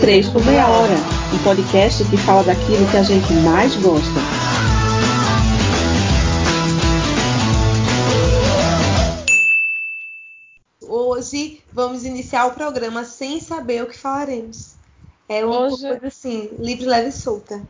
3 0.00 0.28
por 0.30 0.44
Meia 0.44 0.66
Hora, 0.66 0.94
um 1.34 1.38
podcast 1.42 2.04
que 2.04 2.16
fala 2.16 2.42
daquilo 2.44 2.86
que 2.90 2.96
a 2.96 3.02
gente 3.02 3.32
mais 3.44 3.74
gosta. 3.76 4.20
Hoje 10.82 11.62
vamos 11.72 12.04
iniciar 12.04 12.46
o 12.46 12.52
programa 12.54 13.04
sem 13.04 13.40
saber 13.40 13.82
o 13.82 13.86
que 13.86 13.96
falaremos. 13.96 14.74
É 15.28 15.44
uma 15.44 15.66
Hoje- 15.66 15.86
coisa 15.88 16.06
assim, 16.08 16.50
livre, 16.58 16.86
leve 16.86 17.08
e 17.08 17.12
solta. 17.12 17.62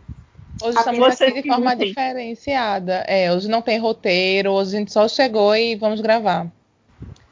Hoje 0.63 0.77
A 0.77 0.81
estamos 0.81 1.21
aqui 1.21 1.43
de 1.43 1.49
forma 1.49 1.77
tem. 1.77 1.89
diferenciada. 1.89 3.05
É, 3.07 3.33
hoje 3.33 3.49
não 3.49 3.63
tem 3.63 3.79
roteiro, 3.79 4.53
hoje 4.53 4.77
a 4.77 4.79
gente 4.79 4.93
só 4.93 5.09
chegou 5.09 5.55
e 5.57 5.75
vamos 5.75 6.01
gravar. 6.01 6.47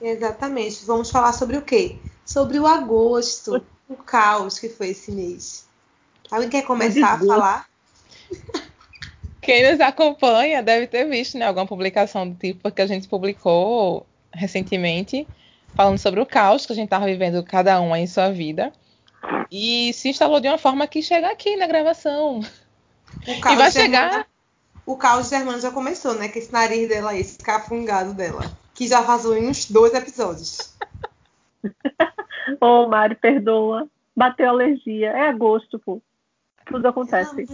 Exatamente. 0.01 0.85
Vamos 0.85 1.11
falar 1.11 1.33
sobre 1.33 1.57
o 1.57 1.63
quê? 1.63 1.97
Sobre 2.25 2.59
o 2.59 2.67
agosto, 2.67 3.63
o 3.89 3.97
caos 3.97 4.59
que 4.59 4.69
foi 4.69 4.89
esse 4.91 5.11
mês. 5.11 5.67
Alguém 6.31 6.49
quer 6.51 6.63
começar 6.63 7.15
a 7.15 7.19
falar? 7.19 7.69
Quem 9.41 9.71
nos 9.71 9.81
acompanha 9.81 10.63
deve 10.63 10.87
ter 10.87 11.05
visto, 11.09 11.39
né, 11.39 11.47
alguma 11.47 11.67
publicação 11.67 12.29
do 12.29 12.35
tipo 12.37 12.71
que 12.71 12.83
a 12.83 12.87
gente 12.87 13.09
publicou 13.09 14.07
recentemente, 14.33 15.27
falando 15.75 15.97
sobre 15.99 16.21
o 16.21 16.27
caos 16.27 16.67
que 16.67 16.73
a 16.73 16.77
gente 16.77 16.85
estava 16.87 17.07
vivendo 17.07 17.43
cada 17.43 17.81
um 17.81 17.95
aí 17.95 18.03
em 18.03 18.07
sua 18.07 18.31
vida. 18.31 18.73
E 19.51 19.93
se 19.95 20.11
instalou 20.11 20.39
de 20.41 20.49
uma 20.49 20.59
forma 20.59 20.87
que 20.87 21.03
chega 21.03 21.31
aqui 21.31 21.57
na 21.57 21.67
gravação. 21.67 22.41
O 23.27 23.41
caos 23.41 23.57
vai 23.57 23.67
dos 23.69 23.75
chegar- 23.75 24.27
O 24.85 24.97
caos 24.97 25.23
dos 25.25 25.33
hermanos 25.33 25.63
já 25.63 25.71
começou, 25.71 26.15
né? 26.15 26.29
Que 26.29 26.39
esse 26.41 26.53
nariz 26.53 26.89
dela 26.89 27.13
aí, 27.13 27.21
esse 27.21 27.39
cafungado 27.39 28.13
dela. 28.13 28.43
Que 28.75 28.87
já 28.87 29.01
vazou 29.01 29.37
em 29.37 29.49
uns 29.49 29.71
dois 29.71 29.95
episódios. 29.95 30.75
Ô, 32.61 32.87
Mari, 32.89 33.15
perdoa. 33.15 33.89
Bateu 34.17 34.49
alergia. 34.49 35.11
É 35.11 35.29
agosto, 35.29 35.79
pô. 35.79 36.03
Tudo 36.67 36.89
acontece. 36.89 37.47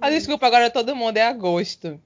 Ah, 0.00 0.10
desculpa, 0.10 0.46
agora 0.46 0.70
todo 0.70 0.94
mundo 0.94 1.16
é 1.16 1.26
agosto. 1.26 2.00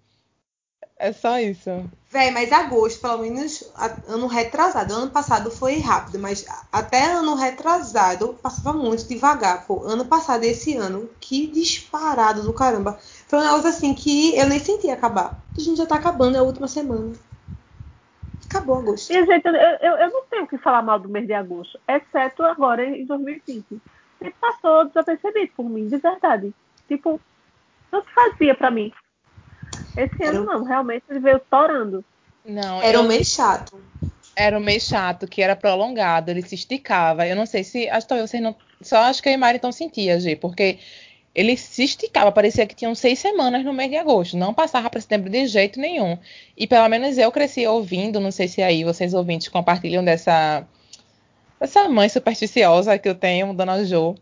É 0.99 1.13
só 1.13 1.39
isso. 1.39 1.71
Véi, 2.11 2.31
mas 2.31 2.51
agosto, 2.53 3.01
pelo 3.01 3.19
menos 3.19 3.71
ano 4.09 4.27
retrasado. 4.27 4.95
Ano 4.95 5.11
passado 5.11 5.51
foi 5.51 5.79
rápido, 5.81 6.19
mas 6.19 6.47
até 6.73 7.13
ano 7.13 7.35
retrasado 7.35 8.35
passava 8.43 8.73
muito 8.73 9.07
devagar, 9.07 9.67
pô. 9.67 9.83
Ano 9.85 10.07
passado 10.07 10.45
e 10.45 10.49
esse 10.49 10.75
ano, 10.77 11.11
que 11.21 11.47
disparado 11.49 12.43
do 12.43 12.55
caramba. 12.55 12.99
Foi 13.29 13.39
um 13.41 13.43
negócio 13.43 13.69
assim 13.69 13.93
que 13.93 14.35
eu 14.35 14.47
nem 14.47 14.59
senti 14.59 14.89
acabar. 14.89 15.39
A 15.57 15.61
gente 15.61 15.77
já 15.77 15.85
tá 15.85 15.97
acabando, 15.97 16.37
é 16.37 16.41
a 16.41 16.45
última 16.45 16.69
semana. 16.69 17.13
Acabou 18.49 18.79
agosto. 18.79 19.11
E, 19.13 19.27
gente, 19.27 19.47
eu, 19.47 19.55
eu, 19.55 19.97
eu 19.97 20.11
não 20.11 20.25
tenho 20.31 20.45
o 20.45 20.47
que 20.49 20.59
falar 20.59 20.83
mal 20.83 20.99
do 20.99 21.09
mês 21.09 21.27
de 21.27 21.33
agosto, 21.33 21.79
exceto 21.89 22.43
agora 22.43 22.85
em 22.85 23.05
2020. 23.05 23.65
Ele 24.21 24.35
passou 24.41 24.87
desapercebido 24.87 25.53
por 25.57 25.69
mim, 25.69 25.89
de 25.89 25.97
verdade. 25.99 26.53
Tipo, 26.89 27.21
não 27.93 28.03
se 28.03 28.11
fazia 28.15 28.55
pra 28.55 28.71
mim. 28.71 28.93
Esse 29.97 30.23
Era 30.23 30.39
ano 30.39 30.45
não, 30.47 30.65
realmente 30.65 31.05
ele 31.09 31.21
veio 31.21 31.41
torando. 31.51 32.05
Não, 32.45 32.81
Era 32.83 32.99
eu- 32.99 33.03
um 33.03 33.09
mês 33.09 33.29
chato. 33.29 33.79
era 34.37 34.57
um 34.57 34.61
mês 34.61 34.85
chato, 34.85 35.27
que 35.27 35.43
era 35.43 35.57
prolongado, 35.57 36.31
ele 36.31 36.43
se 36.43 36.55
esticava. 36.55 37.27
Eu 37.27 37.35
não 37.37 37.47
sei 37.47 37.65
se. 37.65 37.89
Acho 37.89 38.07
que 38.07 38.21
vocês 38.21 38.43
não. 38.43 38.55
Só 38.83 38.99
acho 38.99 39.23
que 39.23 39.29
eu 39.29 39.33
e 39.33 39.37
Mari 39.39 39.57
então 39.57 39.73
sentia, 39.73 40.21
G, 40.21 40.37
porque 40.37 40.79
ele 41.37 41.55
se 41.55 41.85
esticava, 41.85 42.33
parecia 42.33 42.67
que 42.67 42.75
tinham 42.75 42.95
seis 42.95 43.19
semanas 43.19 43.63
no 43.63 43.71
mês 43.75 43.91
de 43.91 43.97
agosto. 43.99 44.39
Não 44.39 44.55
passava 44.55 44.89
para 44.89 44.99
setembro 44.99 45.29
de 45.29 45.47
jeito 45.47 45.79
nenhum. 45.79 46.17
E 46.57 46.67
pelo 46.67 46.89
menos 46.89 47.19
eu 47.19 47.31
cresci 47.31 47.67
ouvindo, 47.67 48.19
não 48.19 48.31
sei 48.31 48.49
se 48.49 48.63
aí 48.63 48.83
vocês 48.85 49.13
ouvintes 49.13 49.49
compartilham 49.49 50.03
dessa. 50.03 50.67
Essa 51.61 51.91
mãe 51.91 52.09
supersticiosa 52.09 52.99
que 52.99 53.07
eu 53.07 53.15
tenho, 53.15 53.53
Dona 53.53 53.85
Jo. 53.85 54.15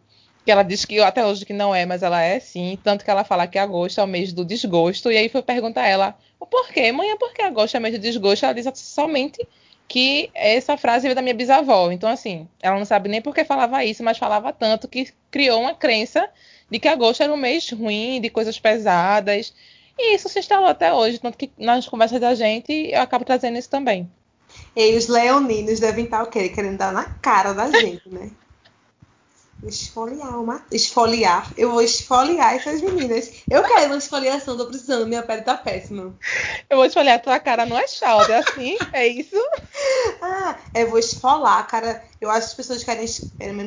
Que 0.45 0.51
ela 0.51 0.65
diz 0.65 0.85
que 0.85 0.99
até 0.99 1.25
hoje 1.25 1.47
que 1.47 1.53
não 1.53 1.73
é, 1.73 1.87
mas 1.87 2.03
ela 2.03 2.21
é 2.21 2.41
sim. 2.41 2.77
Tanto 2.83 3.05
que 3.05 3.11
ela 3.11 3.23
fala 3.23 3.47
que 3.47 3.59
agosto 3.59 4.01
é 4.01 4.05
o 4.05 4.09
mês 4.09 4.33
do 4.33 4.45
desgosto. 4.45 5.11
E 5.11 5.17
aí 5.17 5.29
foi 5.29 5.41
perguntar 5.41 5.83
a 5.83 5.89
ela 5.89 6.19
o 6.41 6.47
porquê. 6.47 6.91
Mãe, 6.91 7.13
é 7.13 7.17
porque 7.17 7.43
agosto 7.43 7.77
é 7.77 7.81
mês 7.81 7.95
do 7.95 8.01
desgosto? 8.01 8.45
Ela 8.45 8.55
diz 8.55 8.67
somente 8.75 9.39
que 9.89 10.31
essa 10.35 10.77
frase 10.77 11.03
veio 11.03 11.15
da 11.15 11.23
minha 11.23 11.35
bisavó. 11.35 11.91
Então, 11.91 12.09
assim, 12.09 12.49
ela 12.63 12.79
não 12.79 12.85
sabe 12.85 13.09
nem 13.09 13.23
por 13.23 13.35
que 13.35 13.45
falava 13.45 13.85
isso, 13.85 14.03
mas 14.03 14.19
falava 14.19 14.53
tanto 14.53 14.89
que 14.89 15.13
criou 15.31 15.61
uma 15.61 15.75
crença 15.75 16.29
de 16.71 16.79
que 16.79 16.89
agosto 16.89 17.23
era 17.23 17.33
um 17.33 17.37
mês 17.37 17.71
ruim, 17.71 18.21
de 18.21 18.31
coisas 18.31 18.59
pesadas. 18.59 19.55
E 19.99 20.15
isso 20.15 20.29
se 20.29 20.39
instalou 20.39 20.69
até 20.69 20.93
hoje. 20.93 21.19
Tanto 21.19 21.39
que 21.39 21.51
nas 21.59 21.89
conversas 21.89 22.21
da 22.21 22.35
gente 22.35 22.73
eu 22.91 23.01
acabo 23.01 23.25
trazendo 23.25 23.59
isso 23.59 23.71
também. 23.71 24.11
E 24.77 24.97
os 24.97 25.09
leoninos 25.09 25.81
devem 25.81 26.05
estar 26.05 26.23
o 26.23 26.27
quê? 26.27 26.49
Querendo 26.49 26.79
dar 26.79 26.93
na 26.93 27.05
cara 27.05 27.53
da 27.53 27.71
gente, 27.71 28.09
né? 28.09 28.31
Esfoliar, 29.67 30.41
uma... 30.41 30.63
esfoliar. 30.71 31.51
Eu 31.57 31.71
vou 31.71 31.81
esfoliar 31.81 32.55
essas 32.55 32.83
meninas. 32.83 33.45
Eu 33.49 33.63
quero 33.63 33.87
uma 33.87 33.97
esfoliação, 33.99 34.57
tô 34.57 34.67
precisando, 34.67 35.07
minha 35.07 35.23
pele 35.23 35.43
tá 35.43 35.57
péssima. 35.57 36.15
Eu 36.69 36.77
vou 36.77 36.89
te 36.89 36.99
olhar 36.99 37.15
a 37.15 37.19
tua 37.19 37.41
cara 37.41 37.65
no 37.65 37.77
asfalto, 37.77 38.31
é 38.31 38.39
assim? 38.39 38.77
É 38.93 39.07
isso? 39.07 39.37
Ah, 40.21 40.57
eu 40.75 40.91
vou 40.91 40.99
esfolar 40.99 41.61
a 41.61 41.63
cara. 41.63 42.05
Eu 42.21 42.31
acho 42.31 42.41
que 42.41 42.51
as 42.51 42.55
pessoas 42.55 42.85
querem, 42.85 43.07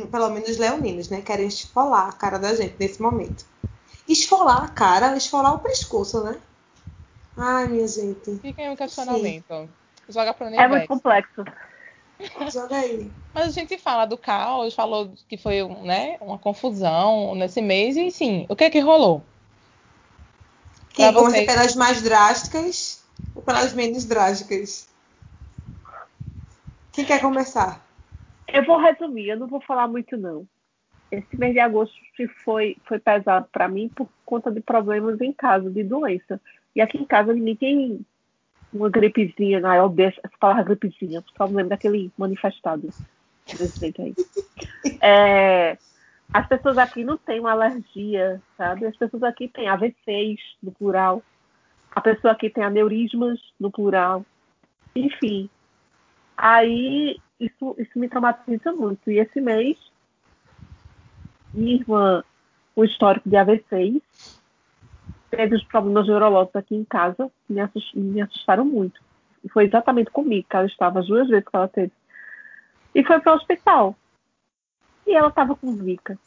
pelo 0.07 0.29
menos- 0.29 0.49
os 0.49 0.57
leoninos, 0.57 1.09
né? 1.09 1.21
Querem 1.21 1.47
esfolar 1.47 2.09
a 2.09 2.13
cara 2.13 2.37
da 2.37 2.53
gente 2.53 2.75
nesse 2.79 3.01
momento. 3.01 3.45
Esfolar 4.07 4.63
a 4.63 4.67
cara, 4.69 5.17
esfolar 5.17 5.55
o 5.55 5.59
pescoço, 5.59 6.23
né? 6.23 6.37
Ai, 7.35 7.67
minha 7.67 7.87
gente. 7.87 8.37
Fica 8.39 8.61
aí 8.61 8.69
um 8.69 8.75
questionamento. 8.75 9.69
Joga 10.09 10.33
pro 10.33 10.47
É 10.47 10.67
muito 10.67 10.87
complexo. 10.87 11.43
Joga 12.51 12.77
aí. 12.77 13.11
Mas 13.33 13.47
a 13.47 13.51
gente 13.51 13.77
fala 13.77 14.05
do 14.05 14.17
caos, 14.17 14.73
falou 14.73 15.13
que 15.27 15.37
foi 15.37 15.63
né, 15.83 16.17
uma 16.19 16.37
confusão 16.37 17.35
nesse 17.35 17.61
mês, 17.61 17.95
e 17.95 18.09
sim, 18.09 18.45
o 18.49 18.55
que 18.55 18.63
é 18.63 18.69
que 18.69 18.79
rolou? 18.79 19.23
Quem 20.93 21.11
vocês. 21.11 21.45
pelas 21.45 21.75
mais 21.75 22.01
drásticas 22.01 23.03
ou 23.35 23.41
pelas 23.43 23.73
menos 23.73 24.05
drásticas? 24.05 24.89
Quem 26.91 27.05
quer 27.05 27.21
começar? 27.21 27.85
Eu 28.47 28.65
vou 28.65 28.79
resumir, 28.79 29.29
eu 29.29 29.37
não 29.37 29.47
vou 29.47 29.61
falar 29.61 29.87
muito 29.87 30.17
não. 30.17 30.47
Esse 31.11 31.37
mês 31.37 31.53
de 31.53 31.59
agosto 31.59 31.95
foi, 32.43 32.77
foi 32.85 32.99
pesado 32.99 33.47
para 33.51 33.67
mim 33.67 33.89
por 33.89 34.09
conta 34.25 34.49
de 34.49 34.59
problemas 34.59 35.21
em 35.21 35.31
casa, 35.31 35.69
de 35.69 35.83
doença. 35.83 36.41
E 36.75 36.81
aqui 36.81 36.97
em 36.97 37.05
casa 37.05 37.33
ninguém 37.33 38.03
uma 38.73 38.89
gripezinha, 38.89 39.61
ah, 39.63 39.77
eu 39.77 39.89
deixo 39.89 40.19
essa 40.23 40.37
palavra 40.39 40.63
gripezinha, 40.63 41.23
só 41.35 41.47
me 41.47 41.55
lembro 41.55 41.69
daquele 41.69 42.11
manifestado 42.17 42.89
desse 43.55 43.93
aí. 43.99 44.15
É, 45.01 45.77
as 46.33 46.47
pessoas 46.47 46.77
aqui 46.77 47.03
não 47.03 47.17
têm 47.17 47.39
uma 47.39 47.51
alergia, 47.51 48.41
sabe? 48.57 48.85
As 48.85 48.95
pessoas 48.97 49.23
aqui 49.23 49.47
têm 49.47 49.69
AVCs 49.69 50.39
no 50.61 50.71
plural. 50.71 51.23
A 51.91 52.01
pessoa 52.01 52.33
aqui 52.33 52.49
tem 52.49 52.63
aneurismas 52.63 53.39
no 53.59 53.71
plural. 53.71 54.25
Enfim. 54.95 55.49
Aí 56.35 57.17
isso, 57.39 57.75
isso 57.77 57.97
me 57.97 58.09
traumatiza 58.09 58.71
muito. 58.73 59.09
E 59.09 59.19
esse 59.19 59.39
mês, 59.39 59.77
minha 61.53 61.75
irmã, 61.75 62.23
o 62.75 62.83
histórico 62.83 63.29
de 63.29 63.37
AVCs, 63.37 64.36
teve 65.29 65.55
os 65.55 65.63
problemas 65.63 66.07
neurológicos 66.07 66.55
aqui 66.55 66.75
em 66.75 66.83
casa, 66.83 67.29
me, 67.49 67.59
assus- 67.59 67.93
me 67.93 68.21
assustaram 68.21 68.65
muito. 68.65 69.01
E 69.43 69.49
foi 69.49 69.65
exatamente 69.65 70.11
comigo 70.11 70.47
que 70.49 70.55
ela 70.55 70.65
estava 70.65 70.99
as 70.99 71.07
duas 71.07 71.27
vezes 71.27 71.45
que 71.47 71.55
ela 71.55 71.67
teve. 71.67 71.91
E 72.93 73.03
foi 73.03 73.19
para 73.19 73.33
o 73.33 73.35
hospital. 73.35 73.95
E 75.05 75.13
ela 75.13 75.29
estava 75.29 75.55
com 75.55 75.71
Zika. 75.75 76.17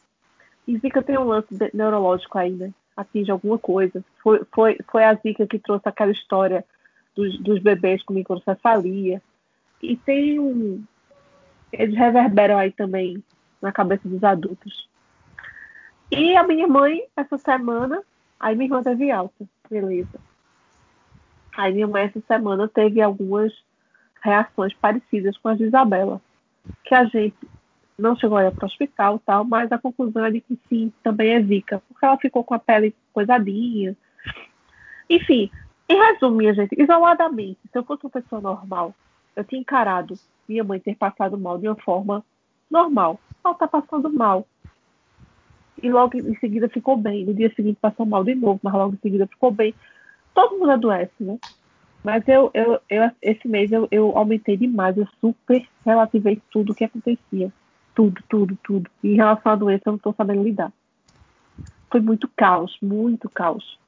E 0.66 0.78
Zika 0.78 1.03
tem 1.03 1.19
um 1.19 1.25
lance 1.25 1.49
neurológico 1.75 2.38
né? 2.38 2.72
Atinge 2.97 3.31
alguma 3.31 3.59
coisa. 3.59 4.05
Foi, 4.22 4.43
foi, 4.53 4.78
foi 4.91 5.05
a 5.05 5.15
Zika 5.15 5.47
que 5.47 5.59
trouxe 5.59 5.88
aquela 5.88 6.12
história 6.12 6.65
dos, 7.15 7.38
dos 7.41 7.61
bebês 7.61 8.03
com 8.03 8.15
microcefalia. 8.15 9.21
E 9.82 9.97
tem 9.97 10.38
um. 10.38 10.82
Eles 11.72 11.97
reverberam 11.97 12.59
aí 12.59 12.72
também 12.72 13.22
na 13.61 13.73
cabeça 13.73 14.08
dos 14.08 14.23
adultos. 14.23 14.88
E 16.11 16.37
a 16.37 16.43
minha 16.43 16.67
mãe, 16.67 17.05
essa 17.17 17.38
semana, 17.38 18.02
aí 18.40 18.56
minha 18.56 18.66
irmã 18.66 18.82
teve 18.82 19.10
alta, 19.10 19.46
beleza. 19.70 20.19
Aí 21.56 21.72
minha 21.72 21.87
mãe, 21.87 22.04
essa 22.04 22.20
semana, 22.26 22.66
teve 22.66 23.00
algumas 23.00 23.52
reações 24.22 24.72
parecidas 24.75 25.37
com 25.37 25.48
as 25.48 25.58
de 25.58 25.64
Isabela. 25.64 26.20
Que 26.84 26.94
a 26.94 27.04
gente 27.04 27.37
não 27.98 28.16
chegou 28.16 28.38
a 28.38 28.46
ir 28.46 28.52
para 28.52 28.64
o 28.64 28.66
hospital 28.66 29.20
tal, 29.25 29.44
mas 29.44 29.70
a 29.70 29.78
conclusão 29.78 30.25
é 30.25 30.31
de 30.31 30.40
que 30.40 30.58
sim, 30.69 30.92
também 31.02 31.34
é 31.34 31.42
Zika, 31.42 31.82
porque 31.87 32.04
ela 32.04 32.16
ficou 32.16 32.42
com 32.42 32.54
a 32.54 32.58
pele 32.58 32.94
coisadinha. 33.12 33.96
Enfim, 35.08 35.50
em 35.88 35.96
resumo, 35.96 36.37
minha 36.37 36.54
gente, 36.54 36.81
isoladamente, 36.81 37.58
se 37.70 37.76
eu 37.76 37.84
fosse 37.84 38.04
uma 38.04 38.10
pessoa 38.10 38.40
normal, 38.40 38.94
eu 39.37 39.44
tinha 39.44 39.60
encarado 39.60 40.14
minha 40.48 40.64
mãe 40.64 40.81
ter 40.81 40.96
passado 40.96 41.38
mal 41.38 41.58
de 41.58 41.69
uma 41.69 41.76
forma 41.76 42.25
normal. 42.70 43.19
Ela 43.44 43.54
tá 43.54 43.69
passando 43.69 44.10
mal. 44.12 44.46
E 45.82 45.91
logo 45.91 46.17
em 46.17 46.37
seguida 46.37 46.69
ficou 46.69 46.97
bem. 46.97 47.25
No 47.25 47.35
dia 47.35 47.53
seguinte 47.55 47.79
passou 47.81 48.06
mal 48.06 48.25
de 48.25 48.35
novo, 48.35 48.61
mas 48.62 48.73
logo 48.75 48.94
em 48.94 48.99
seguida 48.99 49.27
ficou 49.27 49.50
bem. 49.50 49.75
Todo 50.35 50.59
mundo 50.59 50.71
adoece, 50.71 51.12
né? 51.21 51.38
Mas 52.03 52.27
eu, 52.27 52.50
eu, 52.55 52.81
eu 52.88 53.11
esse 53.21 53.47
mês 53.47 53.71
eu, 53.71 53.87
eu 53.91 54.17
aumentei 54.17 54.56
demais, 54.56 54.97
eu 54.97 55.06
super 55.21 55.67
relativei 55.85 56.41
tudo 56.50 56.73
o 56.73 56.75
que 56.75 56.85
acontecia. 56.85 57.53
tudo, 57.94 58.23
tudo, 58.29 58.59
tudo. 58.62 58.91
E 59.03 59.12
em 59.12 59.17
relação 59.17 59.53
à 59.53 59.56
doença, 59.56 59.82
eu 59.87 59.93
não 59.93 59.97
estou 59.99 60.15
sabendo 60.15 60.43
lidar. 60.43 60.73
Foi 61.91 62.00
muito 62.00 62.29
caos, 62.29 62.76
muito 62.81 63.29
caos. 63.29 63.79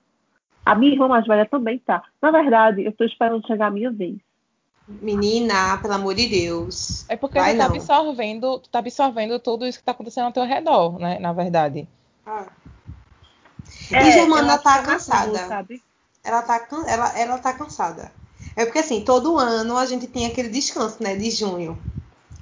A 0.65 0.75
minha 0.75 0.93
irmã 0.93 1.09
mais 1.09 1.27
velha 1.27 1.47
também 1.47 1.79
tá. 1.79 2.03
Na 2.21 2.31
verdade, 2.31 2.83
eu 2.83 2.91
estou 2.91 3.06
esperando 3.06 3.47
chegar 3.47 3.69
a 3.69 3.71
minha 3.71 3.91
vez. 3.91 4.19
Menina, 4.88 5.79
pelo 5.79 5.94
amor 5.94 6.14
de 6.14 6.26
Deus. 6.26 7.05
É 7.08 7.17
porque 7.17 7.38
Vai 7.38 7.55
tu 7.55 7.58
tá 7.58 7.69
não. 7.69 7.76
absorvendo, 7.76 8.58
tu 8.58 8.69
tá 8.69 8.79
absorvendo 8.81 9.38
tudo 9.38 9.67
isso 9.67 9.79
que 9.79 9.84
tá 9.84 9.93
acontecendo 9.93 10.26
ao 10.26 10.32
teu 10.32 10.44
redor, 10.44 10.99
né? 10.99 11.19
Na 11.19 11.32
verdade. 11.32 11.88
Ah. 12.26 12.46
É, 13.93 14.08
e 14.08 14.12
Germana 14.12 14.58
tá 14.58 14.79
que 14.82 14.90
é 14.90 14.93
cansada. 14.93 15.67
ela 16.25 16.43
tá, 16.43 16.67
ela, 16.87 17.19
ela 17.19 17.38
tá 17.38 17.52
cansada. 17.52 18.12
É 18.56 18.64
porque 18.64 18.81
assim, 18.81 19.02
todo 19.02 19.38
ano 19.38 19.76
a 19.76 19.87
gente 19.87 20.06
tem 20.06 20.26
aquele 20.26 20.49
descanso, 20.49 21.02
né, 21.02 21.14
de 21.17 21.31
junho. 21.31 21.78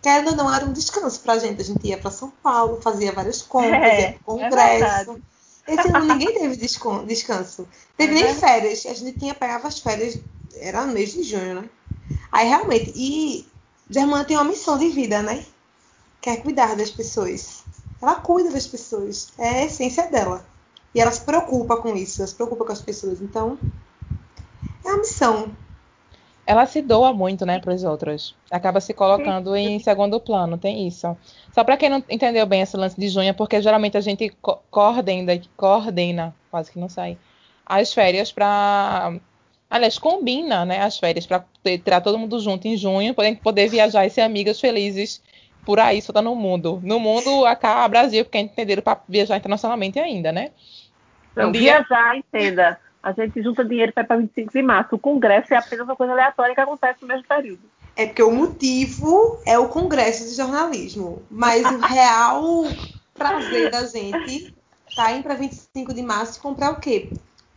Querendo 0.03 0.31
ou 0.31 0.37
não, 0.37 0.53
era 0.53 0.65
um 0.65 0.73
descanso 0.73 1.21
pra 1.21 1.39
gente. 1.39 1.61
A 1.61 1.65
gente 1.65 1.87
ia 1.87 1.99
pra 1.99 2.11
São 2.11 2.31
Paulo, 2.43 2.81
fazia 2.81 3.13
várias 3.13 3.43
compras, 3.43 3.83
É, 3.83 4.01
ia 4.01 4.13
pro 4.25 4.41
é 4.41 4.49
congresso. 4.49 4.79
verdade. 5.13 5.23
Esse 5.69 5.89
ano 5.89 6.07
ninguém 6.07 6.33
teve 6.35 6.57
descanso. 6.57 7.69
Teve 7.97 8.19
É 8.19 8.25
nem 8.25 8.35
férias. 8.35 8.87
A 8.87 8.95
gente 8.95 9.19
tinha 9.19 9.35
pegava 9.35 9.69
as 9.69 9.79
férias, 9.79 10.19
era 10.57 10.87
no 10.87 10.93
mês 10.95 11.13
de 11.13 11.23
junho, 11.23 11.63
né? 11.63 11.71
Aí 12.33 12.49
realmente, 12.49 12.93
e 12.97 13.47
Germana 13.91 14.25
tem 14.25 14.37
uma 14.37 14.45
missão 14.45 14.79
de 14.79 14.89
vida, 14.89 15.23
né? 15.23 15.45
Quer 16.23 16.43
cuidar 16.43 16.77
das 16.77 16.91
pessoas. 16.91 17.65
Ela 18.03 18.17
cuida 18.17 18.51
das 18.51 18.67
pessoas. 18.67 19.33
É 19.39 19.49
a 19.49 19.67
essência 19.67 20.11
dela. 20.11 20.47
E 20.95 21.01
ela 21.01 21.13
se 21.13 21.23
preocupa 21.23 21.77
com 21.79 21.97
isso, 21.97 22.23
ela 22.23 22.29
se 22.29 22.35
preocupa 22.37 22.65
com 22.67 22.73
as 22.73 22.83
pessoas. 22.83 23.21
Então, 23.21 23.59
é 24.85 24.89
uma 24.89 24.99
missão. 24.99 25.57
Ela 26.47 26.67
se 26.67 26.83
doa 26.83 27.13
muito, 27.13 27.47
né, 27.47 27.61
pros 27.61 27.85
outros. 27.85 28.37
Acaba 28.51 28.81
se 28.81 28.93
colocando 28.93 29.55
em 29.55 29.79
segundo 29.79 30.21
plano, 30.21 30.59
tem 30.59 30.89
isso. 30.89 31.17
Só 31.53 31.63
pra 31.63 31.77
quem 31.77 31.89
não 31.89 32.03
entendeu 32.09 32.47
bem 32.47 32.63
esse 32.63 32.77
lance 32.77 32.99
de 32.99 33.09
junho, 33.09 33.29
é 33.29 33.33
porque 33.33 33.61
geralmente 33.63 33.97
a 33.97 34.01
gente 34.01 34.29
co- 34.43 34.57
coordena, 34.71 35.33
coordena, 35.57 36.37
quase 36.51 36.73
que 36.73 36.79
não 36.79 36.89
sai, 36.89 37.21
as 37.65 37.93
férias 37.93 38.33
pra. 38.33 39.21
Aliás, 39.71 39.99
combina, 39.99 40.65
né, 40.65 40.81
as 40.81 40.99
férias 40.99 41.27
ter- 41.63 41.79
tirar 41.79 42.01
todo 42.01 42.19
mundo 42.19 42.41
junto 42.41 42.67
em 42.67 42.77
junho, 42.77 43.15
gente 43.21 43.41
poder 43.41 43.69
viajar 43.71 44.05
e 44.05 44.11
ser 44.11 44.23
amigas 44.23 44.61
felizes 44.61 45.23
por 45.65 45.79
aí, 45.79 46.03
soltar 46.03 46.23
no 46.23 46.35
mundo. 46.35 46.81
No 46.83 46.99
mundo, 46.99 47.47
acá, 47.47 47.87
Brasil, 47.87 48.25
porque 48.25 48.39
entenderam 48.39 48.83
pra 48.83 49.01
viajar 49.09 49.37
internacionalmente 49.37 49.99
ainda, 49.99 50.33
né? 50.33 50.51
Não, 51.37 51.49
Um 51.49 51.53
dia- 51.53 51.79
viajar, 51.87 52.17
entenda. 52.17 52.81
A 53.03 53.13
gente 53.13 53.43
junta 53.43 53.65
dinheiro 53.65 53.93
para 53.93 54.03
ir 54.03 54.07
para 54.07 54.17
25 54.17 54.53
de 54.53 54.63
março. 54.63 54.97
O 54.97 54.99
congresso 54.99 55.55
é 55.55 55.57
apenas 55.57 55.87
uma 55.87 55.97
coisa 55.97 56.13
aleatória 56.13 56.55
que 56.55 56.61
acontece 56.61 56.99
no 57.01 57.09
mesmo 57.09 57.25
período. 57.25 57.63
É 57.97 58.07
porque 58.07 58.23
o 58.23 58.31
motivo 58.31 59.41
é 59.47 59.59
o 59.59 59.69
congresso 59.69 60.29
de 60.29 60.35
jornalismo. 60.35 61.23
Mas 61.31 61.65
o 61.71 61.79
real 61.79 62.43
prazer 63.15 63.71
da 63.71 63.87
gente 63.87 64.53
tá 64.95 65.13
indo 65.13 65.23
para 65.23 65.35
25 65.35 65.95
de 65.95 66.03
março 66.03 66.39
e 66.39 66.43
comprar 66.43 66.73
o 66.73 66.81
quê? 66.81 67.13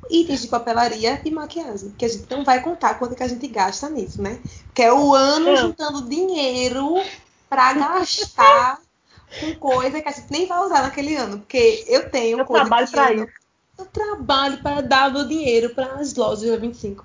Itens 0.09 0.41
de 0.41 0.47
papelaria 0.47 1.21
e 1.25 1.31
maquiagem. 1.31 1.93
Que 1.97 2.05
a 2.05 2.07
gente 2.09 2.25
não 2.29 2.43
vai 2.43 2.61
contar 2.61 2.95
quanto 2.99 3.15
que 3.15 3.23
a 3.23 3.27
gente 3.27 3.47
gasta 3.47 3.89
nisso, 3.89 4.21
né? 4.21 4.39
Que 4.73 4.83
é 4.83 4.93
o 4.93 5.13
ano 5.13 5.47
Não. 5.47 5.55
juntando 5.57 6.07
dinheiro 6.07 7.01
para 7.49 7.73
gastar 7.73 8.79
com 9.39 9.55
coisa 9.55 10.01
que 10.01 10.07
a 10.09 10.11
gente 10.11 10.31
nem 10.31 10.45
vai 10.45 10.59
usar 10.65 10.81
naquele 10.81 11.15
ano. 11.15 11.39
Porque 11.39 11.85
eu 11.87 12.09
tenho 12.09 12.39
Eu 12.39 12.45
coisa 12.45 12.65
trabalho 12.65 12.87
não- 13.17 13.23
isso. 13.23 13.33
Eu 13.77 13.85
trabalho 13.85 14.61
para 14.61 14.81
dar 14.81 15.11
meu 15.11 15.27
dinheiro 15.27 15.73
para 15.73 15.95
as 15.95 16.13
lojas 16.13 16.49
da 16.49 16.57
25. 16.57 17.03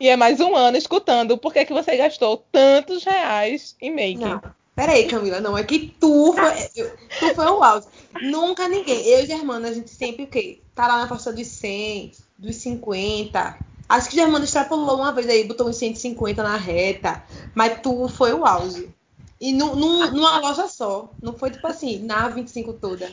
E 0.00 0.08
é 0.08 0.16
mais 0.16 0.40
um 0.40 0.54
ano 0.54 0.76
escutando 0.76 1.36
por 1.38 1.52
que, 1.52 1.64
que 1.64 1.72
você 1.72 1.96
gastou 1.96 2.38
tantos 2.50 3.04
reais 3.04 3.76
em 3.80 3.90
make. 3.94 4.18
Não. 4.18 4.40
Peraí, 4.74 5.06
Camila, 5.08 5.40
não, 5.40 5.56
é 5.56 5.62
que 5.64 5.94
tu 5.98 6.34
foi, 6.34 6.84
tu 7.18 7.34
foi 7.34 7.46
o 7.46 7.62
auge. 7.62 7.86
Nunca 8.22 8.68
ninguém. 8.68 9.06
Eu 9.06 9.20
e 9.20 9.26
Germana, 9.26 9.68
a 9.68 9.72
gente 9.72 9.88
sempre 9.90 10.24
o 10.24 10.26
quê? 10.26 10.60
Tá 10.76 10.86
lá 10.86 10.98
na 10.98 11.08
faixa 11.08 11.32
dos 11.32 11.46
100, 11.48 12.12
dos 12.38 12.54
50. 12.56 13.58
Acho 13.88 14.10
que 14.10 14.16
Germana 14.16 14.44
extrapolou 14.44 14.96
uma 14.98 15.10
vez 15.10 15.26
aí, 15.26 15.42
botou 15.44 15.66
uns 15.68 15.76
150 15.76 16.42
na 16.42 16.56
reta. 16.56 17.22
Mas 17.54 17.80
tu 17.80 18.06
foi 18.08 18.34
o 18.34 18.44
auge. 18.44 18.94
E 19.40 19.54
nu, 19.54 19.74
num- 19.74 20.10
numa 20.10 20.38
loja 20.38 20.68
só. 20.68 21.10
Não 21.22 21.32
foi 21.32 21.50
tipo 21.50 21.66
assim, 21.66 22.00
na 22.00 22.28
25 22.28 22.74
toda. 22.74 23.10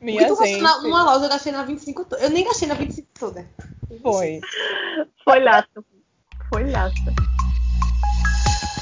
Minha 0.00 0.26
tu 0.26 0.34
gente. 0.44 0.60
na, 0.60 0.82
numa 0.82 1.04
loja, 1.04 1.26
eu 1.26 1.28
gastei 1.28 1.52
na 1.52 1.62
25 1.62 2.04
toda. 2.04 2.20
Eu 2.22 2.30
nem 2.30 2.44
gastei 2.44 2.66
na 2.66 2.74
25 2.74 3.08
toda. 3.16 3.48
Foi. 4.02 4.40
Foi 5.24 5.38
laça. 5.40 5.68
Foi 6.50 6.68
laça. 6.70 6.94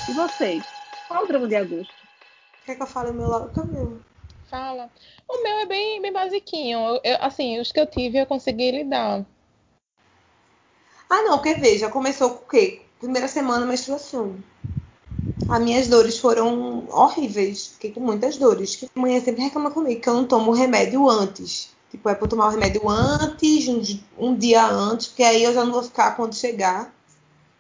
E 0.08 0.12
vocês? 0.14 0.64
Qual 1.06 1.24
o 1.24 1.26
drama 1.26 1.46
de 1.46 1.56
agosto? 1.56 1.92
Quer 2.64 2.76
que 2.76 2.82
eu 2.82 2.86
fale 2.86 3.10
o 3.10 3.14
meu 3.14 3.28
lado? 3.28 3.50
Camila. 3.50 3.98
Fala. 4.52 4.90
O 5.26 5.42
meu 5.42 5.60
é 5.60 5.66
bem, 5.66 6.02
bem 6.02 6.12
basiquinho. 6.12 6.78
Eu- 6.78 7.00
eu- 7.02 7.18
assim, 7.22 7.58
os 7.58 7.72
que 7.72 7.80
eu 7.80 7.86
tive 7.86 8.18
eu 8.18 8.26
consegui 8.26 8.70
lidar. 8.70 9.24
Ah, 11.08 11.22
não, 11.22 11.38
porque 11.38 11.54
veja, 11.54 11.88
começou 11.88 12.28
com 12.34 12.44
o 12.44 12.48
quê? 12.48 12.82
Primeira 13.00 13.28
semana, 13.28 13.64
menstruação. 13.64 14.36
As 15.48 15.58
minhas 15.62 15.88
dores 15.88 16.18
foram 16.18 16.86
horríveis. 16.90 17.68
Fiquei 17.68 17.92
com 17.92 18.00
muitas 18.00 18.36
dores. 18.36 18.76
Que 18.76 18.90
mãe 18.94 19.18
sempre 19.22 19.42
reclama 19.42 19.70
comigo 19.70 20.02
que 20.02 20.08
eu 20.10 20.14
não 20.14 20.26
tomo 20.26 20.52
remédio 20.52 21.08
antes. 21.08 21.70
Tipo, 21.90 22.10
é 22.10 22.14
pra 22.14 22.28
tomar 22.28 22.48
o 22.48 22.50
remédio 22.50 22.86
antes, 22.90 23.68
um, 23.68 23.82
um 24.18 24.36
dia 24.36 24.66
antes, 24.66 25.08
porque 25.08 25.22
aí 25.22 25.42
eu 25.44 25.54
já 25.54 25.64
não 25.64 25.72
vou 25.72 25.82
ficar 25.82 26.14
quando 26.14 26.34
chegar 26.34 26.94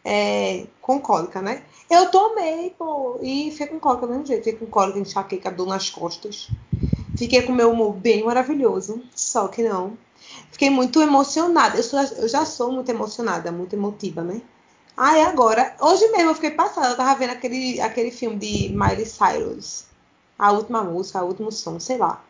é, 0.04 0.66
com 0.82 1.00
cólica, 1.00 1.40
né? 1.40 1.62
Eu 1.92 2.10
tomei, 2.10 2.70
pô, 2.70 3.18
e 3.22 3.50
fiquei 3.50 3.66
com 3.68 3.78
cólica 3.80 4.06
do 4.06 4.12
mesmo 4.12 4.26
jeito. 4.26 4.44
Fiquei 4.44 4.58
com 4.58 4.66
cólica, 4.66 4.98
enxaqueca, 4.98 5.50
dor 5.50 5.66
nas 5.66 5.90
costas. 5.90 6.50
Fiquei 7.16 7.42
com 7.42 7.52
meu 7.52 7.72
humor 7.72 7.94
bem 7.94 8.24
maravilhoso, 8.24 9.02
só 9.14 9.48
que 9.48 9.62
não. 9.62 9.98
Fiquei 10.52 10.70
muito 10.70 11.00
emocionada. 11.02 11.78
Eu, 11.78 11.84
sou- 11.84 12.00
eu 12.00 12.28
já 12.28 12.44
sou 12.46 12.72
muito 12.72 12.90
emocionada, 12.90 13.52
muito 13.52 13.74
emotiva, 13.74 14.22
né? 14.22 14.42
Ah, 14.96 15.18
e 15.18 15.22
agora? 15.22 15.76
Hoje 15.80 16.08
mesmo 16.12 16.30
eu 16.30 16.34
fiquei 16.36 16.52
passada, 16.52 16.90
eu 16.90 16.96
tava 16.96 17.18
vendo 17.18 17.32
aquele, 17.32 17.80
aquele 17.80 18.10
filme 18.12 18.36
de 18.38 18.70
Miley 18.70 19.06
Cyrus. 19.06 19.86
A 20.38 20.52
última 20.52 20.84
música, 20.84 21.22
o 21.24 21.28
último 21.28 21.52
som, 21.52 21.80
sei 21.80 21.98
lá. 21.98 22.22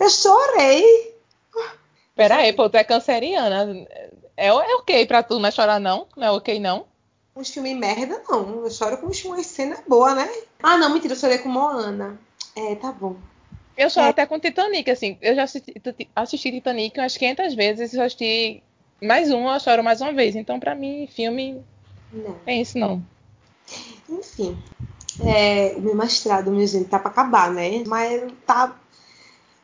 Eu 0.00 0.10
chorei. 0.10 1.14
Pera 2.14 2.36
aí, 2.36 2.52
pô, 2.52 2.68
tu 2.70 2.76
é 2.76 2.84
canceriana. 2.84 3.58
É, 4.36 4.46
é 4.48 4.52
ok 4.76 5.06
pra 5.06 5.22
tu, 5.24 5.38
não 5.38 5.48
é 5.48 5.50
chorar 5.50 5.80
não? 5.80 6.06
Não 6.16 6.26
é 6.26 6.30
ok 6.30 6.58
não? 6.60 6.86
Uns 7.40 7.48
filmes 7.48 7.74
merda, 7.74 8.22
não. 8.28 8.64
Eu 8.64 8.70
choro 8.70 8.98
com 8.98 9.06
umas 9.06 9.46
cenas 9.46 9.80
boas, 9.88 10.14
né? 10.14 10.30
Ah, 10.62 10.76
não, 10.76 10.92
mentira, 10.92 11.14
eu 11.14 11.18
chorei 11.18 11.38
com 11.38 11.48
Moana. 11.48 12.20
É, 12.54 12.74
tá 12.74 12.92
bom. 12.92 13.16
Eu 13.74 13.88
choro 13.88 14.08
É. 14.08 14.10
até 14.10 14.26
com 14.26 14.38
Titanic, 14.38 14.90
assim. 14.90 15.16
Eu 15.22 15.34
já 15.34 15.44
assisti, 15.44 15.74
assisti 16.14 16.50
Titanic 16.52 17.00
umas 17.00 17.16
500 17.16 17.54
vezes 17.54 17.94
e 17.94 17.96
eu 17.96 18.02
assisti 18.02 18.62
mais 19.02 19.30
um, 19.30 19.48
eu 19.48 19.58
choro 19.58 19.82
mais 19.82 20.02
uma 20.02 20.12
vez. 20.12 20.36
Então, 20.36 20.60
pra 20.60 20.74
mim, 20.74 21.08
filme 21.10 21.64
Não. 22.12 22.36
é 22.44 22.60
isso 22.60 22.76
não. 22.76 23.02
Enfim. 24.06 24.58
É, 25.20 25.72
o 25.76 25.80
meu 25.80 25.94
mestrado, 25.94 26.50
minha 26.50 26.66
gente, 26.66 26.90
tá 26.90 26.98
pra 26.98 27.10
acabar, 27.10 27.50
né? 27.50 27.82
Mas 27.86 28.30
tá. 28.46 28.76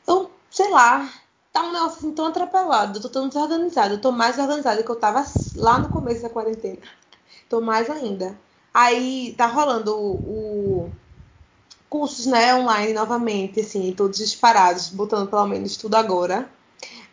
Eu, 0.08 0.30
sei 0.50 0.70
lá. 0.70 1.12
Tá 1.52 1.62
um 1.62 1.72
negócio 1.72 1.98
assim 1.98 2.12
tão 2.12 2.26
atropelado. 2.26 2.98
Eu 2.98 3.02
tô 3.02 3.08
tão 3.08 3.28
desorganizada. 3.28 3.94
Eu 3.94 4.00
tô 4.00 4.12
mais 4.12 4.38
organizada 4.38 4.82
que 4.82 4.90
eu 4.90 4.96
tava 4.96 5.24
lá 5.54 5.78
no 5.78 5.88
começo 5.90 6.22
da 6.22 6.28
quarentena. 6.28 6.78
Tô 7.48 7.60
mais 7.60 7.88
ainda. 7.88 8.38
Aí 8.72 9.34
tá 9.36 9.46
rolando 9.46 9.96
o, 9.96 10.14
o 10.86 10.92
cursos, 11.88 12.26
né, 12.26 12.54
online 12.54 12.92
novamente, 12.92 13.60
assim, 13.60 13.92
todos 13.92 14.18
disparados, 14.18 14.88
botando 14.88 15.28
pelo 15.28 15.46
menos 15.46 15.76
tudo 15.76 15.94
agora. 15.94 16.48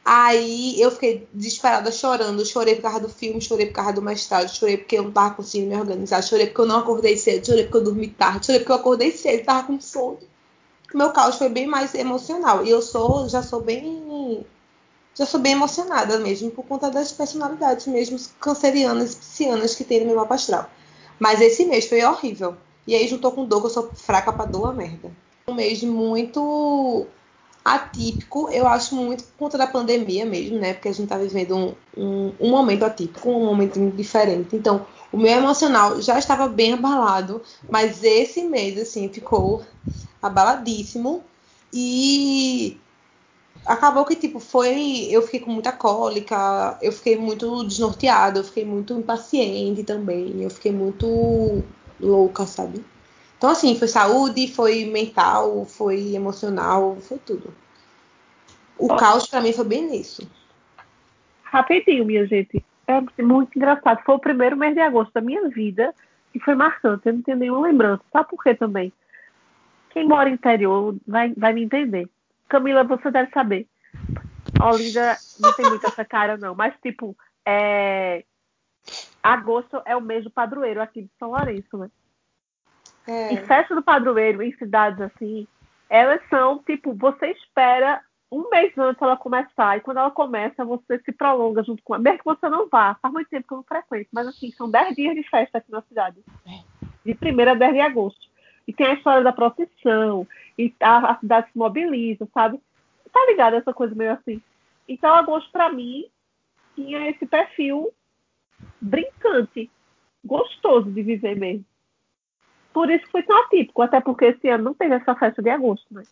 Aí 0.05 0.79
eu 0.81 0.91
fiquei 0.91 1.27
disparada 1.33 1.91
chorando, 1.91 2.45
chorei 2.45 2.75
por 2.75 2.83
causa 2.83 2.99
do 2.99 3.09
filme, 3.09 3.41
chorei 3.41 3.67
por 3.67 3.73
causa 3.73 3.93
do 3.93 4.01
mestrado, 4.01 4.49
chorei 4.49 4.77
porque 4.77 4.97
eu 4.97 5.03
não 5.03 5.11
tava 5.11 5.35
conseguindo 5.35 5.69
me 5.69 5.79
organizar, 5.79 6.21
chorei 6.21 6.47
porque 6.47 6.61
eu 6.61 6.65
não 6.65 6.79
acordei 6.79 7.15
cedo, 7.15 7.45
chorei 7.45 7.63
porque 7.63 7.77
eu 7.77 7.83
dormi 7.83 8.07
tarde, 8.09 8.47
chorei 8.47 8.59
porque 8.59 8.71
eu 8.73 8.75
acordei 8.75 9.11
cedo 9.11 9.45
tava 9.45 9.67
com 9.67 9.79
sono. 9.79 10.19
Meu 10.93 11.11
caos 11.11 11.37
foi 11.37 11.49
bem 11.49 11.65
mais 11.65 11.95
emocional. 11.95 12.65
E 12.65 12.69
eu 12.69 12.81
sou, 12.81 13.27
já 13.27 13.41
sou 13.41 13.61
bem. 13.61 14.45
Já 15.15 15.25
sou 15.25 15.39
bem 15.39 15.53
emocionada 15.53 16.19
mesmo, 16.19 16.49
por 16.49 16.65
conta 16.65 16.89
das 16.89 17.11
personalidades 17.11 17.85
mesmo 17.87 18.17
cancerianas 18.39 19.13
e 19.13 19.17
piscianas 19.17 19.75
que 19.75 19.83
tem 19.83 19.99
no 19.99 20.07
meu 20.07 20.15
mapa 20.15 20.35
astral. 20.35 20.69
Mas 21.19 21.39
esse 21.39 21.65
mês 21.65 21.85
foi 21.87 22.03
horrível. 22.03 22.57
E 22.87 22.95
aí 22.95 23.07
juntou 23.07 23.31
com 23.31 23.45
dor, 23.45 23.61
que 23.61 23.67
eu 23.67 23.71
sou 23.71 23.91
fraca 23.93 24.33
pra 24.33 24.45
dor, 24.45 24.73
merda. 24.73 25.11
Um 25.47 25.53
mês 25.53 25.83
muito 25.83 27.05
atípico, 27.63 28.49
eu 28.49 28.67
acho 28.67 28.95
muito 28.95 29.23
por 29.23 29.37
conta 29.37 29.57
da 29.57 29.67
pandemia 29.67 30.25
mesmo, 30.25 30.57
né? 30.57 30.73
Porque 30.73 30.89
a 30.89 30.93
gente 30.93 31.07
tá 31.07 31.17
vivendo 31.17 31.55
um, 31.55 31.75
um, 31.95 32.33
um 32.39 32.49
momento 32.49 32.83
atípico, 32.83 33.29
um 33.29 33.45
momento 33.45 33.79
diferente. 33.91 34.55
Então, 34.55 34.85
o 35.11 35.17
meu 35.17 35.31
emocional 35.31 36.01
já 36.01 36.17
estava 36.17 36.47
bem 36.47 36.73
abalado, 36.73 37.41
mas 37.69 38.03
esse 38.03 38.43
mês, 38.43 38.77
assim, 38.77 39.07
ficou 39.07 39.63
abaladíssimo. 40.21 41.23
E 41.71 42.77
acabou 43.65 44.05
que, 44.05 44.15
tipo, 44.15 44.39
foi. 44.39 45.07
Eu 45.09 45.21
fiquei 45.21 45.39
com 45.39 45.51
muita 45.51 45.71
cólica, 45.71 46.77
eu 46.81 46.91
fiquei 46.91 47.17
muito 47.17 47.63
desnorteada, 47.65 48.39
eu 48.39 48.43
fiquei 48.43 48.65
muito 48.65 48.93
impaciente 48.93 49.83
também, 49.83 50.41
eu 50.41 50.49
fiquei 50.49 50.71
muito 50.71 51.63
louca, 51.99 52.45
sabe? 52.45 52.83
Então, 53.37 53.49
assim, 53.49 53.75
foi 53.77 53.87
saúde, 53.87 54.47
foi 54.47 54.85
mental, 54.85 55.65
foi 55.65 56.15
emocional, 56.15 56.97
foi 57.01 57.17
tudo. 57.17 57.53
O 58.77 58.95
caos 58.95 59.27
para 59.27 59.41
mim 59.41 59.53
foi 59.53 59.65
bem 59.65 59.89
nisso. 59.89 60.27
Rapidinho, 61.43 62.05
minha 62.05 62.25
gente. 62.25 62.63
É 62.87 63.21
muito 63.21 63.55
engraçado. 63.55 64.01
Foi 64.03 64.15
o 64.15 64.19
primeiro 64.19 64.57
mês 64.57 64.73
de 64.73 64.81
agosto 64.81 65.13
da 65.13 65.21
minha 65.21 65.47
vida 65.49 65.93
e 66.33 66.39
foi 66.39 66.55
marcante. 66.55 67.05
Eu 67.05 67.13
não 67.13 67.21
tenho 67.21 67.37
nenhuma 67.37 67.61
lembrança. 67.67 68.03
Sabe 68.11 68.29
por 68.29 68.41
quê 68.41 68.55
também? 68.55 68.91
Quem 69.91 70.07
mora 70.07 70.29
no 70.29 70.35
interior 70.35 70.95
vai, 71.07 71.33
vai 71.35 71.53
me 71.53 71.63
entender. 71.63 72.09
Camila, 72.53 72.83
você 72.83 73.09
deve 73.09 73.31
saber. 73.31 73.67
Olinda 74.61 75.17
não 75.39 75.51
tem 75.53 75.67
muito 75.67 75.87
essa 75.87 76.05
cara, 76.05 76.37
não. 76.37 76.53
Mas, 76.53 76.75
tipo, 76.83 77.17
é... 77.43 78.23
agosto 79.23 79.81
é 79.85 79.95
o 79.95 80.01
mês 80.01 80.23
do 80.23 80.29
padroeiro 80.29 80.79
aqui 80.79 81.01
de 81.01 81.11
São 81.17 81.31
Lourenço, 81.31 81.77
né? 81.77 81.89
É. 83.07 83.33
E 83.33 83.37
festa 83.45 83.73
do 83.73 83.81
padroeiro 83.81 84.43
em 84.43 84.55
cidades 84.55 85.01
assim, 85.01 85.47
elas 85.89 86.21
são, 86.29 86.59
tipo, 86.59 86.93
você 86.93 87.31
espera 87.31 88.01
um 88.31 88.49
mês 88.49 88.71
antes 88.77 89.01
ela 89.01 89.17
começar, 89.17 89.77
e 89.77 89.81
quando 89.81 89.97
ela 89.97 90.11
começa, 90.11 90.63
você 90.63 90.99
se 90.99 91.11
prolonga 91.11 91.63
junto 91.63 91.83
com 91.83 91.95
ela. 91.95 92.03
Mesmo 92.03 92.19
que 92.19 92.25
você 92.25 92.49
não 92.49 92.69
vá, 92.69 92.95
faz 93.01 93.13
muito 93.13 93.29
tempo 93.29 93.47
que 93.47 93.53
eu 93.53 93.57
não 93.57 93.63
frequento, 93.63 94.09
mas 94.11 94.27
assim, 94.27 94.51
são 94.51 94.69
10 94.69 94.95
dias 94.95 95.15
de 95.15 95.23
festa 95.27 95.57
aqui 95.57 95.71
na 95.71 95.81
cidade. 95.81 96.17
De 97.03 97.11
1 97.13 97.49
a 97.49 97.53
10 97.55 97.73
de 97.73 97.81
agosto. 97.81 98.33
E 98.67 98.73
tem 98.73 98.87
a 98.87 98.93
história 98.93 99.23
da 99.23 99.33
procissão, 99.33 100.25
e 100.57 100.73
a, 100.79 101.11
a 101.11 101.19
cidade 101.19 101.51
se 101.51 101.57
mobiliza, 101.57 102.27
sabe? 102.33 102.59
Tá 103.11 103.25
ligado 103.27 103.55
essa 103.55 103.73
coisa 103.73 103.93
meio 103.93 104.11
assim. 104.11 104.41
Então, 104.87 105.13
agosto, 105.13 105.51
para 105.51 105.71
mim, 105.71 106.05
tinha 106.75 107.09
esse 107.09 107.25
perfil 107.25 107.93
brincante, 108.81 109.69
gostoso 110.23 110.91
de 110.91 111.01
viver 111.01 111.35
mesmo. 111.35 111.65
Por 112.73 112.89
isso 112.89 113.05
foi 113.11 113.21
tão 113.23 113.37
atípico, 113.43 113.81
até 113.81 114.01
porque 114.01 114.25
esse 114.25 114.49
ano 114.49 114.63
não 114.63 114.73
teve 114.73 114.95
essa 114.95 115.15
festa 115.15 115.41
de 115.41 115.49
agosto, 115.49 115.85
né? 115.91 116.03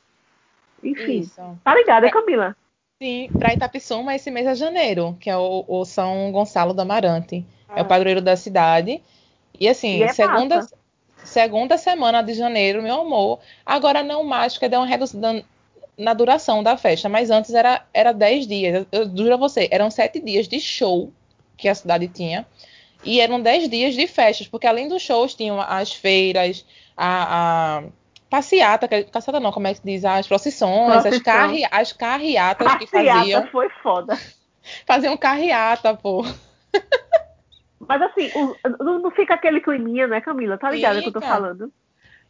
Enfim. 0.84 1.20
Isso. 1.20 1.42
Tá 1.64 1.76
ligada, 1.76 2.08
é, 2.08 2.12
Camila? 2.12 2.56
Sim, 3.02 3.30
para 3.38 3.54
Itapissuma 3.54 4.16
esse 4.16 4.30
mês 4.30 4.46
é 4.46 4.54
janeiro, 4.54 5.18
que 5.20 5.30
é 5.30 5.36
o, 5.36 5.66
o 5.68 5.86
São 5.86 6.32
Gonçalo 6.32 6.74
do 6.74 6.82
Amarante. 6.82 7.46
É. 7.70 7.80
é 7.80 7.82
o 7.82 7.88
padroeiro 7.88 8.22
da 8.22 8.36
cidade. 8.36 9.02
E 9.60 9.68
assim, 9.68 9.98
e 9.98 10.04
é 10.04 10.10
segunda, 10.10 10.68
segunda 11.24 11.78
semana 11.78 12.22
de 12.22 12.34
janeiro, 12.34 12.82
meu 12.82 13.02
amor. 13.02 13.40
Agora 13.66 14.04
não 14.04 14.24
mais, 14.24 14.54
porque 14.54 14.70
deu 14.70 14.80
uma 14.80 14.86
redução 14.88 15.44
na 15.98 16.14
duração 16.14 16.64
da 16.64 16.78
festa, 16.78 17.08
mas 17.08 17.30
antes 17.30 17.54
era, 17.54 17.86
era 17.94 18.12
10 18.12 18.48
dias. 18.48 18.88
Eu, 18.92 19.06
juro 19.16 19.34
a 19.34 19.38
você, 19.38 19.68
eram 19.72 19.92
7 19.92 20.20
dias 20.20 20.48
de 20.48 20.60
show 20.60 21.12
que 21.56 21.68
a 21.68 21.76
cidade 21.76 22.08
tinha. 22.08 22.46
E 23.04 23.20
eram 23.20 23.42
10 23.42 23.70
dias 23.70 23.96
de 23.96 24.08
festas, 24.08 24.48
porque 24.48 24.68
além 24.68 24.88
dos 24.88 25.02
shows 25.02 25.34
tinham 25.34 25.60
as 25.60 25.92
feiras, 25.92 26.66
a, 26.96 27.80
a 27.80 27.84
passeata, 28.30 28.88
caçada 29.06 29.40
não, 29.40 29.52
como 29.52 29.68
é 29.68 29.74
que 29.74 29.80
se 29.80 29.86
diz? 29.86 30.06
As 30.06 30.28
procissões, 30.28 31.06
as, 31.06 31.20
carri, 31.20 31.64
as 31.70 31.92
carreatas 31.92 32.68
Passeata 32.68 32.86
que 32.86 33.16
faziam. 33.16 33.48
foi 33.48 33.70
foda. 33.84 34.18
Faziam 34.86 35.18
carreata, 35.18 35.96
pô. 35.96 36.24
Mas 37.92 38.02
assim, 38.04 38.32
não, 38.80 39.00
não 39.00 39.12
fica 39.12 39.34
aquele 39.34 39.60
climinha, 39.60 40.08
né, 40.08 40.22
Camila? 40.22 40.58
Tá 40.58 40.72
ligada 40.72 41.02
que 41.02 41.10
eu 41.10 41.12
tô 41.12 41.20
falando? 41.20 41.70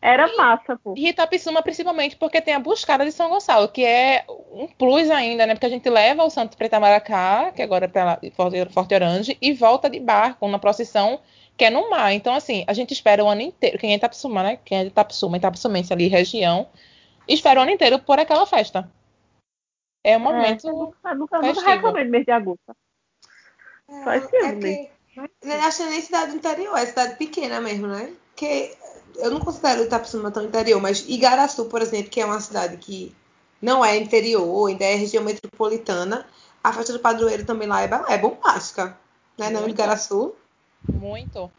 Era 0.01 0.27
e, 0.27 0.35
massa, 0.35 0.75
pô. 0.75 0.95
E 0.97 1.09
Itapissuma, 1.09 1.61
principalmente, 1.61 2.15
porque 2.15 2.41
tem 2.41 2.55
a 2.55 2.59
Buscada 2.59 3.05
de 3.05 3.11
São 3.11 3.29
Gonçalo, 3.29 3.67
que 3.67 3.85
é 3.85 4.25
um 4.51 4.65
plus 4.67 5.11
ainda, 5.11 5.45
né? 5.45 5.53
Porque 5.53 5.67
a 5.67 5.69
gente 5.69 5.87
leva 5.87 6.23
o 6.23 6.31
Santo 6.31 6.57
Preta 6.57 6.79
Maracá, 6.79 7.51
que 7.51 7.61
agora 7.61 7.85
é 7.85 7.87
pra 7.87 8.19
Forte, 8.35 8.73
Forte 8.73 8.95
Orange, 8.95 9.37
e 9.39 9.53
volta 9.53 9.87
de 9.87 9.99
barco 9.99 10.47
na 10.47 10.57
procissão 10.57 11.19
que 11.55 11.65
é 11.65 11.69
no 11.69 11.91
mar. 11.91 12.11
Então, 12.11 12.33
assim, 12.33 12.65
a 12.65 12.73
gente 12.73 12.91
espera 12.91 13.23
o 13.23 13.29
ano 13.29 13.41
inteiro. 13.41 13.77
Quem 13.77 13.91
é 13.91 13.97
Itapissuma, 13.97 14.41
né? 14.41 14.57
Quem 14.65 14.79
é 14.79 14.81
de 14.81 14.87
Itapissuma, 14.87 15.37
Itapisumense 15.37 15.93
ali, 15.93 16.07
região, 16.07 16.67
espera 17.27 17.59
o 17.59 17.61
ano 17.63 17.71
inteiro 17.71 17.99
por 17.99 18.17
aquela 18.17 18.47
festa. 18.47 18.91
É 20.03 20.17
um 20.17 20.21
é, 20.21 20.23
momento. 20.23 20.67
É, 20.67 20.71
nunca, 20.71 21.13
nunca, 21.13 21.39
nunca 21.39 21.61
reclamei 21.61 22.05
mês 22.05 22.25
de 22.25 22.31
agosto. 22.31 22.75
É, 23.87 24.03
Só 24.03 24.13
esse 24.13 24.37
ano, 24.37 24.65
é 24.65 24.75
que, 24.75 24.91
né? 25.15 25.59
Acho 25.61 25.83
que 25.83 25.89
nem 25.89 26.01
cidade 26.01 26.35
interior, 26.35 26.77
é 26.77 26.85
cidade 26.85 27.15
pequena 27.15 27.59
mesmo, 27.59 27.87
né? 27.87 28.13
Porque 28.29 28.75
eu 29.17 29.31
não 29.31 29.39
considero 29.39 29.83
Itapissuma 29.83 30.31
tão 30.31 30.43
interior, 30.43 30.81
mas 30.81 31.07
Igaraçu, 31.07 31.65
por 31.65 31.81
exemplo, 31.81 32.09
que 32.09 32.21
é 32.21 32.25
uma 32.25 32.39
cidade 32.39 32.77
que 32.77 33.13
não 33.61 33.83
é 33.83 33.97
interior, 33.97 34.67
ainda 34.67 34.85
é 34.85 34.95
região 34.95 35.23
metropolitana, 35.23 36.25
a 36.63 36.73
festa 36.73 36.93
do 36.93 36.99
padroeiro 36.99 37.45
também 37.45 37.67
lá 37.67 37.83
é, 37.83 37.89
é 38.09 38.17
bombástica, 38.17 38.97
né? 39.37 39.49
Não, 39.49 39.67
Igaraçu. 39.67 40.33
Muito. 40.87 41.51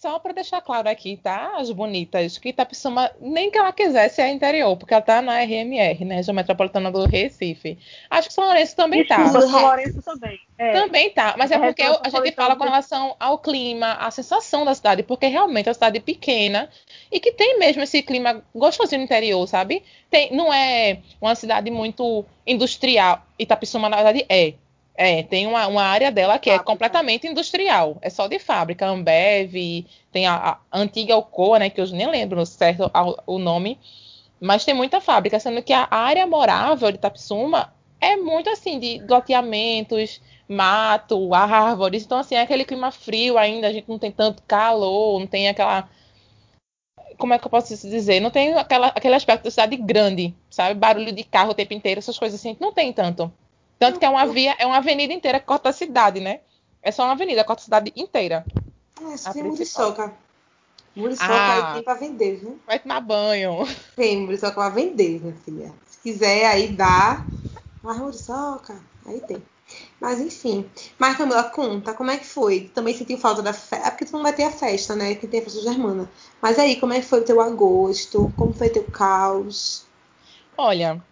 Só 0.00 0.18
para 0.18 0.32
deixar 0.32 0.62
claro 0.62 0.88
aqui, 0.88 1.18
tá? 1.18 1.58
As 1.58 1.70
bonitas, 1.70 2.38
que 2.38 2.48
Itapissuma, 2.48 3.10
nem 3.20 3.50
que 3.50 3.58
ela 3.58 3.70
quisesse, 3.70 4.22
é 4.22 4.30
interior, 4.30 4.74
porque 4.74 4.94
ela 4.94 5.02
tá 5.02 5.20
na 5.20 5.42
RMR, 5.42 6.06
né? 6.06 6.14
Região 6.16 6.34
Metropolitana 6.34 6.90
do 6.90 7.04
Recife. 7.04 7.78
Acho 8.08 8.28
que 8.28 8.32
São 8.32 8.44
Lourenço 8.44 8.74
também 8.74 9.06
tá. 9.06 9.28
São 9.28 9.60
Lourenço 9.60 10.00
também. 10.00 10.40
É. 10.56 10.72
Também 10.72 11.10
tá, 11.10 11.34
mas 11.36 11.50
é, 11.50 11.56
é 11.56 11.58
porque 11.58 11.82
a 11.82 12.08
gente 12.08 12.32
fala 12.32 12.56
com 12.56 12.64
relação 12.64 13.14
ao 13.20 13.38
clima, 13.38 13.92
a 13.92 14.10
sensação 14.10 14.64
da 14.64 14.74
cidade, 14.74 15.02
porque 15.02 15.26
realmente 15.26 15.66
é 15.66 15.68
uma 15.68 15.74
cidade 15.74 16.00
pequena 16.00 16.70
e 17.12 17.20
que 17.20 17.32
tem 17.32 17.58
mesmo 17.58 17.82
esse 17.82 18.02
clima 18.02 18.42
gostosinho 18.54 19.00
no 19.00 19.04
interior, 19.04 19.46
sabe? 19.46 19.82
Tem, 20.08 20.34
não 20.34 20.50
é 20.50 21.00
uma 21.20 21.34
cidade 21.34 21.70
muito 21.70 22.24
industrial. 22.46 23.22
Itapissuma, 23.38 23.90
na 23.90 23.96
verdade, 23.96 24.24
é. 24.30 24.54
É, 24.94 25.22
tem 25.22 25.46
uma, 25.46 25.66
uma 25.66 25.82
área 25.82 26.10
dela 26.10 26.38
que 26.38 26.50
é 26.50 26.54
fábrica. 26.54 26.70
é 26.70 26.72
completamente 26.72 27.26
industrial, 27.26 27.96
é 28.02 28.10
só 28.10 28.26
de 28.26 28.38
fábrica, 28.38 28.86
Ambev, 28.86 29.86
tem 30.12 30.26
a, 30.26 30.58
a 30.70 30.78
antiga 30.78 31.14
Alcoa, 31.14 31.58
né, 31.58 31.70
que 31.70 31.80
eu 31.80 31.86
nem 31.88 32.10
lembro 32.10 32.44
certo 32.44 32.90
o 33.26 33.38
nome, 33.38 33.78
mas 34.40 34.64
tem 34.64 34.74
muita 34.74 35.00
fábrica, 35.00 35.40
sendo 35.40 35.62
que 35.62 35.72
a 35.72 35.88
área 35.90 36.26
morável 36.26 36.92
de 36.92 36.98
Tapsuma 36.98 37.72
é 38.00 38.16
muito 38.16 38.50
assim, 38.50 38.78
de 38.78 39.02
loteamentos, 39.08 40.20
mato, 40.48 41.32
árvores, 41.32 42.04
então 42.04 42.18
assim, 42.18 42.34
é 42.34 42.42
aquele 42.42 42.64
clima 42.64 42.90
frio 42.90 43.38
ainda, 43.38 43.68
a 43.68 43.72
gente 43.72 43.88
não 43.88 43.98
tem 43.98 44.10
tanto 44.12 44.42
calor, 44.42 45.18
não 45.18 45.26
tem 45.26 45.48
aquela 45.48 45.88
como 47.20 47.34
é 47.34 47.38
que 47.38 47.46
eu 47.46 47.50
posso 47.50 47.76
dizer? 47.88 48.18
Não 48.18 48.30
tem 48.30 48.54
aquela, 48.54 48.88
aquele 48.88 49.14
aspecto 49.14 49.44
da 49.44 49.50
cidade 49.50 49.76
grande, 49.76 50.34
sabe? 50.48 50.74
Barulho 50.74 51.12
de 51.12 51.22
carro 51.22 51.50
o 51.50 51.54
tempo 51.54 51.74
inteiro, 51.74 51.98
essas 51.98 52.18
coisas 52.18 52.40
assim, 52.40 52.56
não 52.58 52.72
tem 52.72 52.92
tanto. 52.92 53.30
Tanto 53.80 53.98
que 53.98 54.04
é 54.04 54.10
uma 54.10 54.26
via, 54.26 54.54
é 54.58 54.66
uma 54.66 54.76
avenida 54.76 55.10
inteira 55.10 55.40
que 55.40 55.46
corta 55.46 55.70
a 55.70 55.72
cidade, 55.72 56.20
né? 56.20 56.40
É 56.82 56.92
só 56.92 57.02
uma 57.04 57.12
avenida, 57.12 57.42
corta 57.42 57.62
a 57.62 57.64
cidade 57.64 57.90
inteira. 57.96 58.44
É, 59.00 59.14
isso 59.14 59.32
tem 59.32 59.42
muriçoca. 59.42 60.12
Muriçoca 60.94 61.32
ah, 61.32 61.68
aí 61.68 61.74
tem 61.74 61.82
pra 61.82 61.94
vender, 61.94 62.36
viu? 62.36 62.60
Vai 62.66 62.78
tomar 62.78 63.00
banho. 63.00 63.66
Tem 63.96 64.20
muriçoca 64.20 64.52
pra 64.52 64.68
vender, 64.68 65.22
minha 65.22 65.34
filha. 65.34 65.72
Se 65.86 65.98
quiser, 66.02 66.44
aí 66.44 66.68
dá. 66.68 67.24
Mas 67.82 67.96
muriçoca, 67.96 68.78
aí 69.06 69.18
tem. 69.22 69.42
Mas 69.98 70.20
enfim. 70.20 70.68
Mas 70.98 71.16
Camila, 71.16 71.44
conta, 71.44 71.94
como 71.94 72.10
é 72.10 72.18
que 72.18 72.26
foi? 72.26 72.70
Também 72.74 72.94
sentiu 72.94 73.16
falta 73.16 73.40
da 73.40 73.54
festa? 73.54 73.88
É 73.88 73.90
porque 73.90 74.04
tu 74.04 74.12
não 74.12 74.22
vai 74.22 74.34
ter 74.34 74.44
a 74.44 74.50
festa, 74.50 74.94
né? 74.94 75.14
Que 75.14 75.26
tem 75.26 75.40
a 75.40 75.44
festa 75.44 75.62
germana. 75.62 76.10
Mas 76.42 76.58
aí, 76.58 76.78
como 76.78 76.92
é 76.92 77.00
que 77.00 77.06
foi 77.06 77.20
o 77.20 77.24
teu 77.24 77.40
agosto? 77.40 78.30
Como 78.36 78.52
foi 78.52 78.66
o 78.66 78.72
teu 78.74 78.84
caos? 78.84 79.86
Olha. 80.58 81.02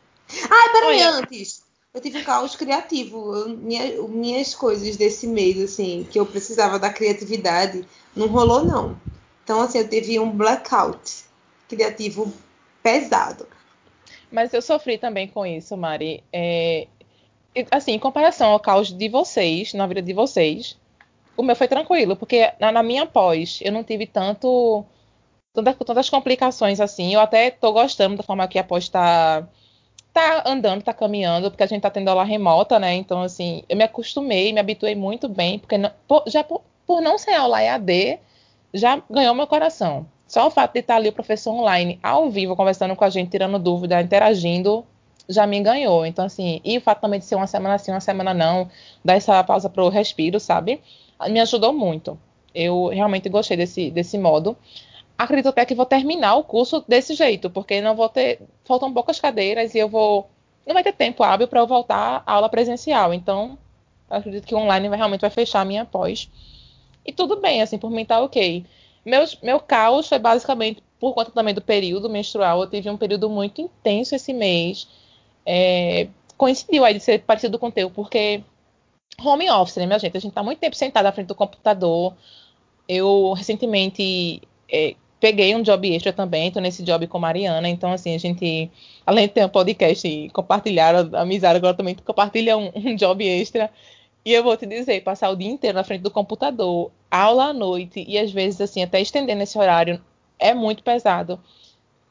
Ah, 0.51 0.69
peraí, 0.71 0.99
olha... 0.99 1.11
antes 1.13 1.67
eu 1.99 2.03
tive 2.03 2.19
um 2.19 2.25
caos 2.25 2.55
criativo. 2.55 3.35
Eu, 3.35 3.49
minha, 3.57 4.03
minhas 4.03 4.55
coisas 4.55 4.97
desse 4.97 5.27
mês, 5.27 5.61
assim, 5.61 6.07
que 6.11 6.19
eu 6.19 6.25
precisava 6.25 6.79
da 6.79 6.91
criatividade, 6.91 7.85
não 8.15 8.29
rolou, 8.29 8.65
não. 8.65 8.99
Então, 9.43 9.61
assim, 9.61 9.79
eu 9.79 9.89
tive 9.89 10.19
um 10.19 10.31
blackout 10.31 11.25
criativo 11.69 12.33
pesado. 12.83 13.47
Mas 14.31 14.53
eu 14.55 14.63
sofri 14.63 14.97
também 14.97 15.27
com 15.27 15.45
isso, 15.45 15.77
Mari. 15.77 16.23
É, 16.33 16.87
assim, 17.71 17.93
em 17.93 17.99
comparação 17.99 18.53
ao 18.53 18.61
caos 18.61 18.93
de 18.93 19.09
vocês, 19.09 19.75
na 19.75 19.87
vida 19.87 20.01
de 20.01 20.13
vocês, 20.13 20.79
o 21.37 21.43
meu 21.43 21.57
foi 21.57 21.67
tranquilo, 21.67 22.17
porque 22.17 22.53
na, 22.61 22.71
na 22.71 22.83
minha 22.83 23.07
pós 23.07 23.59
eu 23.63 23.73
não 23.73 23.83
tive 23.83 24.07
tanto 24.07 24.85
tantas, 25.53 25.75
tantas 25.79 26.11
complicações 26.11 26.81
assim. 26.81 27.15
Eu 27.15 27.21
até 27.21 27.51
tô 27.51 27.73
gostando 27.73 28.17
da 28.17 28.23
forma 28.23 28.47
que 28.47 28.59
a 28.59 28.65
pós 28.65 28.85
está 28.85 29.49
tá 30.19 30.43
andando, 30.47 30.83
tá 30.83 30.93
caminhando, 30.93 31.51
porque 31.51 31.63
a 31.63 31.67
gente 31.67 31.83
tá 31.83 31.91
tendo 31.91 32.09
aula 32.09 32.25
remota, 32.25 32.79
né? 32.79 32.95
Então, 32.95 33.23
assim, 33.23 33.63
eu 33.69 33.77
me 33.77 33.85
acostumei, 33.85 34.53
me 34.53 34.59
habituei 34.59 34.97
muito 34.97 35.29
bem, 35.29 35.59
porque 35.61 35.79
não, 35.79 35.91
por, 36.09 36.25
já 36.27 36.43
por, 36.43 36.63
por, 36.85 37.01
não 37.01 37.17
ser 37.17 37.35
aula 37.35 37.63
EAD, 37.63 38.19
já 38.75 39.01
ganhou 39.09 39.35
meu 39.35 39.47
coração. 39.47 40.07
Só 40.27 40.49
o 40.49 40.51
fato 40.51 40.73
de 40.73 40.81
estar 40.81 40.97
ali 40.97 41.09
o 41.09 41.13
professor 41.13 41.53
online, 41.53 42.01
ao 42.03 42.29
vivo, 42.29 42.57
conversando 42.57 42.97
com 42.97 43.05
a 43.05 43.11
gente, 43.11 43.31
tirando 43.31 43.59
dúvida, 43.59 44.01
interagindo, 44.03 44.85
já 45.29 45.47
me 45.47 45.61
ganhou. 45.61 46.05
Então, 46.05 46.25
assim, 46.25 46.61
e 46.65 46.77
o 46.79 46.81
fato 46.81 47.01
também 47.01 47.21
de 47.21 47.27
ser 47.27 47.37
uma 47.37 47.47
semana 47.47 47.79
sim, 47.79 47.93
uma 47.93 48.01
semana 48.01 48.35
não, 48.35 48.69
dar 49.05 49.15
essa 49.15 49.43
pausa 49.45 49.71
pro 49.71 49.89
respiro, 49.89 50.41
sabe? 50.41 50.81
Me 51.31 51.41
ajudou 51.41 51.73
muito. 51.73 52.19
Eu 52.55 52.89
realmente 52.89 53.29
gostei 53.29 53.57
desse, 53.57 53.91
desse 53.91 54.19
modo 54.19 54.57
acredito 55.19 55.49
até 55.49 55.67
que 55.67 55.75
vou 55.75 55.85
terminar 55.85 56.37
o 56.37 56.45
curso 56.45 56.85
desse 56.87 57.15
jeito, 57.15 57.51
porque 57.51 57.81
não 57.81 57.97
vou 57.97 58.09
ter. 58.09 58.41
Faltam 58.65 58.95
poucas 58.95 59.19
cadeiras 59.19 59.75
e 59.75 59.79
eu 59.79 59.89
vou. 59.89 60.31
Não 60.65 60.75
vai 60.75 60.85
ter 60.85 60.93
tempo 60.93 61.25
hábil 61.25 61.49
para 61.49 61.61
eu 61.61 61.67
voltar 61.67 62.23
à 62.25 62.33
aula 62.33 62.49
presencial. 62.49 63.13
Então, 63.13 63.59
acredito 64.09 64.47
que 64.47 64.55
o 64.55 64.59
online 64.59 64.89
vai, 64.89 64.97
realmente 64.97 65.23
vai 65.23 65.31
fechar 65.31 65.61
a 65.63 65.65
minha 65.65 65.85
pós. 65.85 66.31
E 67.05 67.13
tudo 67.13 67.41
bem, 67.41 67.63
assim, 67.63 67.79
por 67.79 67.91
mim 67.91 68.05
tá 68.05 68.21
ok. 68.21 68.65
Meu, 69.05 69.25
meu 69.43 69.61
caos 69.61 70.09
foi 70.09 70.19
basicamente 70.19 70.83
por 71.01 71.15
conta 71.15 71.31
também 71.31 71.55
do 71.55 71.63
período 71.63 72.11
menstrual, 72.11 72.61
eu 72.61 72.71
tive 72.71 72.91
um 72.91 72.97
período 72.97 73.31
muito 73.31 73.61
intenso 73.61 74.15
esse 74.15 74.33
mês. 74.33 74.89
É, 75.47 76.09
coincidiu 76.37 76.85
aí 76.85 76.95
de 76.95 77.01
ser 77.01 77.21
parecido 77.21 77.59
com 77.59 77.69
o 77.69 77.73
teu, 77.73 77.91
porque 77.91 78.43
home 79.23 79.49
office, 79.51 79.77
né, 79.77 79.87
minha 79.87 79.99
gente? 79.99 80.17
A 80.17 80.21
gente 80.21 80.33
tá 80.33 80.43
muito 80.43 80.59
tempo 80.59 80.77
sentado 80.77 81.07
à 81.07 81.13
frente 81.13 81.29
do 81.29 81.35
computador. 81.35 82.15
Eu 82.89 83.33
recentemente 83.33 84.43
é, 84.71 84.95
peguei 85.21 85.55
um 85.55 85.63
job 85.63 85.93
extra 85.95 86.13
também, 86.13 86.51
tô 86.51 86.61
nesse 86.61 86.83
job 86.83 87.07
com 87.07 87.19
Mariana, 87.19 87.69
então 87.69 87.93
assim, 87.93 88.15
a 88.15 88.19
gente, 88.19 88.71
além 89.05 89.27
de 89.27 89.35
ter 89.35 89.45
um 89.45 89.49
podcast 89.49 90.07
e 90.07 90.31
compartilhar 90.31 90.95
a 90.95 91.23
amizade, 91.23 91.57
agora 91.57 91.75
também 91.75 91.95
compartilha 91.95 92.57
um, 92.57 92.71
um 92.75 92.95
job 92.95 93.25
extra. 93.27 93.71
E 94.25 94.33
eu 94.33 94.43
vou 94.43 94.57
te 94.57 94.67
dizer, 94.67 95.03
passar 95.03 95.31
o 95.31 95.37
dia 95.37 95.49
inteiro 95.49 95.77
na 95.77 95.85
frente 95.85 96.03
do 96.03 96.11
computador, 96.11 96.91
aula 97.11 97.47
à 97.47 97.53
noite, 97.53 98.05
e 98.07 98.19
às 98.19 98.31
vezes, 98.31 98.61
assim, 98.61 98.83
até 98.83 99.01
estendendo 99.01 99.43
esse 99.43 99.57
horário, 99.59 100.03
é 100.39 100.53
muito 100.53 100.83
pesado. 100.83 101.41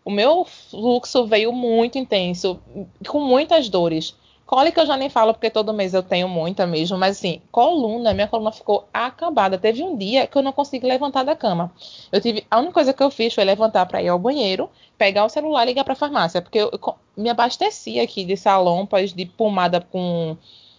O 0.03 0.09
meu 0.09 0.45
fluxo 0.45 1.25
veio 1.27 1.51
muito 1.51 1.97
intenso, 1.97 2.59
com 3.07 3.19
muitas 3.19 3.69
dores. 3.69 4.15
Cólica 4.47 4.79
eu 4.79 4.85
já 4.85 4.95
nem 4.95 5.09
falo 5.09 5.33
porque 5.33 5.49
todo 5.49 5.73
mês 5.73 5.93
eu 5.93 6.01
tenho 6.01 6.29
muita 6.29 6.65
mesmo, 6.65 6.97
mas 6.97 7.17
assim, 7.17 7.41
coluna, 7.51 8.13
minha 8.13 8.29
coluna 8.29 8.49
ficou 8.53 8.87
acabada. 8.93 9.57
Teve 9.57 9.83
um 9.83 9.97
dia 9.97 10.25
que 10.25 10.37
eu 10.37 10.41
não 10.41 10.53
consegui 10.53 10.87
levantar 10.87 11.23
da 11.23 11.35
cama. 11.35 11.69
Eu 12.13 12.21
tive, 12.21 12.47
a 12.49 12.57
única 12.57 12.73
coisa 12.73 12.93
que 12.93 13.03
eu 13.03 13.11
fiz 13.11 13.33
foi 13.33 13.43
levantar 13.43 13.85
para 13.85 14.01
ir 14.01 14.07
ao 14.07 14.17
banheiro, 14.17 14.69
pegar 14.97 15.25
o 15.25 15.29
celular 15.29 15.63
e 15.63 15.67
ligar 15.67 15.83
para 15.83 15.91
a 15.91 15.97
farmácia, 15.97 16.41
porque 16.41 16.59
eu, 16.59 16.71
eu, 16.71 16.95
me 17.17 17.29
abasteci 17.29 17.99
aqui 17.99 18.23
de 18.23 18.37
salompas, 18.37 19.11
de 19.13 19.25
pomada 19.25 19.81
com 19.81 20.37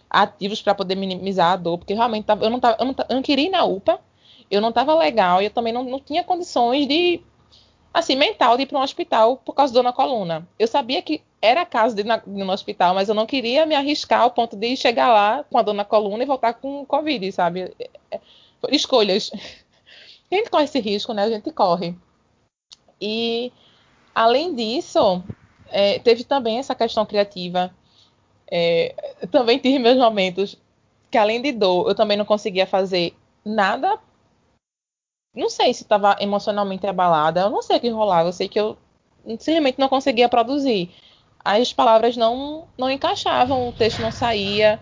ativos 0.09 0.63
para 0.63 0.73
poder 0.73 0.95
minimizar 0.95 1.51
a 1.53 1.55
dor, 1.55 1.77
porque 1.77 1.93
realmente 1.93 2.25
tava, 2.25 2.43
eu, 2.43 2.49
não 2.49 2.59
tava, 2.59 2.77
eu, 2.79 2.85
não, 2.87 2.95
eu 3.07 3.15
não 3.17 3.21
queria 3.21 3.45
ir 3.45 3.51
na 3.51 3.65
UPA, 3.65 3.99
eu 4.49 4.61
não 4.61 4.69
estava 4.69 4.95
legal 4.95 5.43
e 5.43 5.45
eu 5.45 5.51
também 5.51 5.71
não, 5.71 5.83
não 5.83 5.99
tinha 5.99 6.23
condições 6.23 6.87
de 6.87 7.21
assim, 7.93 8.15
mental 8.15 8.55
de 8.55 8.63
ir 8.63 8.65
para 8.65 8.77
um 8.77 8.81
hospital 8.81 9.37
por 9.37 9.53
causa 9.53 9.73
da 9.73 9.83
na 9.83 9.93
coluna. 9.93 10.47
Eu 10.57 10.67
sabia 10.67 11.01
que 11.01 11.21
era 11.41 11.65
caso 11.65 11.95
de 11.95 12.01
ir, 12.01 12.05
no 12.27 12.51
hospital, 12.51 12.93
mas 12.93 13.09
eu 13.09 13.15
não 13.15 13.25
queria 13.25 13.65
me 13.65 13.75
arriscar 13.75 14.21
ao 14.21 14.31
ponto 14.31 14.55
de 14.55 14.75
chegar 14.75 15.09
lá 15.09 15.43
com 15.49 15.57
a 15.57 15.61
dor 15.61 15.73
na 15.73 15.85
coluna 15.85 16.23
e 16.23 16.27
voltar 16.27 16.53
com 16.53 16.85
Covid, 16.85 17.31
sabe? 17.31 17.73
É, 17.79 17.89
é, 18.11 18.19
escolhas. 18.71 19.31
A 20.31 20.35
gente 20.35 20.51
corre 20.51 20.65
esse 20.65 20.79
risco, 20.79 21.11
né? 21.11 21.23
A 21.23 21.29
gente 21.29 21.51
corre. 21.51 21.95
E, 23.01 23.51
além 24.13 24.53
disso, 24.53 25.23
é, 25.71 25.97
teve 25.97 26.23
também 26.23 26.59
essa 26.59 26.75
questão 26.75 27.03
criativa. 27.03 27.73
É, 28.51 28.93
também 29.31 29.57
tive 29.57 29.79
meus 29.79 29.97
momentos 29.97 30.55
que, 31.09 31.17
além 31.17 31.41
de 31.41 31.51
dor, 31.51 31.87
eu 31.87 31.95
também 31.95 32.15
não 32.15 32.25
conseguia 32.25 32.67
fazer 32.67 33.15
nada 33.43 33.97
não 35.35 35.49
sei 35.49 35.73
se 35.73 35.83
estava 35.83 36.15
emocionalmente 36.19 36.85
abalada, 36.87 37.41
eu 37.41 37.49
não 37.49 37.61
sei 37.61 37.77
o 37.77 37.79
que 37.79 37.89
rolava, 37.89 38.29
eu 38.29 38.33
sei 38.33 38.47
que 38.47 38.59
eu 38.59 38.77
simplesmente 39.25 39.79
não 39.79 39.89
conseguia 39.89 40.29
produzir. 40.29 40.91
As 41.43 41.71
palavras 41.71 42.17
não, 42.17 42.67
não 42.77 42.89
encaixavam, 42.89 43.69
o 43.69 43.73
texto 43.73 44.01
não 44.01 44.11
saía. 44.11 44.79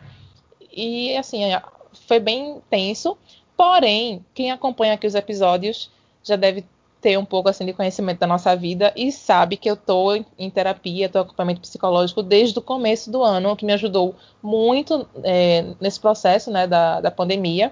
E 0.72 1.16
assim, 1.18 1.42
foi 2.08 2.20
bem 2.20 2.62
tenso. 2.70 3.18
Porém, 3.56 4.26
quem 4.34 4.52
acompanha 4.52 4.94
aqui 4.94 5.06
os 5.06 5.16
episódios 5.16 5.92
já 6.24 6.36
deve 6.36 6.66
ter 7.02 7.18
um 7.18 7.26
pouco 7.26 7.50
assim 7.50 7.66
de 7.66 7.74
conhecimento 7.74 8.20
da 8.20 8.28
nossa 8.28 8.56
vida 8.56 8.92
e 8.96 9.12
sabe 9.12 9.56
que 9.56 9.70
eu 9.70 9.76
estou 9.76 10.16
em 10.38 10.50
terapia, 10.50 11.06
estou 11.06 11.22
em 11.22 11.26
acompanhamento 11.26 11.62
psicológico 11.62 12.24
desde 12.24 12.58
o 12.58 12.62
começo 12.62 13.12
do 13.12 13.24
ano, 13.24 13.52
o 13.52 13.56
que 13.56 13.66
me 13.66 13.74
ajudou 13.74 14.16
muito 14.42 15.08
é, 15.24 15.64
nesse 15.80 16.00
processo 16.00 16.50
né, 16.50 16.66
da, 16.66 17.00
da 17.00 17.12
pandemia 17.12 17.72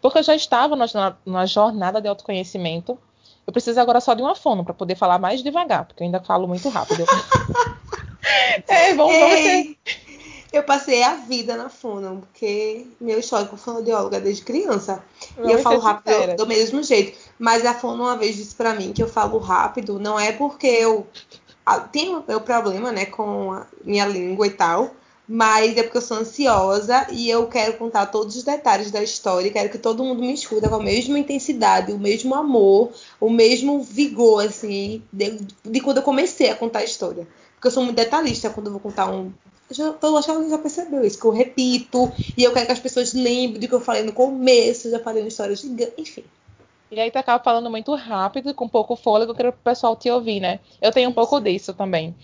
porque 0.00 0.18
eu 0.18 0.22
já 0.22 0.34
estava 0.34 0.76
numa 1.24 1.46
jornada 1.46 2.00
de 2.00 2.08
autoconhecimento. 2.08 2.98
Eu 3.46 3.52
preciso 3.52 3.80
agora 3.80 4.00
só 4.00 4.14
de 4.14 4.22
uma 4.22 4.34
fono 4.34 4.64
para 4.64 4.74
poder 4.74 4.96
falar 4.96 5.18
mais 5.18 5.42
devagar, 5.42 5.84
porque 5.84 6.02
eu 6.02 6.06
ainda 6.06 6.20
falo 6.20 6.48
muito 6.48 6.68
rápido. 6.68 7.04
é, 8.66 8.94
vamos, 8.94 9.14
Ei, 9.14 9.78
Eu 10.52 10.64
passei 10.64 11.02
a 11.02 11.14
vida 11.14 11.56
na 11.56 11.68
fono, 11.68 12.22
porque 12.22 12.86
meu 13.00 13.20
histórico 13.20 13.56
fonoaudiólogo 13.56 14.16
é 14.16 14.20
desde 14.20 14.42
criança. 14.42 15.02
Vamos 15.36 15.50
e 15.50 15.54
eu 15.54 15.58
falo 15.60 15.78
rápido 15.78 16.36
do 16.36 16.46
mesmo 16.46 16.82
jeito. 16.82 17.16
Mas 17.38 17.64
a 17.64 17.74
fono 17.74 18.02
uma 18.02 18.16
vez 18.16 18.34
disse 18.34 18.54
para 18.54 18.74
mim 18.74 18.92
que 18.92 19.02
eu 19.02 19.08
falo 19.08 19.38
rápido, 19.38 20.00
não 20.00 20.18
é 20.18 20.32
porque 20.32 20.66
eu 20.66 21.06
tenho 21.92 22.24
meu 22.26 22.40
problema, 22.40 22.90
né, 22.90 23.06
com 23.06 23.52
a 23.52 23.66
minha 23.84 24.06
língua 24.06 24.46
e 24.46 24.50
tal 24.50 24.90
mas 25.28 25.76
é 25.76 25.82
porque 25.82 25.98
eu 25.98 26.02
sou 26.02 26.18
ansiosa 26.18 27.06
e 27.10 27.28
eu 27.28 27.46
quero 27.48 27.74
contar 27.74 28.06
todos 28.06 28.36
os 28.36 28.44
detalhes 28.44 28.90
da 28.90 29.02
história, 29.02 29.50
quero 29.50 29.68
que 29.68 29.78
todo 29.78 30.04
mundo 30.04 30.20
me 30.20 30.32
escuta 30.32 30.68
com 30.68 30.76
a 30.76 30.82
mesma 30.82 31.18
intensidade, 31.18 31.92
o 31.92 31.98
mesmo 31.98 32.34
amor, 32.34 32.92
o 33.20 33.28
mesmo 33.28 33.82
vigor, 33.82 34.44
assim, 34.44 35.02
de, 35.12 35.38
de 35.64 35.80
quando 35.80 35.98
eu 35.98 36.02
comecei 36.02 36.50
a 36.50 36.54
contar 36.54 36.80
a 36.80 36.84
história. 36.84 37.26
Porque 37.54 37.66
eu 37.66 37.72
sou 37.72 37.82
muito 37.82 37.96
detalhista 37.96 38.50
quando 38.50 38.66
eu 38.66 38.72
vou 38.72 38.80
contar 38.80 39.10
um. 39.10 39.32
Eu, 39.76 39.96
eu 40.00 40.16
acho 40.16 40.28
que 40.28 40.32
ela 40.32 40.48
já 40.48 40.58
percebeu 40.58 41.04
isso, 41.04 41.18
que 41.18 41.26
eu 41.26 41.32
repito, 41.32 42.12
e 42.36 42.44
eu 42.44 42.52
quero 42.52 42.66
que 42.66 42.72
as 42.72 42.78
pessoas 42.78 43.12
lembrem 43.12 43.60
do 43.60 43.66
que 43.66 43.74
eu 43.74 43.80
falei 43.80 44.02
no 44.02 44.12
começo, 44.12 44.86
eu 44.86 44.92
já 44.92 45.00
falei 45.00 45.22
uma 45.22 45.28
história 45.28 45.56
gigante, 45.56 45.94
enfim. 45.98 46.24
E 46.88 47.00
aí 47.00 47.10
tu 47.10 47.16
acaba 47.16 47.42
falando 47.42 47.68
muito 47.68 47.92
rápido, 47.96 48.54
com 48.54 48.68
pouco 48.68 48.94
fôlego, 48.94 49.34
para 49.34 49.48
o 49.48 49.52
pessoal 49.52 49.96
te 49.96 50.08
ouvir, 50.08 50.38
né? 50.38 50.60
Eu 50.80 50.92
tenho 50.92 51.10
um 51.10 51.12
pouco 51.12 51.40
disso 51.40 51.74
também. 51.74 52.14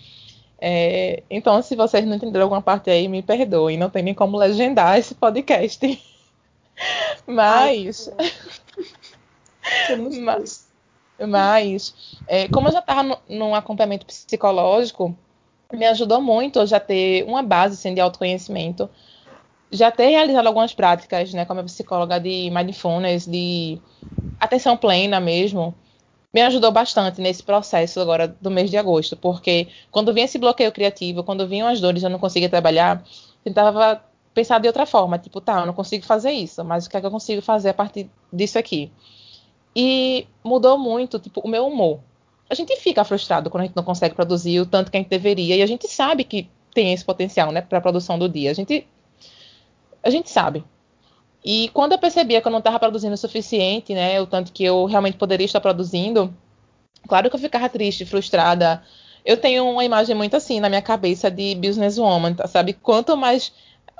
É, 0.59 1.23
então, 1.29 1.61
se 1.61 1.75
vocês 1.75 2.05
não 2.05 2.15
entenderam 2.15 2.45
alguma 2.45 2.61
parte 2.61 2.89
aí, 2.89 3.07
me 3.07 3.21
perdoem. 3.21 3.77
Não 3.77 3.89
tem 3.89 4.03
nem 4.03 4.13
como 4.13 4.37
legendar 4.37 4.97
esse 4.97 5.15
podcast. 5.15 5.79
Mas. 7.27 8.11
mas, 10.21 10.67
mas 11.19 12.17
é, 12.27 12.47
como 12.47 12.67
eu 12.67 12.71
já 12.71 12.79
estava 12.79 13.21
num 13.29 13.53
acompanhamento 13.53 14.05
psicológico, 14.05 15.15
me 15.71 15.85
ajudou 15.85 16.19
muito 16.19 16.59
eu 16.59 16.65
já 16.65 16.79
ter 16.79 17.23
uma 17.25 17.43
base 17.43 17.75
assim, 17.75 17.93
de 17.93 18.01
autoconhecimento. 18.01 18.89
Já 19.71 19.91
ter 19.91 20.07
realizado 20.07 20.47
algumas 20.47 20.73
práticas 20.73 21.33
né, 21.33 21.45
com 21.45 21.53
a 21.53 21.63
psicóloga 21.63 22.19
de 22.19 22.51
mindfulness, 22.51 23.25
de 23.25 23.79
atenção 24.39 24.75
plena 24.75 25.19
mesmo 25.19 25.73
me 26.33 26.41
ajudou 26.41 26.71
bastante 26.71 27.21
nesse 27.21 27.43
processo 27.43 27.99
agora 27.99 28.27
do 28.27 28.49
mês 28.49 28.71
de 28.71 28.77
agosto, 28.77 29.15
porque 29.15 29.67
quando 29.91 30.13
vinha 30.13 30.25
esse 30.25 30.39
bloqueio 30.39 30.71
criativo, 30.71 31.23
quando 31.23 31.47
vinham 31.47 31.67
as 31.67 31.79
dores 31.79 32.01
eu 32.01 32.09
não 32.09 32.17
conseguia 32.17 32.49
trabalhar, 32.49 33.03
tentava 33.43 34.03
pensar 34.33 34.59
de 34.59 34.67
outra 34.67 34.85
forma, 34.85 35.19
tipo, 35.19 35.39
tá, 35.39 35.59
eu 35.59 35.65
não 35.67 35.73
consigo 35.73 36.03
fazer 36.05 36.31
isso, 36.31 36.63
mas 36.65 36.85
o 36.85 36.89
que 36.89 36.97
é 36.97 37.01
que 37.01 37.05
eu 37.05 37.11
consigo 37.11 37.41
fazer 37.41 37.69
a 37.69 37.73
partir 37.73 38.09
disso 38.31 38.57
aqui? 38.57 38.91
E 39.75 40.27
mudou 40.43 40.77
muito, 40.77 41.19
tipo, 41.19 41.39
o 41.41 41.47
meu 41.47 41.67
humor. 41.67 41.99
A 42.49 42.55
gente 42.55 42.75
fica 42.77 43.03
frustrado 43.03 43.49
quando 43.49 43.61
a 43.61 43.65
gente 43.67 43.75
não 43.75 43.83
consegue 43.83 44.15
produzir 44.15 44.59
o 44.59 44.65
tanto 44.65 44.89
que 44.89 44.97
a 44.97 44.99
gente 44.99 45.09
deveria, 45.09 45.55
e 45.55 45.61
a 45.61 45.67
gente 45.67 45.87
sabe 45.87 46.23
que 46.23 46.49
tem 46.73 46.93
esse 46.93 47.05
potencial, 47.05 47.51
né, 47.51 47.61
para 47.61 47.77
a 47.77 47.81
produção 47.81 48.17
do 48.17 48.27
dia. 48.27 48.49
A 48.49 48.53
gente 48.53 48.87
a 50.01 50.09
gente 50.09 50.29
sabe. 50.29 50.63
E 51.43 51.69
quando 51.73 51.91
eu 51.91 51.97
percebia 51.97 52.41
que 52.41 52.47
eu 52.47 52.51
não 52.51 52.59
estava 52.59 52.79
produzindo 52.79 53.13
o 53.13 53.17
suficiente, 53.17 53.93
né, 53.93 54.19
o 54.21 54.25
tanto 54.25 54.51
que 54.53 54.63
eu 54.63 54.85
realmente 54.85 55.17
poderia 55.17 55.45
estar 55.45 55.59
produzindo, 55.59 56.33
claro 57.07 57.29
que 57.29 57.35
eu 57.35 57.39
ficava 57.39 57.67
triste, 57.67 58.05
frustrada. 58.05 58.81
Eu 59.25 59.37
tenho 59.37 59.69
uma 59.69 59.83
imagem 59.83 60.15
muito 60.15 60.35
assim 60.35 60.59
na 60.59 60.69
minha 60.69 60.81
cabeça 60.81 61.29
de 61.29 61.55
businesswoman, 61.55 62.33
tá, 62.33 62.47
sabe? 62.47 62.73
Quanto 62.73 63.17
mais 63.17 63.51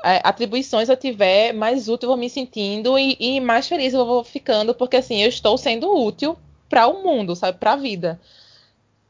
é, 0.03 0.21
atribuições 0.23 0.89
eu 0.89 0.97
tiver, 0.97 1.53
mais 1.53 1.87
útil 1.87 2.07
eu 2.07 2.09
vou 2.09 2.17
me 2.17 2.29
sentindo 2.29 2.97
e, 2.97 3.15
e, 3.19 3.39
mais 3.39 3.67
feliz 3.67 3.93
eu 3.93 4.05
vou 4.05 4.23
ficando, 4.23 4.73
porque 4.73 4.97
assim, 4.97 5.21
eu 5.21 5.29
estou 5.29 5.57
sendo 5.57 5.89
útil 5.93 6.37
para 6.69 6.87
o 6.87 7.03
mundo, 7.03 7.35
sabe? 7.35 7.57
Para 7.57 7.73
a 7.73 7.77
vida. 7.77 8.19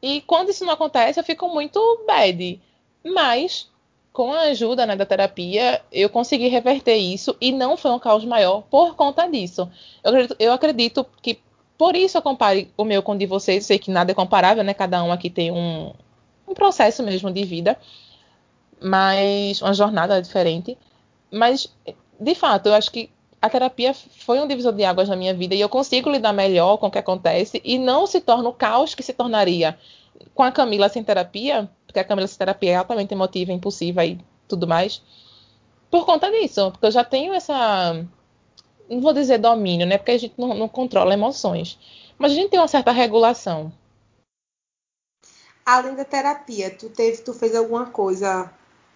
E 0.02 0.20
quando 0.22 0.50
isso 0.50 0.64
não 0.64 0.74
acontece, 0.74 1.18
eu 1.18 1.24
fico 1.24 1.48
muito 1.48 2.04
bad. 2.06 2.60
Mas 3.04 3.68
com 4.14 4.32
a 4.32 4.42
ajuda 4.42 4.86
né, 4.86 4.94
da 4.94 5.04
terapia, 5.04 5.82
eu 5.90 6.08
consegui 6.08 6.46
reverter 6.46 6.94
isso 6.94 7.36
e 7.40 7.50
não 7.50 7.76
foi 7.76 7.90
um 7.90 7.98
caos 7.98 8.24
maior 8.24 8.62
por 8.70 8.94
conta 8.94 9.26
disso. 9.26 9.68
Eu 10.04 10.10
acredito, 10.10 10.36
eu 10.38 10.52
acredito 10.52 11.06
que 11.20 11.40
por 11.76 11.96
isso 11.96 12.16
eu 12.16 12.22
compare 12.22 12.70
o 12.76 12.84
meu 12.84 13.02
com 13.02 13.10
o 13.10 13.18
de 13.18 13.26
vocês. 13.26 13.66
Sei 13.66 13.76
que 13.76 13.90
nada 13.90 14.12
é 14.12 14.14
comparável, 14.14 14.62
né? 14.62 14.72
Cada 14.72 15.02
um 15.02 15.10
aqui 15.10 15.28
tem 15.28 15.50
um, 15.50 15.92
um 16.46 16.54
processo 16.54 17.02
mesmo 17.02 17.28
de 17.28 17.44
vida, 17.44 17.76
mas 18.80 19.60
uma 19.60 19.74
jornada 19.74 20.22
diferente. 20.22 20.78
Mas, 21.28 21.68
de 22.20 22.34
fato, 22.36 22.68
eu 22.68 22.74
acho 22.74 22.92
que 22.92 23.10
a 23.42 23.50
terapia 23.50 23.92
foi 23.94 24.38
um 24.38 24.46
divisor 24.46 24.72
de 24.72 24.84
águas 24.84 25.08
na 25.08 25.16
minha 25.16 25.34
vida 25.34 25.56
e 25.56 25.60
eu 25.60 25.68
consigo 25.68 26.08
lidar 26.08 26.32
melhor 26.32 26.76
com 26.76 26.86
o 26.86 26.90
que 26.90 26.98
acontece 26.98 27.60
e 27.64 27.78
não 27.78 28.06
se 28.06 28.20
torna 28.20 28.48
o 28.48 28.52
caos 28.52 28.94
que 28.94 29.02
se 29.02 29.12
tornaria 29.12 29.76
com 30.34 30.42
a 30.42 30.52
Camila 30.52 30.88
sem 30.88 31.02
terapia, 31.02 31.70
porque 31.86 31.98
a 31.98 32.04
Camila 32.04 32.28
terapia 32.28 32.72
é 32.72 32.74
altamente 32.76 33.14
emotiva, 33.14 33.52
impulsiva 33.52 34.04
e 34.04 34.18
tudo 34.48 34.66
mais. 34.66 35.02
Por 35.90 36.04
conta 36.04 36.30
disso, 36.30 36.70
porque 36.72 36.86
eu 36.86 36.90
já 36.90 37.04
tenho 37.04 37.32
essa. 37.32 38.04
Não 38.88 39.00
vou 39.00 39.12
dizer 39.12 39.38
domínio, 39.38 39.86
né? 39.86 39.96
Porque 39.96 40.10
a 40.10 40.18
gente 40.18 40.34
não, 40.36 40.54
não 40.54 40.68
controla 40.68 41.14
emoções. 41.14 41.78
Mas 42.18 42.32
a 42.32 42.34
gente 42.34 42.50
tem 42.50 42.60
uma 42.60 42.68
certa 42.68 42.92
regulação. 42.92 43.72
Além 45.64 45.94
da 45.94 46.04
terapia, 46.04 46.70
tu 46.70 46.90
teve, 46.90 47.22
tu 47.22 47.32
fez 47.32 47.54
alguma 47.54 47.86
coisa 47.86 48.50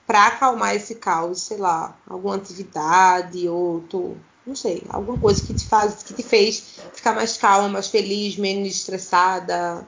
para 0.07 0.27
acalmar 0.27 0.75
esse 0.75 0.97
caos, 0.97 1.43
sei 1.43 1.57
lá, 1.57 1.97
alguma 2.07 2.37
atividade 2.37 3.49
ou 3.49 3.81
tu, 3.83 4.17
não 4.47 4.57
sei, 4.57 4.83
alguma 4.89 5.19
coisa 5.19 5.47
que 5.47 5.55
te 5.55 5.67
faz, 5.67 6.03
que 6.03 6.15
te 6.15 6.23
fez 6.23 6.79
ficar 6.95 7.15
mais 7.15 7.37
calma, 7.37 7.69
mais 7.69 7.89
feliz, 7.89 8.37
menos 8.37 8.69
estressada, 8.69 9.87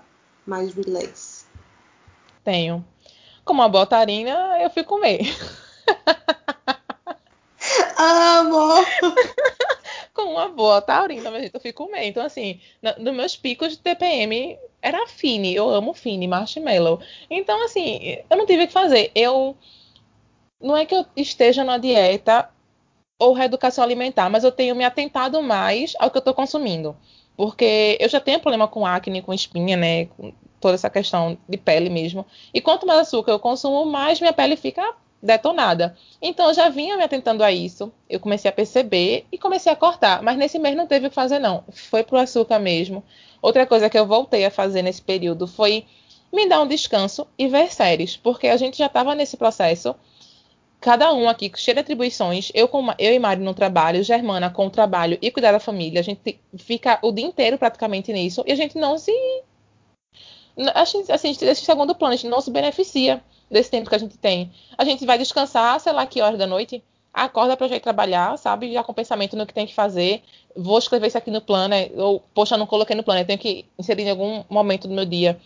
mais 0.51 0.75
relax? 0.75 1.47
Tenho. 2.43 2.85
Como 3.45 3.63
uma 3.63 3.69
botarina, 3.69 4.59
eu 4.61 4.69
fui 4.69 4.83
comer. 4.83 5.21
Amo! 7.97 8.85
Com 10.13 10.23
uma 10.33 10.49
boa 10.49 10.83
taurina, 10.83 11.31
mas 11.31 11.51
eu 11.55 11.61
fui 11.61 11.73
comer. 11.73 12.07
Então, 12.07 12.25
assim, 12.25 12.61
na, 12.83 12.99
nos 12.99 13.15
meus 13.15 13.37
picos 13.37 13.73
de 13.73 13.79
TPM 13.79 14.59
era 14.83 15.07
fine. 15.07 15.55
Eu 15.55 15.71
amo 15.71 15.95
fine, 15.95 16.27
marshmallow. 16.27 17.01
Então, 17.31 17.65
assim, 17.65 18.19
eu 18.29 18.37
não 18.37 18.47
tive 18.47 18.65
o 18.65 18.67
que 18.67 18.73
fazer. 18.73 19.13
Eu. 19.15 19.57
Não 20.61 20.77
é 20.77 20.85
que 20.85 20.95
eu 20.95 21.07
esteja 21.17 21.65
na 21.65 21.79
dieta 21.79 22.51
ou 23.19 23.33
reeducação 23.33 23.85
alimentar, 23.85 24.29
mas 24.29 24.45
eu 24.45 24.51
tenho 24.51 24.75
me 24.75 24.85
atentado 24.85 25.41
mais 25.43 25.95
ao 25.99 26.11
que 26.11 26.17
eu 26.17 26.21
estou 26.21 26.35
consumindo. 26.35 26.97
Porque 27.41 27.97
eu 27.99 28.07
já 28.07 28.21
tenho 28.21 28.39
problema 28.39 28.69
com 28.69 28.85
acne, 28.85 29.23
com 29.23 29.33
espinha, 29.33 29.75
né? 29.75 30.05
Com 30.05 30.31
toda 30.61 30.75
essa 30.75 30.91
questão 30.91 31.39
de 31.49 31.57
pele 31.57 31.89
mesmo. 31.89 32.27
E 32.53 32.61
quanto 32.61 32.87
mais 32.87 33.01
açúcar 33.01 33.33
eu 33.33 33.39
consumo, 33.39 33.87
mais 33.87 34.21
minha 34.21 34.31
pele 34.31 34.57
fica 34.57 34.95
detonada. 35.23 35.97
Então 36.21 36.49
eu 36.49 36.53
já 36.53 36.69
vinha 36.69 36.99
me 36.99 37.03
atentando 37.03 37.43
a 37.43 37.51
isso. 37.51 37.91
Eu 38.11 38.21
comecei 38.21 38.51
a 38.51 38.53
perceber 38.53 39.25
e 39.33 39.39
comecei 39.39 39.73
a 39.73 39.77
cortar. 39.77 40.23
Mas 40.23 40.37
nesse 40.37 40.59
mês 40.59 40.77
não 40.77 40.87
teve 40.87 41.07
o 41.07 41.09
que 41.09 41.15
fazer, 41.15 41.39
não. 41.39 41.65
Foi 41.71 42.05
pro 42.05 42.19
açúcar 42.19 42.59
mesmo. 42.59 43.03
Outra 43.41 43.65
coisa 43.65 43.89
que 43.89 43.99
eu 43.99 44.07
voltei 44.07 44.45
a 44.45 44.51
fazer 44.51 44.83
nesse 44.83 45.01
período 45.01 45.47
foi 45.47 45.87
me 46.31 46.47
dar 46.47 46.61
um 46.61 46.69
descanso 46.69 47.27
e 47.39 47.49
ver 47.49 47.73
séries. 47.73 48.19
Porque 48.19 48.49
a 48.49 48.57
gente 48.59 48.77
já 48.77 48.85
estava 48.85 49.15
nesse 49.15 49.39
processo. 49.39 49.95
Cada 50.81 51.13
um 51.13 51.29
aqui 51.29 51.53
cheio 51.57 51.75
de 51.75 51.81
atribuições. 51.81 52.51
Eu, 52.55 52.67
com, 52.67 52.87
eu 52.99 53.13
e 53.13 53.19
Mário 53.19 53.45
no 53.45 53.53
trabalho, 53.53 54.03
Germana 54.03 54.49
com 54.49 54.67
o 54.67 54.71
trabalho 54.71 55.19
e 55.21 55.31
cuidar 55.31 55.53
da 55.53 55.61
família. 55.61 56.01
A 56.01 56.03
gente 56.03 56.41
fica 56.57 56.99
o 57.03 57.13
dia 57.13 57.27
inteiro 57.27 57.59
praticamente 57.59 58.13
nisso. 58.13 58.43
E 58.47 58.53
a 58.53 58.57
gente 58.57 58.79
não 58.79 58.97
se. 58.97 59.13
Assim, 60.75 61.31
esse 61.31 61.65
segundo 61.65 61.95
plano, 61.95 62.15
a 62.15 62.17
gente 62.17 62.31
não 62.31 62.41
se 62.41 62.51
beneficia 62.51 63.23
desse 63.51 63.71
tempo 63.71 63.91
que 63.91 63.95
a 63.95 63.99
gente 63.99 64.17
tem. 64.17 64.51
A 64.77 64.85
gente 64.85 65.05
vai 65.05 65.19
descansar, 65.19 65.79
sei 65.81 65.93
lá 65.93 66.07
que 66.07 66.21
horas 66.21 66.39
da 66.39 66.47
noite, 66.47 66.83
acorda 67.13 67.57
para 67.57 67.67
ir 67.77 67.81
trabalhar, 67.81 68.37
sabe? 68.39 68.73
Já 68.73 68.83
com 68.83 68.95
pensamento 68.95 69.37
no 69.37 69.47
que 69.47 69.55
tem 69.55 69.67
que 69.67 69.75
fazer. 69.75 70.23
Vou 70.57 70.79
escrever 70.79 71.09
isso 71.09 71.19
aqui 71.19 71.31
no 71.31 71.41
plano, 71.41 71.75
ou, 71.97 72.21
poxa, 72.35 72.57
não 72.57 72.67
coloquei 72.67 72.97
no 72.97 73.03
plano, 73.03 73.25
tenho 73.25 73.39
que 73.39 73.67
inserir 73.79 74.05
em 74.05 74.11
algum 74.11 74.45
momento 74.49 74.89
do 74.89 74.95
meu 74.95 75.05
dia. 75.05 75.39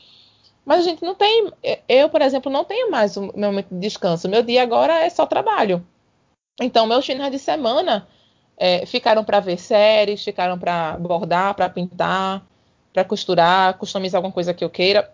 Mas 0.64 0.80
a 0.80 0.82
gente 0.82 1.02
não 1.02 1.14
tem, 1.14 1.52
eu, 1.88 2.08
por 2.08 2.22
exemplo, 2.22 2.50
não 2.50 2.64
tenho 2.64 2.90
mais 2.90 3.16
o 3.16 3.32
meu 3.36 3.50
momento 3.50 3.68
de 3.70 3.80
descanso. 3.80 4.28
Meu 4.28 4.42
dia 4.42 4.62
agora 4.62 5.00
é 5.00 5.10
só 5.10 5.26
trabalho. 5.26 5.86
Então, 6.60 6.86
meus 6.86 7.04
finais 7.04 7.30
de 7.30 7.38
semana 7.38 8.08
é, 8.56 8.86
ficaram 8.86 9.24
para 9.24 9.40
ver 9.40 9.58
séries, 9.58 10.24
ficaram 10.24 10.58
para 10.58 10.96
bordar, 10.96 11.54
para 11.54 11.68
pintar, 11.68 12.46
para 12.92 13.04
costurar, 13.04 13.76
customizar 13.76 14.18
alguma 14.18 14.32
coisa 14.32 14.54
que 14.54 14.64
eu 14.64 14.70
queira. 14.70 15.12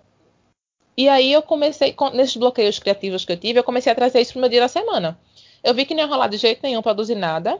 E 0.96 1.08
aí 1.08 1.32
eu 1.32 1.42
comecei, 1.42 1.96
nesses 2.12 2.36
bloqueios 2.36 2.78
criativos 2.78 3.24
que 3.24 3.32
eu 3.32 3.36
tive, 3.36 3.58
eu 3.58 3.64
comecei 3.64 3.90
a 3.90 3.94
trazer 3.94 4.20
isso 4.20 4.32
pro 4.32 4.40
meu 4.40 4.50
dia 4.50 4.60
da 4.60 4.68
semana. 4.68 5.18
Eu 5.64 5.74
vi 5.74 5.84
que 5.84 5.94
não 5.94 6.02
ia 6.02 6.06
rolar 6.06 6.28
de 6.28 6.36
jeito 6.36 6.60
nenhum 6.62 6.82
produzir 6.82 7.14
nada. 7.14 7.58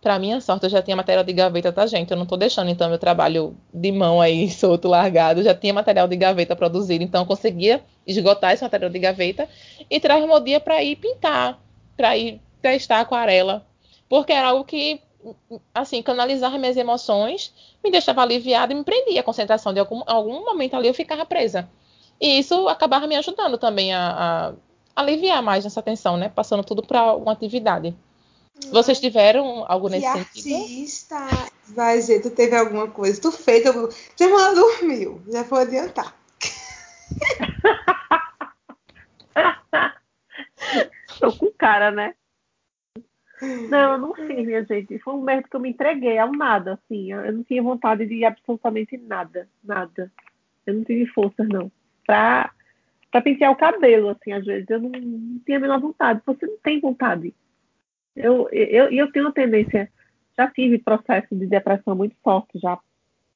Para 0.00 0.18
minha 0.18 0.40
sorte, 0.40 0.64
eu 0.64 0.70
já 0.70 0.80
tinha 0.82 0.96
material 0.96 1.22
de 1.22 1.32
gaveta, 1.32 1.70
tá, 1.72 1.86
gente? 1.86 2.10
Eu 2.10 2.16
não 2.16 2.24
tô 2.24 2.36
deixando, 2.36 2.70
então, 2.70 2.88
meu 2.88 2.98
trabalho 2.98 3.54
de 3.72 3.92
mão 3.92 4.20
aí, 4.20 4.48
solto, 4.50 4.88
largado. 4.88 5.42
já 5.42 5.54
tinha 5.54 5.74
material 5.74 6.08
de 6.08 6.16
gaveta 6.16 6.56
produzido, 6.56 7.04
então 7.04 7.22
eu 7.22 7.26
conseguia 7.26 7.82
esgotar 8.06 8.52
esse 8.52 8.62
material 8.62 8.90
de 8.90 8.98
gaveta 8.98 9.48
e 9.90 10.00
trazer 10.00 10.26
meu 10.26 10.40
dia 10.40 10.58
para 10.58 10.82
ir 10.82 10.96
pintar, 10.96 11.60
para 11.96 12.16
ir 12.16 12.40
testar 12.62 13.00
aquarela. 13.00 13.66
Porque 14.08 14.32
era 14.32 14.48
algo 14.48 14.64
que, 14.64 15.00
assim, 15.74 16.02
canalizar 16.02 16.58
minhas 16.58 16.76
emoções 16.76 17.52
me 17.84 17.90
deixava 17.90 18.22
aliviada 18.22 18.72
e 18.72 18.76
me 18.76 18.84
prendia 18.84 19.20
a 19.20 19.24
concentração. 19.24 19.72
De 19.72 19.80
algum, 19.80 20.02
algum 20.06 20.44
momento 20.44 20.74
ali 20.74 20.88
eu 20.88 20.94
ficava 20.94 21.26
presa. 21.26 21.68
E 22.20 22.38
isso 22.38 22.68
acabava 22.68 23.06
me 23.06 23.16
ajudando 23.16 23.58
também 23.58 23.92
a, 23.92 24.54
a 24.96 25.02
aliviar 25.02 25.42
mais 25.42 25.64
essa 25.64 25.82
tensão, 25.82 26.16
né? 26.16 26.28
Passando 26.28 26.64
tudo 26.64 26.82
para 26.82 27.14
uma 27.14 27.32
atividade. 27.32 27.94
Vocês 28.70 29.00
tiveram 29.00 29.64
algo 29.66 29.88
que 29.88 29.94
nesse 29.94 30.06
artista, 30.06 30.48
sentido? 30.48 31.50
Vai 31.68 31.98
dizer, 31.98 32.22
tu 32.22 32.30
teve 32.30 32.56
alguma 32.56 32.88
coisa? 32.88 33.20
Tu 33.20 33.32
fez 33.32 33.66
alguma 33.66 33.90
Já 34.18 34.28
mal 34.28 34.54
dormiu, 34.54 35.20
já 35.28 35.44
foi 35.44 35.62
adiantar. 35.62 36.14
Tô 41.20 41.32
com 41.32 41.50
cara, 41.52 41.90
né? 41.90 42.14
Não, 43.70 43.92
eu 43.92 43.98
não 43.98 44.14
fiz, 44.14 44.46
minha 44.46 44.64
gente. 44.64 44.98
Foi 44.98 45.14
um 45.14 45.18
momento 45.18 45.48
que 45.48 45.56
eu 45.56 45.60
me 45.60 45.70
entreguei 45.70 46.18
ao 46.18 46.32
nada, 46.32 46.74
assim. 46.74 47.12
Eu 47.12 47.32
não 47.32 47.42
tinha 47.42 47.62
vontade 47.62 48.04
de 48.06 48.24
absolutamente 48.24 48.98
nada, 48.98 49.48
nada. 49.64 50.12
Eu 50.66 50.74
não 50.74 50.84
tive 50.84 51.06
forças, 51.06 51.48
não 51.48 51.72
pra, 52.10 52.50
pra 53.10 53.22
pentear 53.22 53.52
o 53.52 53.56
cabelo, 53.56 54.08
assim, 54.08 54.32
às 54.32 54.44
vezes. 54.44 54.68
Eu 54.68 54.80
não, 54.80 54.90
não 54.90 55.38
tinha 55.46 55.58
a 55.58 55.60
menor 55.60 55.80
vontade. 55.80 56.20
Você 56.26 56.44
não 56.44 56.58
tem 56.58 56.80
vontade. 56.80 57.32
Eu, 58.14 58.48
eu, 58.50 58.90
eu 58.90 59.10
tenho 59.12 59.26
uma 59.26 59.32
tendência, 59.32 59.90
já 60.36 60.50
tive 60.50 60.78
processo 60.78 61.34
de 61.34 61.46
depressão 61.46 61.94
muito 61.94 62.16
forte, 62.22 62.58
já 62.58 62.78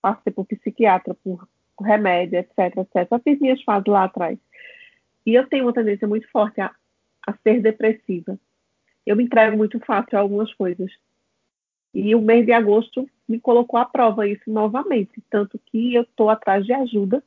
passei 0.03 0.33
por 0.33 0.45
psiquiatra, 0.47 1.15
por, 1.15 1.49
remédio, 1.81 2.39
etc, 2.39 2.77
etc. 2.79 3.09
Já 3.11 3.19
fiz 3.19 3.41
minhas 3.41 3.63
fases 3.63 3.87
lá 3.87 4.05
atrás. 4.05 4.39
E 5.27 5.35
eu 5.35 5.47
tenho 5.49 5.65
uma 5.65 5.73
tendência 5.73 6.07
muito 6.07 6.31
forte 6.31 6.61
a, 6.61 6.75
a 7.27 7.33
ser 7.43 7.61
depressiva. 7.61 8.39
Eu 9.07 9.17
me 9.17 9.25
entrego 9.25 9.57
muito 9.57 9.79
fácil 9.81 10.19
a 10.19 10.21
algumas 10.21 10.53
coisas. 10.55 10.91
E 11.93 12.15
o 12.15 12.21
mês 12.21 12.45
de 12.45 12.53
agosto 12.53 13.09
me 13.29 13.41
colocou 13.41 13.79
à 13.79 13.85
prova 13.85 14.27
isso 14.27 14.51
novamente. 14.51 15.23
Tanto 15.31 15.59
que 15.67 15.95
eu 15.95 16.03
estou 16.03 16.29
atrás 16.29 16.65
de 16.65 16.73
ajuda 16.73 17.23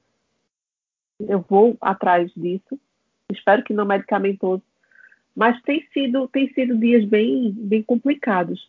eu 1.20 1.42
vou 1.42 1.78
atrás 1.82 2.32
disso. 2.36 2.80
Espero 3.32 3.64
que 3.64 3.74
não 3.74 3.86
medicamentoso. 3.86 4.64
Mas 5.38 5.62
tem 5.62 5.88
sido, 5.94 6.28
tem 6.28 6.52
sido 6.52 6.76
dias 6.76 7.06
bem, 7.06 7.52
bem 7.52 7.84
complicados. 7.84 8.68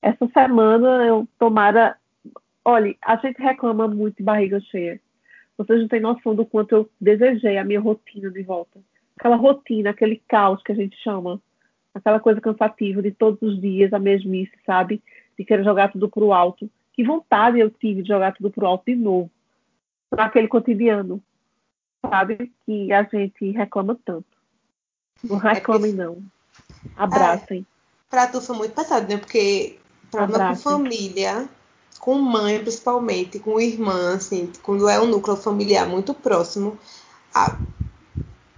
Essa 0.00 0.26
semana 0.28 1.04
eu 1.04 1.28
tomara. 1.38 1.94
Olha, 2.64 2.96
a 3.02 3.16
gente 3.16 3.38
reclama 3.38 3.86
muito 3.86 4.16
de 4.16 4.22
barriga 4.22 4.58
cheia. 4.62 4.98
Vocês 5.58 5.78
não 5.78 5.88
têm 5.88 6.00
noção 6.00 6.34
do 6.34 6.46
quanto 6.46 6.74
eu 6.74 6.90
desejei 6.98 7.58
a 7.58 7.64
minha 7.64 7.82
rotina 7.82 8.30
de 8.30 8.42
volta. 8.42 8.80
Aquela 9.14 9.36
rotina, 9.36 9.90
aquele 9.90 10.22
caos 10.26 10.62
que 10.62 10.72
a 10.72 10.74
gente 10.74 10.96
chama. 10.96 11.38
Aquela 11.94 12.18
coisa 12.18 12.40
cansativa 12.40 13.02
de 13.02 13.10
todos 13.10 13.42
os 13.42 13.60
dias, 13.60 13.92
a 13.92 13.98
mesmice, 13.98 14.56
sabe? 14.64 15.02
De 15.38 15.44
querer 15.44 15.64
jogar 15.64 15.92
tudo 15.92 16.08
pro 16.08 16.32
alto. 16.32 16.70
Que 16.94 17.04
vontade 17.04 17.60
eu 17.60 17.68
tive 17.68 18.00
de 18.00 18.08
jogar 18.08 18.32
tudo 18.32 18.50
pro 18.50 18.64
alto 18.64 18.86
de 18.86 18.96
novo. 18.96 19.30
Naquele 20.16 20.48
cotidiano 20.48 21.22
sabe 22.08 22.50
que 22.64 22.90
a 22.90 23.02
gente 23.02 23.50
reclama 23.50 23.98
tanto. 24.02 24.29
Não 25.22 25.38
é 25.38 25.54
reclamem, 25.54 25.92
não. 25.92 26.22
Abracem. 26.96 27.60
É, 27.60 28.10
pra 28.10 28.26
tu 28.26 28.40
foi 28.40 28.56
muito 28.56 28.74
pesado, 28.74 29.08
né? 29.08 29.16
Porque 29.16 29.78
problema 30.10 30.50
com 30.50 30.56
família, 30.56 31.48
com 31.98 32.14
mãe 32.18 32.58
principalmente, 32.60 33.38
com 33.38 33.60
irmã, 33.60 34.14
assim, 34.14 34.50
quando 34.62 34.88
é 34.88 35.00
um 35.00 35.06
núcleo 35.06 35.36
familiar 35.36 35.86
muito 35.86 36.12
próximo, 36.14 36.78
a, 37.34 37.56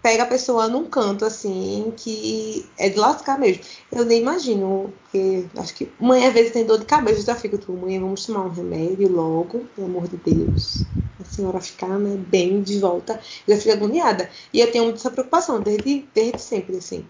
pega 0.02 0.22
a 0.22 0.26
pessoa 0.26 0.68
num 0.68 0.86
canto, 0.86 1.24
assim, 1.24 1.92
que 1.96 2.66
é 2.78 2.88
de 2.88 2.98
lascar 2.98 3.38
mesmo. 3.38 3.62
Eu 3.90 4.04
nem 4.04 4.20
imagino, 4.20 4.92
porque 5.02 5.46
acho 5.56 5.74
que 5.74 5.92
mãe 6.00 6.26
às 6.26 6.32
vezes 6.32 6.52
tem 6.52 6.64
dor 6.64 6.78
de 6.78 6.86
cabeça, 6.86 7.20
eu 7.20 7.24
já 7.24 7.34
fico, 7.34 7.58
tipo, 7.58 7.72
mãe, 7.72 8.00
vamos 8.00 8.24
tomar 8.24 8.46
um 8.46 8.50
remédio 8.50 9.10
logo, 9.10 9.60
pelo 9.74 9.88
amor 9.88 10.08
de 10.08 10.16
Deus 10.16 10.84
senhora 11.32 11.60
ficar 11.60 11.98
né, 11.98 12.16
bem 12.28 12.62
de 12.62 12.78
volta, 12.78 13.20
eu 13.46 13.54
já 13.54 13.62
fico 13.62 13.74
agoniada. 13.74 14.28
E 14.52 14.60
eu 14.60 14.70
tenho 14.70 14.84
muita 14.84 14.98
essa 14.98 15.10
preocupação 15.10 15.60
desde, 15.60 16.04
desde 16.14 16.40
sempre, 16.40 16.76
assim. 16.76 17.04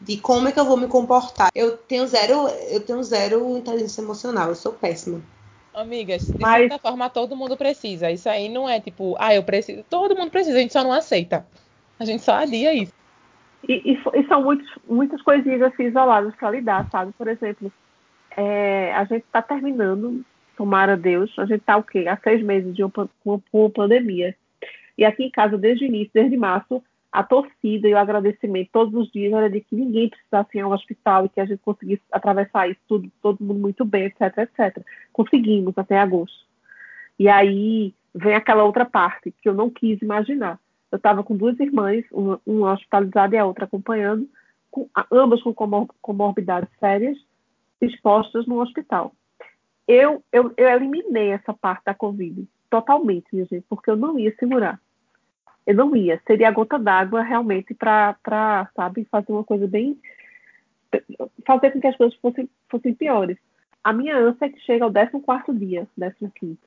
De 0.00 0.16
como 0.16 0.48
é 0.48 0.52
que 0.52 0.58
eu 0.58 0.64
vou 0.64 0.76
me 0.76 0.88
comportar. 0.88 1.50
Eu 1.54 1.76
tenho 1.76 2.06
zero, 2.06 2.48
eu 2.70 2.80
tenho 2.80 3.02
zero 3.02 3.56
inteligência 3.56 4.00
emocional, 4.00 4.48
eu 4.48 4.54
sou 4.54 4.72
péssima. 4.72 5.20
Amigas, 5.74 6.22
de 6.22 6.40
Mas... 6.40 6.68
certa 6.68 6.78
forma 6.78 7.08
todo 7.08 7.36
mundo 7.36 7.56
precisa. 7.56 8.10
Isso 8.10 8.28
aí 8.28 8.48
não 8.48 8.68
é 8.68 8.80
tipo, 8.80 9.14
ah, 9.18 9.34
eu 9.34 9.42
preciso. 9.42 9.84
Todo 9.88 10.16
mundo 10.16 10.30
precisa, 10.30 10.58
a 10.58 10.60
gente 10.60 10.72
só 10.72 10.82
não 10.82 10.92
aceita. 10.92 11.46
A 11.98 12.04
gente 12.04 12.22
só 12.22 12.32
adia 12.32 12.74
isso. 12.74 12.92
E, 13.68 13.92
e, 13.92 13.98
e 14.14 14.26
são 14.26 14.42
muitos, 14.42 14.68
muitas 14.88 15.20
coisinhas 15.22 15.62
assim 15.62 15.84
isoladas 15.84 16.34
para 16.34 16.50
lidar, 16.50 16.88
sabe? 16.90 17.12
Por 17.12 17.28
exemplo, 17.28 17.70
é, 18.36 18.92
a 18.94 19.04
gente 19.04 19.24
está 19.24 19.42
terminando 19.42 20.24
tomara 20.60 20.94
Deus, 20.94 21.32
a 21.38 21.46
gente 21.46 21.62
está 21.62 21.78
o 21.78 21.82
quê? 21.82 22.04
Há 22.06 22.18
seis 22.18 22.42
meses 22.42 22.76
de 22.76 22.84
uma, 22.84 22.92
uma, 23.24 23.42
uma 23.50 23.70
pandemia. 23.70 24.36
E 24.98 25.06
aqui 25.06 25.24
em 25.24 25.30
casa, 25.30 25.56
desde 25.56 25.86
o 25.86 25.88
início, 25.88 26.10
desde 26.12 26.36
março, 26.36 26.82
a 27.10 27.22
torcida 27.22 27.88
e 27.88 27.94
o 27.94 27.98
agradecimento 27.98 28.68
todos 28.70 28.92
os 28.92 29.10
dias 29.10 29.32
era 29.32 29.48
de 29.48 29.62
que 29.62 29.74
ninguém 29.74 30.10
precisasse 30.10 30.58
ir 30.58 30.60
ao 30.60 30.72
hospital 30.72 31.24
e 31.24 31.28
que 31.30 31.40
a 31.40 31.46
gente 31.46 31.60
conseguisse 31.60 32.02
atravessar 32.12 32.68
isso 32.68 32.80
tudo, 32.86 33.10
todo 33.22 33.42
mundo 33.42 33.58
muito 33.58 33.86
bem, 33.86 34.04
etc, 34.04 34.36
etc. 34.36 34.84
Conseguimos 35.14 35.72
até 35.78 35.98
agosto. 35.98 36.44
E 37.18 37.26
aí 37.26 37.94
vem 38.14 38.34
aquela 38.34 38.62
outra 38.62 38.84
parte 38.84 39.32
que 39.40 39.48
eu 39.48 39.54
não 39.54 39.70
quis 39.70 40.02
imaginar. 40.02 40.60
Eu 40.92 40.96
estava 40.96 41.24
com 41.24 41.34
duas 41.34 41.58
irmãs, 41.58 42.04
uma, 42.12 42.38
uma, 42.44 42.74
hospitalizada 42.74 43.34
e 43.34 43.38
a 43.38 43.46
outra 43.46 43.64
acompanhando, 43.64 44.28
com, 44.70 44.90
ambas 45.10 45.42
com 45.42 45.54
comor 45.54 45.88
comorbidades 46.02 46.68
sérias, 46.78 47.16
expostas 47.80 48.46
no 48.46 48.60
hospital 48.60 49.14
eu, 49.92 50.22
eu, 50.32 50.52
eu 50.56 50.68
eliminei 50.68 51.30
essa 51.30 51.52
parte 51.52 51.84
da 51.84 51.94
Covid 51.94 52.46
totalmente, 52.68 53.26
minha 53.32 53.46
gente, 53.46 53.64
porque 53.68 53.90
eu 53.90 53.96
não 53.96 54.18
ia 54.18 54.34
segurar. 54.36 54.80
eu 55.66 55.74
não 55.74 55.94
ia. 55.96 56.20
Seria 56.26 56.48
a 56.48 56.52
gota 56.52 56.78
d'água 56.78 57.22
realmente 57.22 57.74
para, 57.74 58.16
sabe, 58.74 59.04
fazer 59.10 59.32
uma 59.32 59.44
coisa 59.44 59.66
bem. 59.66 59.98
fazer 61.46 61.72
com 61.72 61.80
que 61.80 61.86
as 61.86 61.96
coisas 61.96 62.16
fossem, 62.18 62.48
fossem 62.68 62.94
piores. 62.94 63.36
A 63.82 63.92
minha 63.92 64.16
ânsia 64.16 64.46
é 64.46 64.48
que 64.50 64.60
chega 64.60 64.84
ao 64.84 64.92
14 64.92 65.58
dia, 65.58 65.88
15 65.96 66.58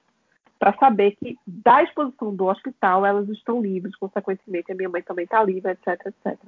para 0.63 0.77
saber 0.77 1.17
que 1.17 1.37
da 1.45 1.83
exposição 1.83 2.33
do 2.33 2.45
hospital 2.45 3.05
elas 3.05 3.27
estão 3.27 3.61
livres, 3.61 3.97
consequentemente 3.97 4.71
a 4.71 4.75
minha 4.75 4.87
mãe 4.87 5.01
também 5.01 5.25
está 5.25 5.43
livre, 5.43 5.71
etc, 5.71 5.99
etc. 6.05 6.39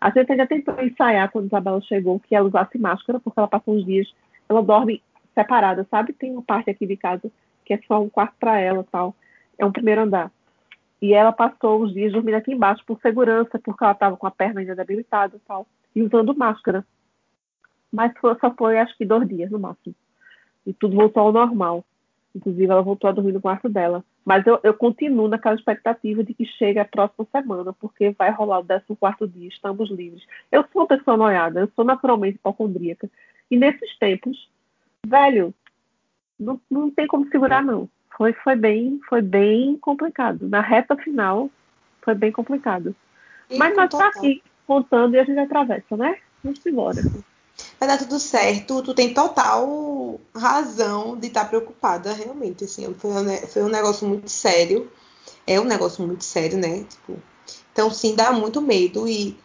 A 0.00 0.08
gente 0.08 0.32
ainda 0.32 0.46
tentou 0.46 0.80
ensaiar 0.82 1.30
quando 1.30 1.48
Isabela 1.48 1.78
chegou 1.82 2.18
que 2.18 2.34
ela 2.34 2.48
usasse 2.48 2.78
máscara, 2.78 3.20
porque 3.20 3.38
ela 3.38 3.46
passou 3.46 3.74
uns 3.74 3.84
dias, 3.84 4.10
ela 4.48 4.62
dorme 4.62 5.02
separada, 5.38 5.86
sabe? 5.90 6.12
Tem 6.12 6.32
uma 6.32 6.42
parte 6.42 6.70
aqui 6.70 6.86
de 6.86 6.96
casa 6.96 7.30
que 7.64 7.74
é 7.74 7.80
só 7.86 8.02
um 8.02 8.08
quarto 8.08 8.34
para 8.40 8.58
ela, 8.58 8.84
tal. 8.90 9.14
É 9.58 9.64
um 9.64 9.70
primeiro 9.70 10.00
andar. 10.00 10.32
E 11.00 11.12
ela 11.12 11.30
passou 11.30 11.82
os 11.82 11.92
dias 11.92 12.12
dormindo 12.12 12.34
aqui 12.34 12.52
embaixo 12.52 12.82
por 12.84 12.98
segurança, 13.00 13.58
porque 13.62 13.84
ela 13.84 13.92
estava 13.92 14.16
com 14.16 14.26
a 14.26 14.30
perna 14.30 14.60
ainda 14.60 14.74
debilitada 14.74 15.38
tal, 15.46 15.66
e 15.94 16.02
usando 16.02 16.34
máscara. 16.34 16.84
Mas 17.92 18.12
só 18.20 18.52
foi, 18.56 18.78
acho 18.78 18.96
que, 18.96 19.04
dois 19.04 19.28
dias 19.28 19.50
no 19.50 19.58
máximo. 19.58 19.94
E 20.66 20.72
tudo 20.72 20.96
voltou 20.96 21.22
ao 21.22 21.32
normal. 21.32 21.84
Inclusive, 22.34 22.70
ela 22.70 22.82
voltou 22.82 23.08
a 23.08 23.12
dormir 23.12 23.32
no 23.32 23.40
quarto 23.40 23.68
dela. 23.68 24.04
Mas 24.24 24.46
eu, 24.46 24.58
eu 24.62 24.74
continuo 24.74 25.28
naquela 25.28 25.54
expectativa 25.54 26.22
de 26.22 26.34
que 26.34 26.44
chegue 26.44 26.78
a 26.78 26.84
próxima 26.84 27.26
semana, 27.30 27.72
porque 27.72 28.10
vai 28.10 28.30
rolar 28.30 28.60
o 28.60 28.64
14 28.64 29.32
dia, 29.32 29.48
estamos 29.48 29.90
livres. 29.90 30.22
Eu 30.50 30.64
sou 30.72 30.82
uma 30.82 30.88
pessoa 30.88 31.16
noiada, 31.16 31.60
eu 31.60 31.70
sou 31.74 31.84
naturalmente 31.84 32.34
hipocondríaca. 32.34 33.08
E 33.50 33.56
nesses 33.56 33.96
tempos, 33.98 34.48
velho, 35.06 35.54
não, 36.38 36.60
não 36.70 36.90
tem 36.90 37.06
como 37.06 37.28
segurar, 37.28 37.62
não. 37.62 37.88
Foi, 38.16 38.32
foi, 38.32 38.56
bem, 38.56 39.00
foi 39.08 39.22
bem 39.22 39.76
complicado. 39.78 40.48
Na 40.48 40.60
reta 40.60 40.96
final, 40.96 41.50
foi 42.02 42.14
bem 42.14 42.32
complicado. 42.32 42.94
E 43.48 43.56
Mas 43.56 43.76
nós 43.76 43.90
tá 43.90 44.08
aqui 44.08 44.42
contando 44.66 45.14
e 45.14 45.18
a 45.18 45.24
gente 45.24 45.38
atravessa, 45.38 45.96
né? 45.96 46.18
Vamos 46.42 46.64
embora. 46.66 47.00
Vai 47.78 47.88
dar 47.88 47.98
tudo 47.98 48.18
certo. 48.18 48.82
Tu 48.82 48.94
tem 48.94 49.14
total 49.14 50.20
razão 50.34 51.16
de 51.16 51.28
estar 51.28 51.44
preocupada, 51.46 52.12
realmente. 52.12 52.64
Assim, 52.64 52.92
foi, 52.94 53.10
um, 53.10 53.36
foi 53.46 53.62
um 53.62 53.68
negócio 53.68 54.06
muito 54.06 54.28
sério. 54.28 54.90
É 55.46 55.60
um 55.60 55.64
negócio 55.64 56.06
muito 56.06 56.24
sério, 56.24 56.58
né? 56.58 56.84
Tipo, 56.84 57.18
então, 57.72 57.90
sim, 57.90 58.14
dá 58.14 58.32
muito 58.32 58.60
medo 58.60 59.08
e, 59.08 59.36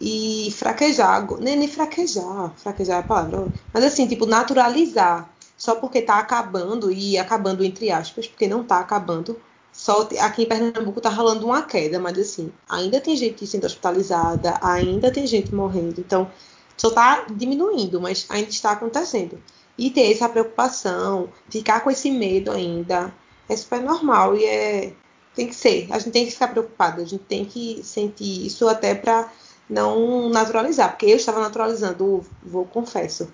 e 0.00 0.52
fraquejar. 0.56 1.26
Nem, 1.40 1.56
nem 1.56 1.68
fraquejar, 1.68 2.52
fraquejar 2.56 2.98
é 2.98 3.00
a 3.00 3.02
palavra. 3.02 3.48
Mas, 3.72 3.84
assim, 3.84 4.06
tipo, 4.06 4.26
naturalizar 4.26 5.28
só 5.58 5.74
porque 5.74 5.98
está 5.98 6.18
acabando, 6.18 6.90
e 6.90 7.18
acabando 7.18 7.64
entre 7.64 7.90
aspas, 7.90 8.28
porque 8.28 8.46
não 8.46 8.62
está 8.62 8.78
acabando. 8.78 9.38
Só 9.72 10.08
aqui 10.20 10.42
em 10.42 10.46
Pernambuco 10.46 11.00
está 11.00 11.10
rolando 11.10 11.46
uma 11.46 11.62
queda, 11.62 11.98
mas 11.98 12.18
assim, 12.18 12.52
ainda 12.68 13.00
tem 13.00 13.16
gente 13.16 13.46
sendo 13.46 13.66
hospitalizada, 13.66 14.58
ainda 14.62 15.10
tem 15.10 15.26
gente 15.26 15.54
morrendo. 15.54 16.00
Então, 16.00 16.30
só 16.76 16.88
está 16.88 17.26
diminuindo, 17.30 18.00
mas 18.00 18.26
ainda 18.28 18.48
está 18.50 18.72
acontecendo. 18.72 19.40
E 19.76 19.90
ter 19.90 20.10
essa 20.12 20.28
preocupação, 20.28 21.28
ficar 21.50 21.80
com 21.80 21.90
esse 21.90 22.10
medo 22.10 22.50
ainda, 22.50 23.12
é 23.48 23.56
super 23.56 23.80
normal 23.80 24.36
e 24.36 24.44
é 24.44 24.92
tem 25.34 25.46
que 25.46 25.54
ser. 25.54 25.86
A 25.90 25.98
gente 25.98 26.12
tem 26.12 26.24
que 26.24 26.32
ficar 26.32 26.48
preocupado, 26.48 27.00
a 27.00 27.04
gente 27.04 27.22
tem 27.24 27.44
que 27.44 27.80
sentir 27.84 28.46
isso 28.46 28.68
até 28.68 28.94
para 28.94 29.30
não 29.68 30.28
naturalizar, 30.30 30.90
porque 30.90 31.06
eu 31.06 31.16
estava 31.16 31.40
naturalizando, 31.40 32.24
vou 32.42 32.64
confesso. 32.64 33.24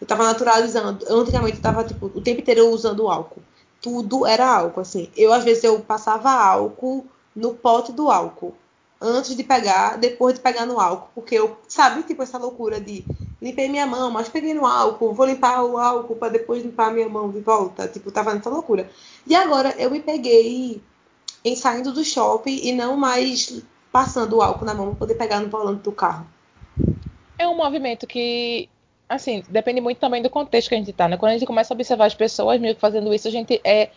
Eu 0.00 0.04
estava 0.04 0.24
naturalizando. 0.24 1.04
Eu, 1.06 1.20
antigamente 1.20 1.56
estava 1.56 1.84
tipo 1.84 2.06
o 2.06 2.20
tempo 2.20 2.40
inteiro 2.40 2.68
usando 2.68 3.08
álcool. 3.08 3.42
Tudo 3.80 4.26
era 4.26 4.46
álcool, 4.46 4.80
assim. 4.80 5.10
Eu 5.16 5.32
às 5.32 5.44
vezes 5.44 5.62
eu 5.62 5.78
passava 5.80 6.30
álcool 6.30 7.06
no 7.34 7.54
pote 7.54 7.92
do 7.92 8.10
álcool 8.10 8.54
antes 9.00 9.36
de 9.36 9.44
pegar, 9.44 9.98
depois 9.98 10.34
de 10.34 10.40
pegar 10.40 10.64
no 10.64 10.80
álcool, 10.80 11.10
porque 11.14 11.34
eu 11.34 11.56
sabe 11.68 12.02
tipo 12.04 12.22
essa 12.22 12.38
loucura 12.38 12.80
de 12.80 13.04
limpei 13.42 13.68
minha 13.68 13.86
mão, 13.86 14.10
mas 14.10 14.28
peguei 14.28 14.54
no 14.54 14.64
álcool, 14.64 15.12
vou 15.12 15.26
limpar 15.26 15.62
o 15.62 15.76
álcool 15.76 16.16
para 16.16 16.32
depois 16.32 16.62
limpar 16.62 16.92
minha 16.92 17.08
mão 17.08 17.30
de 17.30 17.40
volta, 17.40 17.86
tipo 17.86 18.10
tava 18.10 18.32
nessa 18.32 18.48
loucura. 18.48 18.88
E 19.26 19.34
agora 19.34 19.74
eu 19.78 19.90
me 19.90 20.00
peguei 20.00 20.80
em 21.44 21.54
saindo 21.54 21.92
do 21.92 22.02
shopping 22.02 22.60
e 22.62 22.72
não 22.72 22.96
mais 22.96 23.62
passando 23.94 24.38
o 24.38 24.42
álcool 24.42 24.64
na 24.64 24.74
mão 24.74 24.86
para 24.88 24.96
poder 24.96 25.14
pegar 25.14 25.38
no 25.38 25.48
volante 25.48 25.84
do 25.84 25.92
carro. 25.92 26.26
É 27.38 27.46
um 27.46 27.56
movimento 27.56 28.08
que, 28.08 28.68
assim, 29.08 29.44
depende 29.48 29.80
muito 29.80 29.98
também 29.98 30.20
do 30.20 30.28
contexto 30.28 30.68
que 30.68 30.74
a 30.74 30.78
gente 30.78 30.90
está, 30.90 31.06
né? 31.06 31.16
Quando 31.16 31.30
a 31.30 31.34
gente 31.34 31.46
começa 31.46 31.72
a 31.72 31.76
observar 31.76 32.06
as 32.06 32.14
pessoas 32.14 32.60
meio 32.60 32.74
que 32.74 32.80
fazendo 32.80 33.14
isso, 33.14 33.28
a 33.28 33.30
gente 33.30 33.60
é 33.62 33.90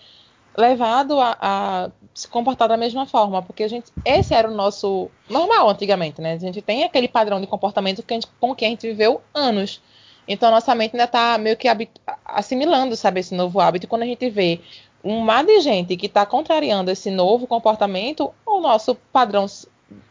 levado 0.55 1.19
a, 1.19 1.36
a, 1.41 1.89
se 2.13 2.27
comportar 2.27 2.67
da 2.67 2.77
mesma 2.77 3.07
forma, 3.07 3.41
porque 3.41 3.63
a 3.63 3.67
gente, 3.67 3.91
esse 4.05 4.36
era 4.36 4.47
o 4.47 4.53
nosso 4.53 5.10
normal 5.27 5.67
antigamente, 5.67 6.21
né? 6.21 6.33
A 6.33 6.38
gente 6.38 6.62
tem 6.62 6.83
aquele 6.83 7.07
padrão 7.07 7.41
de 7.41 7.47
comportamento 7.47 8.03
que 8.03 8.13
gente, 8.13 8.27
com 8.39 8.53
que 8.53 8.65
a 8.65 8.69
gente 8.69 8.86
viveu 8.86 9.19
anos. 9.33 9.81
Então, 10.27 10.51
nossa 10.51 10.75
mente 10.75 10.93
ainda 10.93 11.05
está 11.05 11.39
meio 11.39 11.57
que 11.57 11.67
assimilando, 12.23 12.95
sabe, 12.95 13.21
esse 13.21 13.33
novo 13.33 13.60
hábito. 13.60 13.88
Quando 13.88 14.03
a 14.03 14.05
gente 14.05 14.29
vê 14.29 14.62
um 15.03 15.21
mar 15.21 15.43
de 15.43 15.60
gente 15.60 15.97
que 15.97 16.05
está 16.05 16.23
contrariando 16.23 16.91
esse 16.91 17.10
novo 17.10 17.47
comportamento, 17.47 18.31
o 18.45 18.60
nosso 18.60 18.93
padrão 19.12 19.47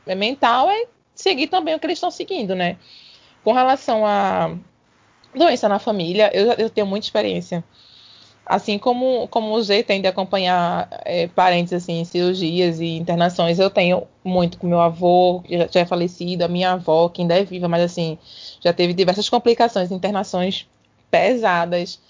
mental 0.07 0.71
é 0.71 0.87
seguir 1.15 1.49
também 1.49 1.75
o 1.75 1.79
que 1.79 1.87
eles 1.87 1.99
estão 1.99 2.11
seguindo, 2.11 2.55
né? 2.55 2.77
Com 3.43 3.53
relação 3.53 4.07
a 4.07 4.57
doença 5.35 5.69
na 5.69 5.79
família, 5.79 6.31
eu, 6.35 6.53
eu 6.53 6.71
tenho 6.71 6.87
muita 6.87 7.07
experiência. 7.07 7.65
Assim 8.45 8.79
como, 8.79 9.27
como 9.29 9.53
o 9.55 9.63
G 9.63 9.83
tem 9.83 10.01
de 10.01 10.07
acompanhar 10.07 10.89
é, 11.05 11.27
parentes 11.27 11.73
assim, 11.73 12.01
em 12.01 12.05
cirurgias 12.05 12.79
e 12.79 12.97
internações, 12.97 13.59
eu 13.59 13.69
tenho 13.69 14.07
muito 14.25 14.57
com 14.57 14.69
meu 14.69 14.81
avô, 14.81 15.41
que 15.45 15.59
já, 15.59 15.67
já 15.67 15.81
é 15.81 15.85
falecido, 15.85 16.45
a 16.45 16.49
minha 16.49 16.73
avó, 16.73 17.09
que 17.09 17.23
ainda 17.23 17.37
é 17.37 17.43
viva, 17.45 17.67
mas 17.67 17.83
assim, 17.83 18.17
já 18.61 18.73
teve 18.73 18.95
diversas 18.95 19.29
complicações, 19.29 19.91
internações 19.91 20.69
pesadas 21.11 22.01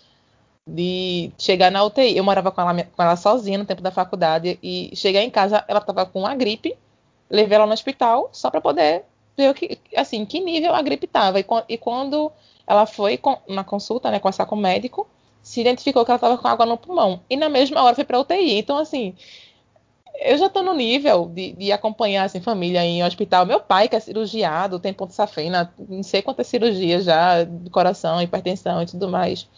de 0.69 1.31
chegar 1.39 1.71
na 1.71 1.83
UTI. 1.85 2.17
Eu 2.17 2.25
morava 2.25 2.51
com 2.51 2.61
ela, 2.61 2.85
com 2.85 3.03
ela 3.03 3.17
sozinha 3.17 3.57
no 3.57 3.65
tempo 3.65 3.81
da 3.81 3.91
faculdade 3.91 4.59
e 4.63 4.91
chegar 4.95 5.23
em 5.23 5.31
casa, 5.31 5.65
ela 5.67 5.81
estava 5.81 6.05
com 6.05 6.21
uma 6.21 6.35
gripe 6.35 6.77
levei 7.31 7.57
ela 7.57 7.67
no 7.67 7.73
hospital 7.73 8.29
só 8.33 8.51
para 8.51 8.61
poder 8.61 9.05
ver 9.37 9.51
o 9.51 9.55
que, 9.55 9.79
assim, 9.95 10.25
que 10.25 10.41
nível 10.41 10.75
a 10.75 10.83
gripe 10.83 11.07
estava. 11.07 11.39
E, 11.39 11.45
e, 11.69 11.79
quando 11.79 12.33
ela 12.67 12.87
foi 12.87 13.17
com, 13.17 13.39
na 13.49 13.63
consulta, 13.63 14.11
né, 14.11 14.19
conversar 14.19 14.47
com 14.47 14.55
o 14.57 14.59
médico, 14.59 15.07
se 15.43 15.61
identificou 15.61 16.05
que 16.05 16.11
ela 16.11 16.17
estava 16.17 16.39
com 16.39 16.49
água 16.49 16.67
no 16.67 16.77
pulmão. 16.77 17.21
E 17.29 17.37
na 17.37 17.49
mesma 17.49 17.83
hora 17.83 17.95
foi 17.95 18.05
para 18.05 18.19
UTI. 18.19 18.59
Então, 18.59 18.79
assim, 18.79 19.15
eu 20.21 20.39
já 20.39 20.47
estou 20.47 20.63
no 20.63 20.75
nível 20.75 21.27
de, 21.27 21.53
de, 21.53 21.73
acompanhar 21.73 22.25
assim, 22.25 22.41
família 22.41 22.85
em 22.85 23.05
hospital. 23.05 23.47
Meu 23.47 23.61
pai, 23.61 23.89
que 23.89 23.97
é 23.97 24.01
cirurgiado, 24.01 24.81
tem 24.81 24.93
ponto 24.93 25.13
safena, 25.13 25.73
não 25.89 26.03
sei 26.03 26.23
quantas 26.23 26.47
cirurgias 26.47 27.05
já 27.05 27.45
de 27.45 27.71
coração, 27.71 28.21
hipertensão 28.21 28.83
e 28.83 28.87
tudo 28.87 29.09
mais. 29.09 29.49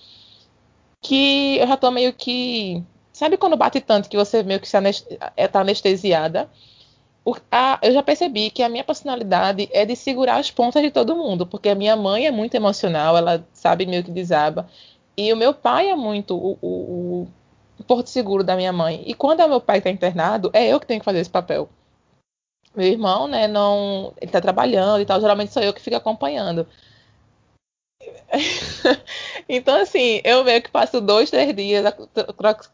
Que 1.00 1.58
eu 1.58 1.66
já 1.66 1.74
estou 1.74 1.90
meio 1.90 2.12
que. 2.12 2.82
Sabe 3.12 3.36
quando 3.36 3.56
bate 3.56 3.80
tanto 3.80 4.08
que 4.08 4.16
você 4.16 4.42
meio 4.42 4.60
que 4.60 4.66
está 4.66 5.60
anestesiada? 5.60 6.48
A, 7.50 7.78
eu 7.82 7.92
já 7.92 8.02
percebi 8.02 8.50
que 8.50 8.62
a 8.62 8.68
minha 8.68 8.84
personalidade 8.84 9.68
é 9.72 9.84
de 9.84 9.96
segurar 9.96 10.36
as 10.36 10.50
pontas 10.50 10.82
de 10.82 10.90
todo 10.90 11.16
mundo, 11.16 11.46
porque 11.46 11.68
a 11.68 11.74
minha 11.74 11.96
mãe 11.96 12.26
é 12.26 12.30
muito 12.30 12.54
emocional, 12.54 13.16
ela 13.16 13.46
sabe 13.52 13.86
meio 13.86 14.04
que 14.04 14.10
desaba. 14.10 14.68
E 15.16 15.32
o 15.32 15.36
meu 15.36 15.52
pai 15.52 15.90
é 15.90 15.96
muito 15.96 16.36
o, 16.36 16.58
o, 16.62 17.28
o 17.78 17.84
porto 17.84 18.08
seguro 18.08 18.44
da 18.44 18.56
minha 18.56 18.72
mãe. 18.72 19.02
E 19.06 19.14
quando 19.14 19.40
o 19.40 19.48
meu 19.48 19.60
pai 19.60 19.78
está 19.78 19.90
internado, 19.90 20.50
é 20.52 20.66
eu 20.68 20.78
que 20.78 20.86
tenho 20.86 21.00
que 21.00 21.04
fazer 21.04 21.18
esse 21.18 21.30
papel. 21.30 21.68
Meu 22.74 22.86
irmão, 22.86 23.26
né, 23.26 23.48
não. 23.48 24.12
Ele 24.20 24.30
tá 24.30 24.40
trabalhando 24.40 25.00
e 25.00 25.06
tal, 25.06 25.20
geralmente 25.20 25.52
sou 25.52 25.62
eu 25.62 25.72
que 25.72 25.80
fico 25.80 25.96
acompanhando. 25.96 26.66
então, 29.48 29.80
assim, 29.80 30.20
eu 30.24 30.44
meio 30.44 30.62
que 30.62 30.70
passo 30.70 31.00
dois, 31.00 31.30
três 31.30 31.54
dias 31.54 31.84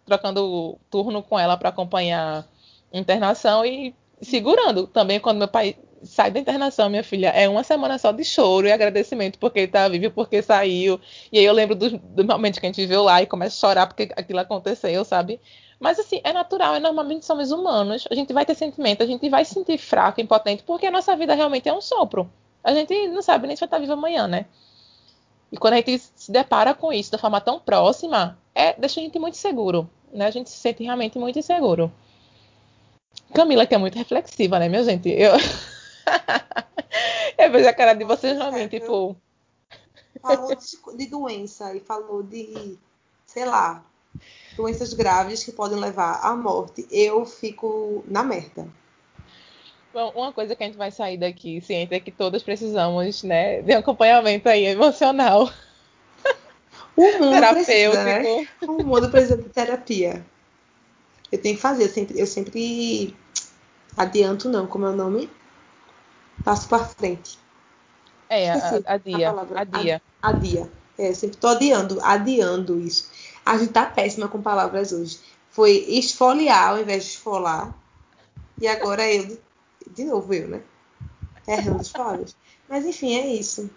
trocando 0.05 0.79
turno 0.91 1.23
com 1.23 1.39
ela 1.39 1.57
para 1.57 1.71
acompanhar 1.71 2.47
internação 2.93 3.65
e 3.65 3.95
segurando 4.25 4.87
também 4.87 5.21
quando 5.21 5.39
meu 5.39 5.49
pai 5.49 5.77
sai 6.05 6.31
da 6.31 6.39
internação, 6.39 6.91
minha 6.91 7.03
filha, 7.03 7.29
é 7.29 7.49
uma 7.49 7.65
semana 7.65 7.99
só 7.99 8.13
de 8.13 8.25
choro 8.25 8.67
e 8.67 8.73
agradecimento 8.73 9.39
porque 9.39 9.61
ele 9.61 9.69
tá 9.69 9.89
vivo, 9.89 10.13
porque 10.13 10.43
saiu. 10.43 11.01
E 11.33 11.39
aí 11.39 11.45
eu 11.45 11.53
lembro 11.53 11.75
dos 11.75 11.93
do 11.93 12.25
momentos 12.25 12.59
que 12.59 12.67
a 12.67 12.69
gente 12.69 12.81
viveu 12.81 13.03
lá 13.03 13.23
e 13.23 13.27
começa 13.27 13.57
a 13.57 13.61
chorar 13.69 13.87
porque 13.87 14.11
aquilo 14.17 14.41
aconteceu, 14.41 15.05
sabe? 15.05 15.41
Mas 15.81 15.99
assim, 15.99 16.21
é 16.23 16.33
natural, 16.33 16.75
é 16.75 16.81
normalmente 16.81 17.27
somos 17.27 17.51
humanos. 17.51 18.07
A 18.11 18.15
gente 18.15 18.33
vai 18.33 18.45
ter 18.45 18.55
sentimento, 18.55 19.03
a 19.03 19.07
gente 19.07 19.29
vai 19.29 19.45
se 19.45 19.55
sentir 19.55 19.79
fraco, 19.79 20.21
impotente, 20.21 20.63
porque 20.63 20.87
a 20.87 20.91
nossa 20.91 21.17
vida 21.17 21.35
realmente 21.35 21.69
é 21.69 21.73
um 21.73 21.81
sopro. 21.81 22.31
A 22.63 22.73
gente 22.73 23.09
não 23.09 23.23
sabe 23.23 23.47
nem 23.47 23.57
se 23.57 23.61
vai 23.61 23.67
estar 23.67 23.79
vivo 23.79 23.93
amanhã, 23.93 24.27
né? 24.27 24.47
E 25.53 25.57
quando 25.57 25.75
a 25.75 25.77
gente 25.77 25.99
se 25.99 26.33
depara 26.33 26.75
com 26.75 26.93
isso 26.93 27.11
de 27.11 27.19
forma 27.19 27.41
tão 27.41 27.61
próxima, 27.61 28.39
é, 28.55 28.73
deixa 28.73 29.01
a 29.01 29.03
gente 29.03 29.19
muito 29.19 29.37
seguro, 29.37 29.89
né? 30.13 30.27
A 30.27 30.31
gente 30.31 30.51
se 30.51 30.57
sente 30.57 30.83
realmente 30.83 31.19
muito 31.19 31.39
inseguro. 31.39 31.93
Camila, 33.35 33.67
que 33.67 33.75
é 33.75 33.79
muito 33.79 33.99
reflexiva, 33.99 34.59
né, 34.59 34.69
minha 34.69 34.85
gente? 34.85 35.09
Eu, 35.09 35.33
eu 37.39 37.51
vejo 37.51 37.69
a 37.69 37.73
cara 37.73 37.95
de 37.95 38.05
vocês 38.05 38.37
realmente, 38.37 38.79
tipo. 38.79 39.17
Falou 40.23 40.55
de, 40.55 40.97
de 40.97 41.07
doença 41.07 41.75
e 41.75 41.81
falou 41.81 42.23
de, 42.23 42.79
sei 43.27 43.45
lá, 43.45 43.85
doenças 44.57 44.95
graves 44.95 45.45
que 45.45 45.53
podem 45.53 45.79
levar 45.79 46.21
à 46.23 46.35
morte. 46.37 46.87
Eu 46.91 47.27
fico 47.27 48.05
na 48.07 48.23
merda. 48.23 48.67
Bom, 49.93 50.13
uma 50.17 50.33
coisa 50.33 50.57
que 50.57 50.63
a 50.63 50.67
gente 50.67 50.79
vai 50.79 50.91
sair 50.91 51.17
daqui 51.17 51.61
ciente 51.61 51.95
é 51.95 52.01
que 52.01 52.11
todos 52.11 52.43
precisamos, 52.43 53.23
né, 53.23 53.63
de 53.63 53.73
acompanhamento 53.73 54.49
aí 54.49 54.65
emocional. 54.65 55.51
O 56.97 57.19
mundo 57.19 57.31
terapêutico. 57.31 57.65
precisa, 57.65 58.05
né? 58.05 58.49
O 58.63 58.85
mundo 58.85 59.11
precisa 59.11 59.37
de 59.37 59.49
terapia. 59.49 60.25
Eu 61.35 61.43
tenho 61.43 61.57
que 61.57 61.61
fazer, 61.61 61.83
eu 61.85 61.89
sempre, 61.89 62.21
eu 62.21 62.27
sempre 62.29 63.17
adianto 63.97 64.49
não, 64.49 64.69
como 64.69 64.87
é 64.87 64.91
o 64.91 64.95
nome? 64.97 65.29
Passo 66.45 66.69
para 66.69 66.85
frente. 66.85 67.37
É, 68.29 68.53
a, 68.53 68.57
Esqueci 68.57 68.83
a 68.87 68.97
dia, 68.99 69.31
palavra. 69.31 69.61
a 69.61 69.65
dia. 69.65 70.03
Adia. 70.23 70.71
É, 70.97 71.11
eu 71.11 71.15
sempre 71.17 71.37
tô 71.39 71.49
adiando, 71.49 71.99
adiando 72.05 72.79
isso. 72.79 73.11
A 73.45 73.59
gente 73.59 73.73
tá 73.73 73.85
péssima 73.85 74.29
com 74.29 74.41
palavras 74.41 74.93
hoje. 74.93 75.19
Foi 75.51 75.73
esfoliar 75.89 76.69
ao 76.71 76.79
invés 76.81 77.03
de 77.03 77.11
esfolar. 77.11 77.75
E 78.61 78.69
agora 78.69 79.05
eu, 79.13 79.37
de, 79.91 80.05
novo 80.05 80.33
eu, 80.33 80.47
né? 80.47 80.63
Errando 81.49 81.81
as 81.81 81.89
palavras. 81.89 82.37
Mas 82.69 82.87
enfim, 82.87 83.17
é 83.17 83.27
isso. 83.27 83.69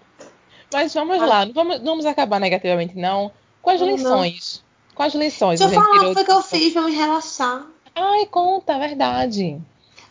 Mas 0.72 0.94
vamos 0.94 1.20
Ah. 1.20 1.26
lá, 1.26 1.46
não 1.46 1.54
vamos, 1.54 1.78
não 1.80 1.86
vamos 1.86 2.06
acabar 2.06 2.40
negativamente, 2.40 2.96
não. 2.96 3.32
Quais 3.64 3.82
lições? 3.82 4.64
Quais 4.98 5.14
lições 5.14 5.60
Deixa 5.60 5.76
eu 5.76 5.80
falar 5.80 6.10
o 6.10 6.26
que 6.26 6.32
eu 6.32 6.42
fiz 6.42 6.74
pra 6.74 6.82
me 6.82 6.92
relaxar. 6.92 7.68
Ai, 7.94 8.26
conta, 8.26 8.74
é 8.74 8.80
verdade. 8.80 9.62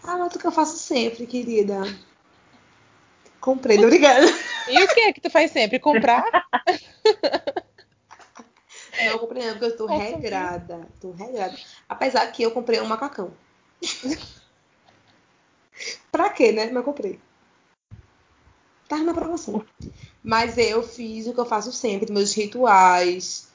Ah, 0.00 0.16
mas 0.16 0.32
o 0.32 0.38
que 0.38 0.46
eu 0.46 0.52
faço 0.52 0.78
sempre, 0.78 1.26
querida. 1.26 1.82
Comprei, 3.40 3.84
obrigada. 3.84 4.26
E 4.68 4.82
o 4.82 4.88
que 4.88 4.98
é 4.98 5.12
que 5.12 5.20
tu 5.20 5.30
faz 5.30 5.52
sempre? 5.52 5.78
Comprar? 5.78 6.24
Não, 8.98 9.04
eu 9.04 9.18
comprei 9.20 9.44
não, 9.44 9.52
porque 9.52 9.66
eu 9.66 9.76
tô 9.76 9.86
regrada. 9.86 10.88
Tô 10.98 11.12
regrada. 11.12 11.56
Apesar 11.88 12.26
que 12.32 12.42
eu 12.42 12.50
comprei 12.50 12.80
um 12.80 12.86
macacão. 12.86 13.30
pra 16.10 16.30
quê, 16.30 16.50
né? 16.50 16.66
Mas 16.66 16.76
eu 16.76 16.82
comprei. 16.82 17.20
Tava 18.88 19.04
na 19.04 19.14
promoção. 19.14 19.64
Mas 20.22 20.58
eu 20.58 20.82
fiz 20.82 21.28
o 21.28 21.34
que 21.34 21.38
eu 21.38 21.44
faço 21.44 21.70
sempre, 21.70 22.10
meus 22.10 22.32
rituais 22.32 23.46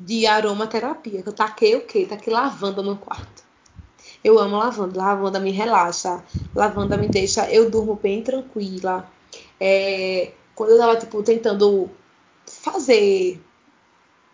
de 0.00 0.26
aromaterapia. 0.26 1.22
Que 1.22 1.28
eu 1.28 1.32
taquei 1.32 1.76
o 1.76 1.86
quê? 1.86 2.06
Taquei 2.08 2.32
lavanda 2.32 2.82
no 2.82 2.96
quarto. 2.96 3.44
Eu 4.24 4.38
amo 4.38 4.56
lavanda. 4.56 4.98
Lavanda 4.98 5.38
me 5.38 5.50
relaxa. 5.50 6.24
Lavanda 6.54 6.96
me 6.96 7.08
deixa. 7.08 7.50
Eu 7.50 7.70
durmo 7.70 7.94
bem 7.96 8.22
tranquila. 8.22 9.10
É, 9.60 10.32
quando 10.54 10.70
eu 10.70 10.78
tava, 10.78 10.96
tipo, 10.96 11.22
tentando 11.22 11.90
fazer 12.46 13.40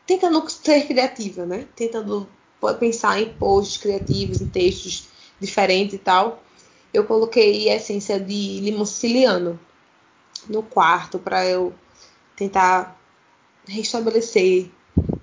tentando 0.07 0.49
ser 0.49 0.87
criativa, 0.87 1.45
né? 1.45 1.67
Tentando 1.75 2.29
pensar 2.79 3.21
em 3.21 3.29
posts 3.35 3.77
criativos, 3.77 4.41
em 4.41 4.47
textos 4.47 5.09
diferentes 5.41 5.95
e 5.95 5.99
tal. 5.99 6.43
Eu 6.95 7.05
coloquei 7.05 7.69
essência 7.69 8.19
de 8.19 8.61
limão 8.61 8.87
siciliano 8.87 9.59
no 10.49 10.63
quarto 10.63 11.19
para 11.19 11.45
eu 11.45 11.75
tentar 12.37 12.99
restabelecer 13.67 14.71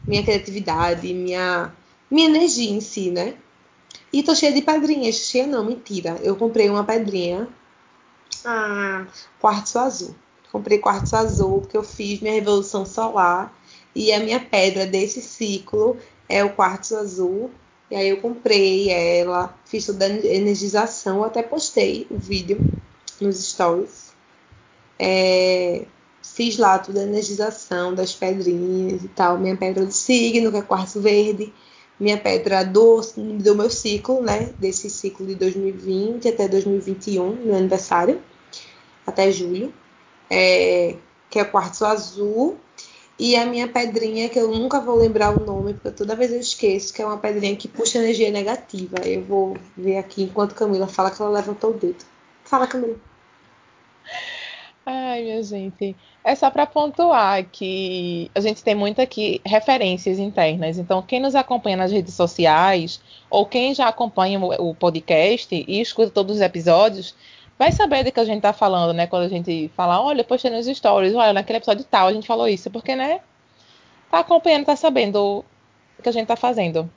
minha 0.05 0.23
criatividade, 0.23 1.13
minha 1.13 1.73
minha 2.09 2.27
energia 2.29 2.69
em 2.69 2.81
si, 2.81 3.09
né? 3.09 3.35
E 4.11 4.21
tô 4.21 4.35
cheia 4.35 4.51
de 4.51 4.61
pedrinhas, 4.61 5.15
cheia 5.15 5.47
não, 5.47 5.65
mentira. 5.65 6.19
Eu 6.21 6.35
comprei 6.35 6.69
uma 6.69 6.83
pedrinha, 6.83 7.47
ah, 8.45 9.05
quartzo 9.39 9.79
azul. 9.79 10.15
Comprei 10.51 10.77
quartzo 10.77 11.15
azul 11.15 11.61
porque 11.61 11.75
eu 11.77 11.83
fiz 11.83 12.19
minha 12.19 12.33
revolução 12.33 12.85
solar 12.85 13.51
e 13.95 14.11
a 14.11 14.19
minha 14.19 14.39
pedra 14.39 14.85
desse 14.85 15.21
ciclo 15.21 15.97
é 16.29 16.43
o 16.43 16.53
quartzo 16.53 16.95
azul. 16.95 17.49
E 17.89 17.95
aí 17.95 18.09
eu 18.09 18.17
comprei 18.17 18.89
ela, 18.89 19.55
fiz 19.65 19.85
toda 19.85 20.05
a 20.05 20.09
energização, 20.09 21.23
até 21.23 21.43
postei 21.43 22.07
o 22.09 22.17
vídeo 22.17 22.59
nos 23.19 23.43
stories. 23.43 24.13
É, 24.97 25.85
fiz 26.23 26.57
lá 26.57 26.79
toda 26.79 27.01
a 27.01 27.03
energização 27.03 27.93
das 27.93 28.13
pedrinhas 28.13 29.03
e 29.03 29.07
tal. 29.09 29.37
Minha 29.37 29.55
pedra 29.55 29.85
do 29.85 29.91
signo, 29.91 30.51
que 30.51 30.57
é 30.57 30.61
quartzo 30.61 31.01
verde. 31.01 31.53
Minha 31.99 32.17
pedra 32.17 32.63
do, 32.63 33.01
do 33.01 33.55
meu 33.55 33.69
ciclo, 33.69 34.21
né? 34.21 34.53
Desse 34.57 34.89
ciclo 34.89 35.25
de 35.27 35.35
2020 35.35 36.27
até 36.27 36.47
2021, 36.47 37.35
meu 37.35 37.55
aniversário, 37.55 38.21
até 39.05 39.31
julho. 39.31 39.73
É, 40.29 40.95
que 41.29 41.39
é 41.39 41.43
quartzo 41.43 41.85
azul. 41.85 42.57
E 43.19 43.35
a 43.35 43.45
minha 43.45 43.67
pedrinha, 43.67 44.27
que 44.27 44.39
eu 44.39 44.47
nunca 44.47 44.79
vou 44.79 44.95
lembrar 44.95 45.29
o 45.29 45.45
nome, 45.45 45.75
porque 45.75 45.91
toda 45.91 46.15
vez 46.15 46.31
eu 46.31 46.39
esqueço, 46.39 46.91
que 46.91 47.01
é 47.01 47.05
uma 47.05 47.17
pedrinha 47.17 47.55
que 47.55 47.67
puxa 47.67 47.99
energia 47.99 48.31
negativa. 48.31 48.97
Eu 49.05 49.23
vou 49.23 49.55
ver 49.77 49.97
aqui 49.97 50.23
enquanto 50.23 50.55
Camila 50.55 50.87
fala 50.87 51.11
que 51.11 51.21
ela 51.21 51.31
levantou 51.31 51.71
o 51.71 51.73
dedo. 51.73 52.03
Fala, 52.43 52.65
Camila. 52.65 52.95
Ai, 54.85 55.23
minha 55.23 55.41
gente. 55.41 55.95
É 56.23 56.35
só 56.35 56.49
para 56.49 56.65
pontuar 56.65 57.45
que 57.45 58.29
a 58.35 58.41
gente 58.41 58.63
tem 58.63 58.75
muito 58.75 59.01
aqui 59.01 59.41
referências 59.45 60.19
internas. 60.19 60.77
Então, 60.77 61.01
quem 61.01 61.21
nos 61.21 61.35
acompanha 61.35 61.77
nas 61.77 61.91
redes 61.91 62.13
sociais, 62.13 63.01
ou 63.29 63.45
quem 63.45 63.73
já 63.73 63.87
acompanha 63.87 64.39
o 64.39 64.75
podcast 64.75 65.55
e 65.55 65.79
escuta 65.79 66.11
todos 66.11 66.35
os 66.35 66.41
episódios, 66.41 67.15
vai 67.57 67.71
saber 67.71 68.03
do 68.03 68.11
que 68.11 68.19
a 68.19 68.25
gente 68.25 68.41
tá 68.41 68.51
falando, 68.51 68.93
né? 68.93 69.07
Quando 69.07 69.23
a 69.23 69.29
gente 69.29 69.71
fala, 69.75 70.01
olha, 70.01 70.21
eu 70.21 70.25
postei 70.25 70.51
nos 70.51 70.65
stories, 70.65 71.15
olha, 71.15 71.31
naquele 71.31 71.57
episódio 71.57 71.85
tal 71.85 72.07
a 72.07 72.13
gente 72.13 72.27
falou 72.27 72.47
isso, 72.47 72.69
porque, 72.69 72.93
né? 72.95 73.21
Tá 74.11 74.19
acompanhando, 74.19 74.65
tá 74.65 74.75
sabendo 74.75 75.45
o 75.97 76.03
que 76.03 76.09
a 76.09 76.11
gente 76.11 76.27
tá 76.27 76.35
fazendo. 76.35 76.89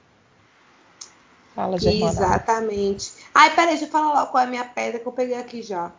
Fala, 1.55 1.79
Germana. 1.79 2.11
Exatamente. 2.11 3.13
Ai, 3.33 3.51
peraí, 3.55 3.71
deixa 3.71 3.85
eu 3.85 3.91
falar 3.91 4.13
logo 4.13 4.33
qual 4.33 4.43
é 4.43 4.47
a 4.47 4.51
minha 4.51 4.65
pedra 4.65 4.99
que 4.99 5.07
eu 5.07 5.13
peguei 5.13 5.37
aqui 5.37 5.63
já. 5.63 5.93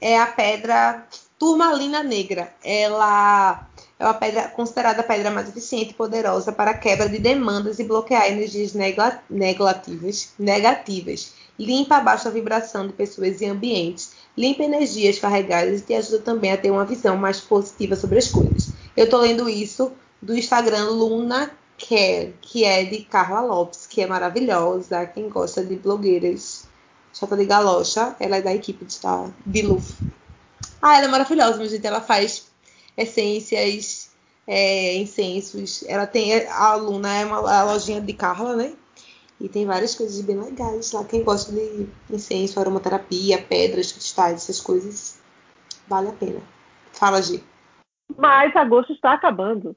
É 0.00 0.18
a 0.18 0.26
pedra 0.26 1.06
turmalina 1.38 2.02
negra. 2.02 2.52
Ela 2.62 3.66
é 3.98 4.04
uma 4.04 4.14
pedra 4.14 4.48
considerada 4.48 5.00
a 5.00 5.04
pedra 5.04 5.30
mais 5.30 5.48
eficiente 5.48 5.90
e 5.90 5.94
poderosa 5.94 6.52
para 6.52 6.74
quebra 6.74 7.08
de 7.08 7.18
demandas 7.18 7.78
e 7.78 7.84
bloquear 7.84 8.28
energias 8.28 8.72
negativas, 8.74 10.32
negativas. 10.38 11.32
Limpa 11.58 11.96
a 11.96 12.00
baixa 12.00 12.30
vibração 12.30 12.86
de 12.86 12.92
pessoas 12.92 13.40
e 13.40 13.46
ambientes. 13.46 14.12
Limpa 14.36 14.62
energias 14.62 15.18
carregadas 15.18 15.80
e 15.80 15.84
te 15.84 15.94
ajuda 15.94 16.20
também 16.20 16.52
a 16.52 16.56
ter 16.56 16.70
uma 16.70 16.84
visão 16.84 17.16
mais 17.16 17.40
positiva 17.40 17.96
sobre 17.96 18.18
as 18.18 18.28
coisas. 18.28 18.70
Eu 18.96 19.10
tô 19.10 19.18
lendo 19.18 19.48
isso 19.48 19.92
do 20.22 20.36
Instagram 20.36 20.90
Luna 20.90 21.50
Care, 21.76 22.34
que 22.40 22.64
é 22.64 22.84
de 22.84 22.98
Carla 22.98 23.40
Lopes, 23.40 23.86
que 23.86 24.00
é 24.00 24.06
maravilhosa. 24.06 25.06
Quem 25.06 25.28
gosta 25.28 25.64
de 25.64 25.74
blogueiras 25.74 26.67
chata 27.12 27.36
de 27.36 27.44
galocha, 27.44 28.16
ela 28.20 28.36
é 28.36 28.42
da 28.42 28.54
equipe 28.54 28.84
de, 28.84 29.00
da, 29.00 29.30
de 29.44 29.62
Luf. 29.62 29.94
Ah, 30.80 30.96
ela 30.96 31.06
é 31.06 31.08
maravilhosa, 31.08 31.56
minha 31.56 31.68
gente. 31.68 31.86
Ela 31.86 32.00
faz 32.00 32.50
essências, 32.96 34.10
é, 34.46 34.96
incensos. 34.96 35.84
Ela 35.86 36.06
tem 36.06 36.46
a 36.46 36.64
aluna 36.70 37.14
é 37.14 37.24
uma 37.24 37.38
a 37.50 37.64
lojinha 37.64 38.00
de 38.00 38.12
Carla, 38.12 38.56
né? 38.56 38.72
E 39.40 39.48
tem 39.48 39.66
várias 39.66 39.94
coisas 39.94 40.20
bem 40.20 40.40
legais 40.40 40.92
lá. 40.92 41.04
Quem 41.04 41.22
gosta 41.22 41.52
de 41.52 41.88
incenso, 42.10 42.58
aromaterapia, 42.58 43.40
pedras, 43.40 43.92
cristais, 43.92 44.42
essas 44.42 44.60
coisas, 44.60 45.20
vale 45.86 46.08
a 46.08 46.12
pena. 46.12 46.40
Fala, 46.92 47.22
Gi. 47.22 47.42
Mas 48.16 48.54
agosto 48.56 48.92
está 48.92 49.12
acabando. 49.12 49.76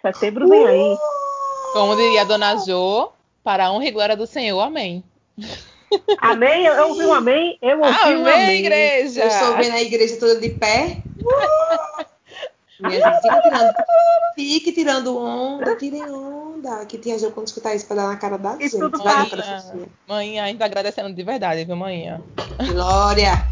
Setembro 0.00 0.48
vem 0.48 0.66
aí. 0.66 0.96
Como 1.72 1.96
diria 1.96 2.22
a 2.22 2.24
dona 2.24 2.56
Jo, 2.56 3.12
para 3.42 3.66
a 3.66 3.72
honra 3.72 3.86
e 3.86 3.90
glória 3.90 4.16
do 4.16 4.26
Senhor, 4.26 4.60
amém. 4.60 5.02
Amém? 6.18 6.66
Eu, 6.66 6.88
ouvi 6.88 7.04
um 7.04 7.12
amém? 7.12 7.58
Eu 7.62 7.78
ouvi 7.80 7.88
um 8.16 8.20
Amém, 8.26 8.34
amém. 8.34 8.58
igreja! 8.60 9.22
Eu 9.22 9.28
estou 9.28 9.56
vendo 9.56 9.72
a 9.74 9.82
igreja 9.82 10.16
toda 10.18 10.40
de 10.40 10.50
pé. 10.50 10.98
Minha 12.78 13.00
gente, 13.00 13.20
fica 13.22 13.42
tirando, 13.42 13.74
fique 14.34 14.72
tirando 14.72 15.18
onda, 15.18 15.76
tirem 15.76 16.02
onda. 16.10 16.86
Que 16.86 16.96
tia 16.98 17.18
Jo, 17.18 17.30
quando 17.30 17.46
escutar 17.46 17.74
isso, 17.74 17.86
pra 17.86 17.96
dar 17.96 18.08
na 18.08 18.16
cara 18.16 18.38
da 18.38 18.56
E 18.56 18.62
gente. 18.68 18.78
tudo 18.78 18.98
Vai 18.98 19.16
Manhã, 19.16 19.28
pra 19.28 19.60
Sofia. 19.60 19.88
manhã, 20.06 20.44
a 20.44 20.46
gente 20.46 20.58
tá 20.58 20.64
agradecendo 20.64 21.12
de 21.12 21.22
verdade, 21.22 21.64
viu, 21.64 21.76
manhã? 21.76 22.20
Glória! 22.72 23.44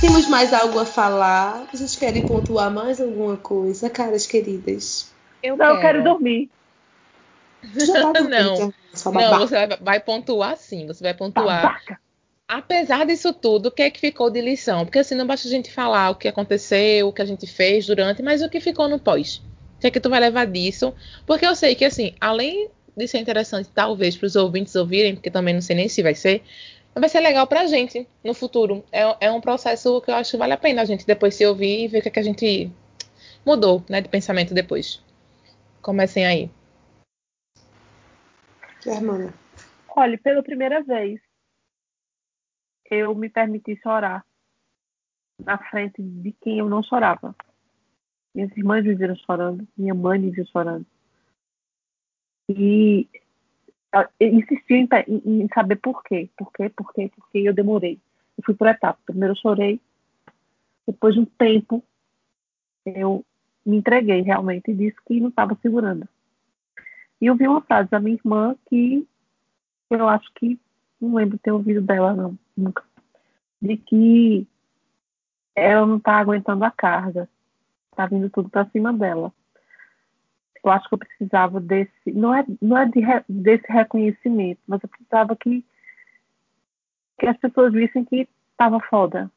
Temos 0.00 0.28
mais 0.28 0.52
algo 0.52 0.78
a 0.78 0.84
falar? 0.84 1.66
Vocês 1.72 1.94
querem 1.96 2.22
pontuar 2.26 2.70
mais 2.70 3.00
alguma 3.00 3.36
coisa, 3.36 3.88
caras 3.88 4.26
queridas? 4.26 5.10
Eu 5.42 5.56
Não, 5.56 5.76
eu 5.76 5.80
quero 5.80 6.02
dormir. 6.02 6.50
Já 7.74 7.92
tá 8.02 8.12
dormindo, 8.12 8.58
Não. 8.58 8.74
Sua 8.96 9.12
Não, 9.12 9.20
babaca. 9.20 9.46
você 9.46 9.54
vai, 9.54 9.78
vai 9.80 10.00
pontuar 10.00 10.56
sim, 10.56 10.86
você 10.86 11.02
vai 11.02 11.14
pontuar. 11.14 11.62
Babaca. 11.62 12.00
Apesar 12.48 13.04
disso 13.04 13.32
tudo, 13.32 13.66
o 13.66 13.70
que 13.70 13.82
é 13.82 13.90
que 13.90 13.98
ficou 13.98 14.30
de 14.30 14.40
lição? 14.40 14.84
Porque 14.84 15.00
assim, 15.00 15.16
não 15.16 15.26
basta 15.26 15.48
a 15.48 15.50
gente 15.50 15.72
falar 15.72 16.10
o 16.10 16.14
que 16.14 16.28
aconteceu, 16.28 17.08
o 17.08 17.12
que 17.12 17.20
a 17.20 17.24
gente 17.24 17.44
fez 17.46 17.86
durante, 17.86 18.22
mas 18.22 18.40
o 18.40 18.48
que 18.48 18.60
ficou 18.60 18.88
no 18.88 19.00
pós. 19.00 19.42
O 19.76 19.80
que 19.80 19.88
é 19.88 19.90
que 19.90 20.00
tu 20.00 20.08
vai 20.08 20.20
levar 20.20 20.46
disso? 20.46 20.94
Porque 21.26 21.44
eu 21.44 21.56
sei 21.56 21.74
que, 21.74 21.84
assim, 21.84 22.14
além 22.20 22.70
de 22.96 23.06
ser 23.08 23.18
interessante, 23.18 23.68
talvez, 23.74 24.16
para 24.16 24.26
os 24.26 24.36
ouvintes 24.36 24.74
ouvirem, 24.76 25.14
porque 25.14 25.30
também 25.30 25.54
não 25.54 25.60
sei 25.60 25.76
nem 25.76 25.88
se 25.88 26.02
vai 26.02 26.14
ser, 26.14 26.42
mas 26.94 27.00
vai 27.00 27.08
ser 27.10 27.20
legal 27.20 27.46
pra 27.46 27.66
gente 27.66 28.06
no 28.24 28.32
futuro. 28.32 28.84
É, 28.90 29.26
é 29.26 29.30
um 29.30 29.40
processo 29.40 30.00
que 30.00 30.10
eu 30.10 30.14
acho 30.14 30.30
que 30.30 30.36
vale 30.36 30.52
a 30.52 30.56
pena 30.56 30.82
a 30.82 30.84
gente 30.84 31.04
depois 31.06 31.34
se 31.34 31.44
ouvir 31.44 31.84
e 31.84 31.88
ver 31.88 31.98
o 31.98 32.02
que, 32.02 32.08
é 32.08 32.10
que 32.12 32.20
a 32.20 32.22
gente 32.22 32.70
mudou, 33.44 33.84
né, 33.88 34.00
de 34.00 34.08
pensamento 34.08 34.54
depois. 34.54 35.00
Comecem 35.82 36.24
aí. 36.24 36.50
Germana. 38.86 39.34
Olha, 39.88 40.16
pela 40.16 40.42
primeira 40.44 40.80
vez, 40.80 41.20
eu 42.88 43.12
me 43.16 43.28
permiti 43.28 43.74
chorar 43.82 44.24
na 45.44 45.58
frente 45.58 46.00
de 46.00 46.32
quem 46.40 46.58
eu 46.58 46.68
não 46.68 46.84
chorava. 46.84 47.34
Minhas 48.32 48.56
irmãs 48.56 48.84
me 48.84 48.94
viram 48.94 49.16
chorando, 49.16 49.66
minha 49.76 49.92
mãe 49.92 50.20
me 50.20 50.30
viu 50.30 50.46
chorando. 50.46 50.86
E 52.48 53.08
eu 54.20 54.28
insisti 54.28 54.74
em, 54.74 54.88
em, 55.24 55.48
saber 55.52 55.76
por 55.76 56.04
quê, 56.04 56.30
por 56.36 56.52
quê, 56.52 56.68
por 56.68 56.92
quê, 56.92 57.08
por 57.08 57.28
quê, 57.30 57.38
eu 57.40 57.54
demorei. 57.54 57.98
Eu 58.38 58.44
fui 58.44 58.54
por 58.54 58.68
etapas. 58.68 59.02
Primeiro 59.04 59.32
eu 59.32 59.38
chorei, 59.38 59.80
depois 60.86 61.14
de 61.14 61.20
um 61.20 61.24
tempo 61.24 61.82
eu 62.84 63.24
me 63.64 63.78
entreguei 63.78 64.20
realmente 64.20 64.70
e 64.70 64.74
disse 64.74 64.96
que 65.04 65.18
não 65.18 65.30
estava 65.30 65.58
segurando. 65.60 66.08
E 67.20 67.26
eu 67.26 67.36
vi 67.36 67.48
uma 67.48 67.60
frase 67.60 67.90
da 67.90 68.00
minha 68.00 68.16
irmã 68.16 68.54
que 68.68 69.06
eu 69.90 70.08
acho 70.08 70.30
que 70.34 70.58
não 71.00 71.14
lembro 71.14 71.38
ter 71.38 71.52
ouvido 71.52 71.80
dela 71.80 72.14
não, 72.14 72.38
nunca, 72.56 72.82
de 73.60 73.76
que 73.76 74.46
ela 75.54 75.86
não 75.86 75.96
está 75.96 76.18
aguentando 76.18 76.64
a 76.64 76.70
carga, 76.70 77.28
está 77.90 78.06
vindo 78.06 78.28
tudo 78.30 78.48
para 78.48 78.68
cima 78.70 78.92
dela. 78.92 79.32
Eu 80.62 80.70
acho 80.70 80.88
que 80.88 80.94
eu 80.94 80.98
precisava 80.98 81.60
desse, 81.60 82.12
não 82.12 82.34
é, 82.34 82.44
não 82.60 82.76
é 82.76 82.86
de, 82.86 83.00
desse 83.28 83.70
reconhecimento, 83.70 84.60
mas 84.66 84.82
eu 84.82 84.88
precisava 84.88 85.36
que, 85.36 85.64
que 87.18 87.26
as 87.26 87.36
pessoas 87.38 87.72
vissem 87.72 88.04
que 88.04 88.28
estava 88.50 88.80
foda, 88.80 89.30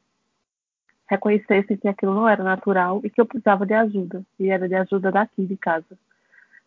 reconhecessem 1.08 1.78
que 1.78 1.88
aquilo 1.88 2.14
não 2.14 2.28
era 2.28 2.44
natural 2.44 3.00
e 3.04 3.10
que 3.10 3.22
eu 3.22 3.26
precisava 3.26 3.66
de 3.66 3.74
ajuda, 3.74 4.26
e 4.40 4.50
era 4.50 4.68
de 4.68 4.76
ajuda 4.76 5.12
daqui 5.12 5.46
de 5.46 5.56
casa. 5.56 5.98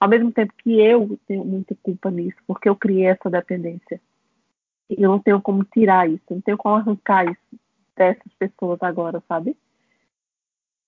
Ao 0.02 0.08
mesmo 0.08 0.32
tempo 0.32 0.52
que 0.58 0.80
eu 0.80 1.16
tenho 1.28 1.44
muita 1.44 1.76
culpa 1.80 2.10
nisso, 2.10 2.36
porque 2.44 2.68
eu 2.68 2.74
criei 2.74 3.06
essa 3.06 3.30
dependência. 3.30 4.00
Eu 4.90 5.08
não 5.08 5.20
tenho 5.20 5.40
como 5.40 5.62
tirar 5.62 6.10
isso, 6.10 6.24
não 6.28 6.40
tenho 6.40 6.58
como 6.58 6.74
arrancar 6.74 7.24
isso 7.30 7.60
dessas 7.94 8.32
pessoas 8.36 8.82
agora, 8.82 9.22
sabe? 9.28 9.56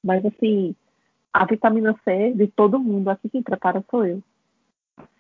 Mas 0.02 0.26
assim, 0.26 0.74
a 1.32 1.46
vitamina 1.46 1.96
C 2.02 2.32
de 2.32 2.48
todo 2.48 2.80
mundo, 2.80 3.08
aqui 3.08 3.28
quem 3.28 3.40
prepara 3.40 3.84
sou 3.88 4.04
eu. 4.04 4.20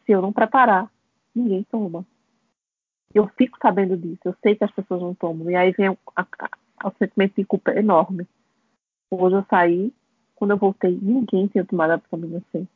Se 0.04 0.10
eu 0.10 0.20
não 0.20 0.32
preparar, 0.32 0.90
ninguém 1.32 1.62
toma. 1.62 2.04
Eu 3.14 3.28
fico 3.38 3.56
sabendo 3.62 3.96
disso, 3.96 4.22
eu 4.24 4.34
sei 4.42 4.56
que 4.56 4.64
as 4.64 4.72
pessoas 4.72 5.02
não 5.02 5.14
tomam. 5.14 5.48
E 5.52 5.54
aí 5.54 5.70
vem 5.70 5.86
a, 5.86 6.26
o 6.84 6.92
sentimento 6.98 7.36
de 7.36 7.44
culpa 7.44 7.70
enorme. 7.70 8.26
Hoje 9.08 9.36
eu 9.36 9.46
saí, 9.48 9.94
quando 10.34 10.50
eu 10.50 10.56
voltei, 10.56 10.98
ninguém 11.00 11.46
tinha 11.46 11.64
tomado 11.64 11.92
a 11.92 11.96
vitamina 11.98 12.42
C 12.50 12.66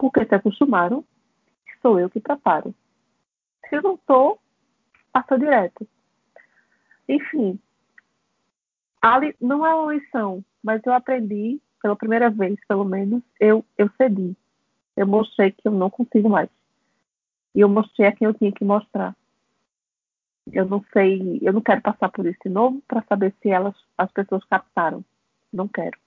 porque 0.00 0.24
se 0.24 0.34
acostumaram 0.34 1.04
sou 1.82 2.00
eu 2.00 2.08
que 2.08 2.18
preparo. 2.18 2.74
Se 3.68 3.76
eu 3.76 3.82
não 3.82 3.94
estou, 3.94 4.40
passa 5.12 5.38
direto. 5.38 5.86
Enfim, 7.06 7.58
ali 9.02 9.36
não 9.40 9.66
é 9.66 9.74
uma 9.74 9.92
lição, 9.92 10.42
mas 10.62 10.80
eu 10.86 10.92
aprendi, 10.92 11.60
pela 11.82 11.96
primeira 11.96 12.30
vez, 12.30 12.58
pelo 12.66 12.84
menos, 12.84 13.22
eu, 13.38 13.64
eu 13.76 13.90
cedi. 13.96 14.34
Eu 14.96 15.06
mostrei 15.06 15.52
que 15.52 15.68
eu 15.68 15.72
não 15.72 15.90
consigo 15.90 16.28
mais. 16.28 16.48
E 17.54 17.60
eu 17.60 17.68
mostrei 17.68 18.08
a 18.08 18.12
quem 18.12 18.26
eu 18.26 18.34
tinha 18.34 18.52
que 18.52 18.64
mostrar. 18.64 19.14
Eu 20.50 20.66
não 20.66 20.84
sei, 20.92 21.38
eu 21.42 21.52
não 21.52 21.60
quero 21.60 21.82
passar 21.82 22.08
por 22.10 22.26
isso 22.26 22.38
de 22.44 22.50
novo 22.50 22.82
para 22.88 23.02
saber 23.02 23.34
se 23.42 23.50
elas, 23.50 23.74
as 23.98 24.10
pessoas 24.12 24.44
captaram. 24.44 25.04
Não 25.52 25.68
quero. 25.68 25.98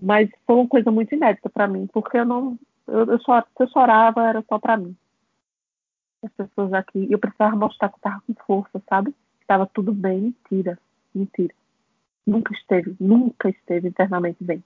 Mas 0.00 0.30
foi 0.46 0.56
uma 0.56 0.68
coisa 0.68 0.90
muito 0.90 1.14
inédita 1.14 1.48
para 1.48 1.68
mim, 1.68 1.86
porque 1.92 2.18
eu 2.18 2.24
não. 2.24 2.58
Eu, 2.86 3.04
eu 3.06 3.20
só, 3.20 3.40
se 3.40 3.62
eu 3.62 3.68
chorava, 3.68 4.28
era 4.28 4.44
só 4.48 4.58
para 4.58 4.76
mim. 4.76 4.96
As 6.24 6.32
pessoas 6.32 6.72
aqui. 6.72 7.06
Eu 7.10 7.18
precisava 7.18 7.56
mostrar 7.56 7.88
que 7.88 7.94
eu 7.94 7.98
estava 7.98 8.22
com 8.26 8.34
força, 8.46 8.82
sabe? 8.88 9.12
Que 9.12 9.44
estava 9.44 9.66
tudo 9.66 9.92
bem. 9.92 10.34
Mentira. 10.50 10.78
Mentira. 11.14 11.54
Nunca 12.26 12.52
esteve, 12.54 12.96
nunca 12.98 13.48
esteve 13.48 13.88
internamente 13.88 14.42
bem. 14.42 14.62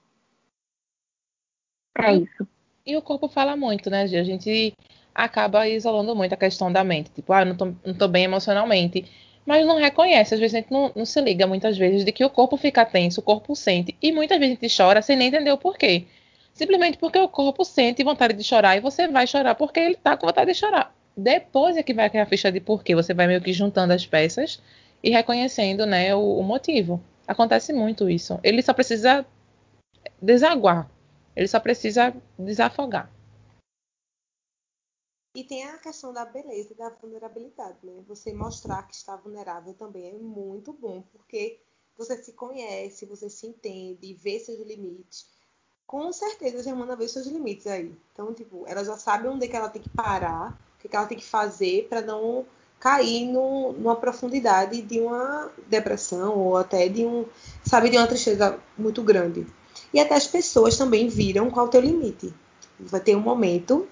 É 1.97 2.13
isso. 2.15 2.47
E 2.85 2.95
o 2.95 3.01
corpo 3.01 3.27
fala 3.27 3.55
muito, 3.55 3.89
né, 3.89 4.07
Gia? 4.07 4.21
A 4.21 4.23
gente 4.23 4.73
acaba 5.13 5.67
isolando 5.67 6.15
muito 6.15 6.33
a 6.33 6.37
questão 6.37 6.71
da 6.71 6.83
mente. 6.83 7.11
Tipo, 7.11 7.33
ah, 7.33 7.45
não 7.45 7.55
tô, 7.55 7.65
não 7.85 7.93
tô 7.95 8.07
bem 8.07 8.23
emocionalmente 8.23 9.05
mas 9.45 9.65
não 9.65 9.77
reconhece. 9.77 10.33
Às 10.33 10.39
vezes 10.39 10.55
a 10.55 10.59
gente 10.59 10.71
não, 10.71 10.91
não, 10.95 11.05
se 11.05 11.19
liga 11.21 11.47
muitas 11.47 11.77
vezes 11.77 12.05
de 12.05 12.11
que 12.11 12.23
o 12.23 12.29
corpo 12.29 12.57
fica 12.57 12.85
tenso, 12.85 13.19
o 13.19 13.23
corpo 13.23 13.55
sente, 13.55 13.95
e 14.01 14.11
muitas 14.11 14.37
vezes 14.39 14.57
a 14.57 14.61
gente 14.61 14.75
chora 14.75 15.01
sem 15.01 15.15
nem 15.15 15.27
entender 15.27 15.51
o 15.51 15.57
porquê. 15.57 16.05
Simplesmente 16.53 16.97
porque 16.97 17.17
o 17.17 17.27
corpo 17.27 17.63
sente 17.63 18.03
vontade 18.03 18.33
de 18.33 18.43
chorar 18.43 18.75
e 18.75 18.79
você 18.79 19.07
vai 19.07 19.25
chorar 19.25 19.55
porque 19.55 19.79
ele 19.79 19.95
tá 19.95 20.17
com 20.17 20.27
vontade 20.27 20.51
de 20.51 20.57
chorar. 20.57 20.93
Depois 21.15 21.77
é 21.77 21.83
que 21.83 21.93
vai 21.93 22.09
criar 22.09 22.23
a 22.23 22.25
ficha 22.25 22.51
de 22.51 22.59
porquê. 22.59 22.95
Você 22.95 23.13
vai 23.13 23.27
meio 23.27 23.41
que 23.41 23.53
juntando 23.53 23.93
as 23.93 24.05
peças 24.05 24.61
e 25.03 25.09
reconhecendo 25.09 25.85
né, 25.85 26.13
o, 26.15 26.39
o 26.39 26.43
motivo. 26.43 27.01
Acontece 27.27 27.73
muito 27.73 28.09
isso. 28.09 28.39
Ele 28.43 28.61
só 28.61 28.73
precisa 28.73 29.25
desaguar. 30.21 30.89
Ele 31.35 31.47
só 31.47 31.59
precisa 31.59 32.13
desafogar. 32.37 33.09
E 35.33 35.45
tem 35.45 35.63
a 35.63 35.77
questão 35.77 36.11
da 36.11 36.25
beleza 36.25 36.73
e 36.73 36.75
da 36.75 36.89
vulnerabilidade, 36.89 37.77
né? 37.83 38.03
Você 38.07 38.33
mostrar 38.33 38.83
que 38.83 38.93
está 38.93 39.15
vulnerável 39.15 39.73
também 39.73 40.09
é 40.09 40.13
muito 40.13 40.73
bom, 40.73 41.01
porque 41.13 41.57
você 41.97 42.21
se 42.21 42.33
conhece, 42.33 43.05
você 43.05 43.29
se 43.29 43.47
entende, 43.47 44.13
vê 44.13 44.39
seus 44.39 44.59
limites. 44.59 45.27
Com 45.87 46.11
certeza 46.11 46.59
a 46.59 46.63
Germana 46.63 46.97
vê 46.97 47.07
seus 47.07 47.27
limites 47.27 47.65
aí. 47.67 47.95
Então, 48.11 48.33
tipo, 48.33 48.65
ela 48.67 48.83
já 48.83 48.97
sabe 48.97 49.27
onde 49.27 49.45
é 49.45 49.47
que 49.47 49.55
ela 49.55 49.69
tem 49.69 49.81
que 49.81 49.89
parar, 49.89 50.59
o 50.77 50.81
que, 50.81 50.87
é 50.87 50.89
que 50.89 50.95
ela 50.95 51.05
tem 51.05 51.17
que 51.17 51.25
fazer 51.25 51.87
para 51.87 52.01
não 52.01 52.45
cair 52.77 53.27
no, 53.27 53.71
numa 53.73 53.95
profundidade 53.95 54.81
de 54.81 54.99
uma 54.99 55.49
depressão 55.67 56.37
ou 56.37 56.57
até 56.57 56.89
de 56.89 57.05
um, 57.05 57.25
sabe, 57.63 57.89
de 57.89 57.97
uma 57.97 58.07
tristeza 58.07 58.59
muito 58.77 59.01
grande. 59.01 59.47
E 59.93 59.99
até 59.99 60.15
as 60.15 60.27
pessoas 60.27 60.77
também 60.77 61.07
viram 61.07 61.49
qual 61.49 61.67
é 61.67 61.69
o 61.69 61.71
teu 61.71 61.81
limite. 61.81 62.33
Vai 62.79 62.99
ter 62.99 63.15
um 63.15 63.21
momento 63.21 63.87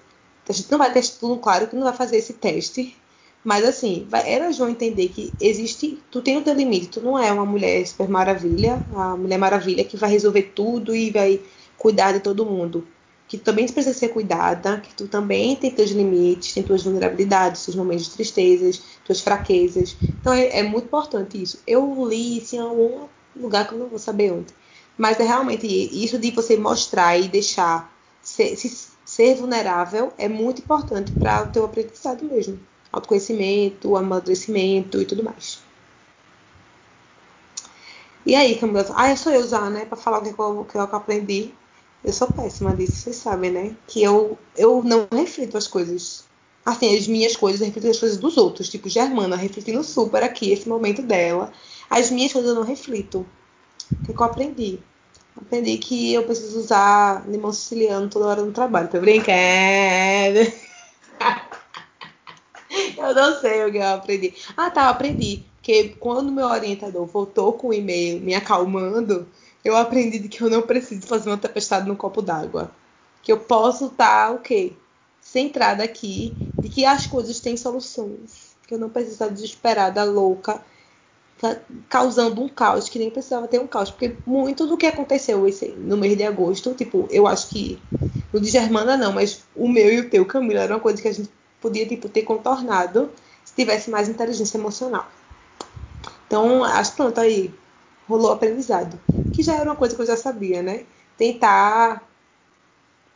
a 0.48 0.52
gente 0.52 0.70
não 0.70 0.78
vai 0.78 0.92
ter 0.92 1.06
tudo 1.18 1.36
claro 1.38 1.66
que 1.68 1.76
não 1.76 1.84
vai 1.84 1.92
fazer 1.92 2.16
esse 2.16 2.34
teste. 2.34 2.96
Mas 3.42 3.64
assim, 3.64 4.06
vai, 4.08 4.30
elas 4.30 4.58
vão 4.58 4.68
entender 4.68 5.08
que 5.08 5.32
existe. 5.40 5.98
Tu 6.10 6.20
tem 6.20 6.36
o 6.36 6.42
teu 6.42 6.54
limite, 6.54 6.88
tu 6.88 7.00
não 7.00 7.18
é 7.18 7.32
uma 7.32 7.46
mulher 7.46 7.86
super 7.86 8.08
maravilha, 8.08 8.82
a 8.92 9.16
mulher 9.16 9.38
maravilha 9.38 9.84
que 9.84 9.96
vai 9.96 10.10
resolver 10.10 10.52
tudo 10.54 10.94
e 10.94 11.10
vai 11.10 11.40
cuidar 11.78 12.12
de 12.12 12.20
todo 12.20 12.44
mundo. 12.44 12.86
Que 13.26 13.38
tu 13.38 13.44
também 13.44 13.66
precisa 13.66 13.96
ser 13.96 14.08
cuidada, 14.08 14.80
que 14.80 14.92
tu 14.94 15.08
também 15.08 15.56
tem 15.56 15.70
teus 15.70 15.90
limites, 15.90 16.52
tem 16.52 16.62
tuas 16.62 16.82
vulnerabilidades, 16.82 17.64
teus 17.64 17.76
momentos 17.76 18.06
de 18.06 18.10
tristezas, 18.12 18.82
tuas 19.04 19.20
fraquezas. 19.20 19.96
Então 20.20 20.32
é, 20.32 20.58
é 20.58 20.62
muito 20.62 20.86
importante 20.86 21.40
isso. 21.40 21.60
Eu 21.66 22.06
li 22.08 22.38
isso 22.38 22.56
em 22.56 22.58
algum 22.58 23.06
lugar 23.36 23.66
que 23.66 23.74
eu 23.74 23.78
não 23.78 23.88
vou 23.88 23.98
saber 23.98 24.32
onde. 24.32 24.52
Mas 24.98 25.18
é 25.18 25.22
realmente 25.22 25.66
isso 25.66 26.18
de 26.18 26.30
você 26.32 26.56
mostrar 26.58 27.16
e 27.16 27.28
deixar 27.28 27.90
se, 28.20 28.54
se 28.56 28.88
ser 29.20 29.34
vulnerável 29.34 30.14
é 30.16 30.30
muito 30.30 30.62
importante 30.62 31.12
para 31.12 31.42
o 31.42 31.46
teu 31.48 31.62
aprendizado 31.66 32.24
mesmo. 32.24 32.58
Autoconhecimento, 32.90 33.94
amadurecimento 33.94 34.98
e 34.98 35.04
tudo 35.04 35.22
mais. 35.22 35.60
E 38.24 38.34
aí, 38.34 38.58
Camila? 38.58 38.86
Ah, 38.94 39.10
é 39.10 39.16
só 39.16 39.30
eu 39.30 39.40
usar, 39.40 39.68
né? 39.68 39.84
Para 39.84 39.98
falar 39.98 40.20
o 40.20 40.22
que 40.22 40.40
eu, 40.40 40.64
que 40.64 40.74
eu 40.74 40.80
aprendi. 40.80 41.52
Eu 42.02 42.14
sou 42.14 42.28
péssima 42.28 42.74
disso, 42.74 42.94
vocês 42.94 43.16
sabem, 43.16 43.50
né? 43.50 43.76
Que 43.86 44.02
eu, 44.02 44.38
eu 44.56 44.82
não 44.82 45.06
reflito 45.12 45.58
as 45.58 45.66
coisas. 45.66 46.24
Assim, 46.64 46.96
as 46.96 47.06
minhas 47.06 47.36
coisas, 47.36 47.60
eu 47.60 47.66
reflito 47.66 47.88
as 47.88 48.00
coisas 48.00 48.16
dos 48.16 48.38
outros. 48.38 48.70
Tipo, 48.70 48.88
Germana 48.88 49.36
refletindo 49.36 49.84
super 49.84 50.22
aqui, 50.22 50.50
esse 50.50 50.66
momento 50.66 51.02
dela. 51.02 51.52
As 51.90 52.10
minhas 52.10 52.32
coisas 52.32 52.50
eu 52.50 52.56
não 52.56 52.62
reflito. 52.62 53.26
O 54.00 54.14
que, 54.14 54.18
eu 54.18 54.24
aprendi? 54.26 54.78
Aprendi 55.40 55.78
que 55.78 56.14
eu 56.14 56.24
preciso 56.24 56.58
usar 56.58 57.28
limão 57.28 57.52
siciliano 57.52 58.08
toda 58.08 58.26
hora 58.26 58.42
no 58.42 58.52
trabalho. 58.52 58.88
Tô 58.88 59.00
brincando. 59.00 59.30
eu 62.96 63.14
não 63.14 63.40
sei 63.40 63.64
o 63.64 63.72
que 63.72 63.78
eu 63.78 63.88
aprendi. 63.88 64.34
Ah, 64.56 64.70
tá, 64.70 64.84
eu 64.84 64.90
aprendi. 64.90 65.44
Porque 65.56 65.90
quando 66.00 66.32
meu 66.32 66.46
orientador 66.46 67.06
voltou 67.06 67.52
com 67.52 67.68
o 67.68 67.74
e-mail 67.74 68.20
me 68.20 68.34
acalmando, 68.34 69.28
eu 69.64 69.76
aprendi 69.76 70.28
que 70.28 70.42
eu 70.42 70.50
não 70.50 70.62
preciso 70.62 71.06
fazer 71.06 71.30
uma 71.30 71.36
tempestade 71.36 71.86
no 71.86 71.96
copo 71.96 72.22
d'água. 72.22 72.70
Que 73.22 73.32
eu 73.32 73.38
posso 73.38 73.86
estar, 73.86 74.28
tá, 74.28 74.30
o 74.30 74.38
quê? 74.38 74.72
Centrada 75.20 75.84
aqui, 75.84 76.36
de 76.60 76.68
que 76.68 76.84
as 76.84 77.06
coisas 77.06 77.40
têm 77.40 77.56
soluções. 77.56 78.56
Que 78.66 78.74
eu 78.74 78.78
não 78.78 78.88
preciso 78.88 79.14
estar 79.14 79.28
desesperada, 79.28 80.02
louca, 80.04 80.62
Tá 81.40 81.56
causando 81.88 82.42
um 82.42 82.48
caos 82.50 82.90
que 82.90 82.98
nem 82.98 83.08
precisava 83.08 83.48
ter 83.48 83.58
um 83.58 83.66
caos, 83.66 83.90
porque 83.90 84.14
muito 84.26 84.66
do 84.66 84.76
que 84.76 84.84
aconteceu 84.84 85.48
esse, 85.48 85.68
no 85.68 85.96
mês 85.96 86.14
de 86.14 86.22
agosto, 86.22 86.74
tipo, 86.74 87.08
eu 87.10 87.26
acho 87.26 87.48
que 87.48 87.80
no 88.30 88.38
de 88.38 88.50
Germana 88.50 88.94
não, 88.94 89.10
mas 89.10 89.42
o 89.56 89.66
meu 89.66 89.90
e 89.90 90.00
o 90.00 90.10
teu, 90.10 90.26
Camila, 90.26 90.60
era 90.60 90.74
uma 90.74 90.80
coisa 90.80 91.00
que 91.00 91.08
a 91.08 91.12
gente 91.12 91.30
podia 91.58 91.86
tipo 91.86 92.10
ter 92.10 92.22
contornado 92.22 93.10
se 93.42 93.54
tivesse 93.54 93.90
mais 93.90 94.06
inteligência 94.06 94.58
emocional. 94.58 95.08
Então, 96.26 96.62
acho 96.62 96.90
que 96.90 96.96
pronto, 96.98 97.18
aí 97.18 97.52
rolou 98.06 98.32
aprendizado, 98.32 99.00
que 99.32 99.42
já 99.42 99.54
era 99.54 99.64
uma 99.70 99.76
coisa 99.76 99.96
que 99.96 100.02
eu 100.02 100.06
já 100.06 100.18
sabia, 100.18 100.62
né? 100.62 100.84
Tentar 101.16 102.06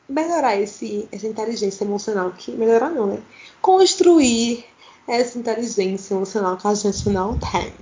melhorar 0.08 0.56
esse, 0.56 1.08
essa 1.12 1.26
inteligência 1.26 1.84
emocional, 1.84 2.32
que 2.32 2.52
melhorar 2.52 2.88
não, 2.88 3.06
né? 3.06 3.22
Construir 3.60 4.64
essa 5.06 5.38
inteligência 5.38 6.14
emocional 6.14 6.56
que 6.56 6.66
a 6.66 6.74
gente 6.74 7.08
não 7.10 7.38
tem. 7.38 7.72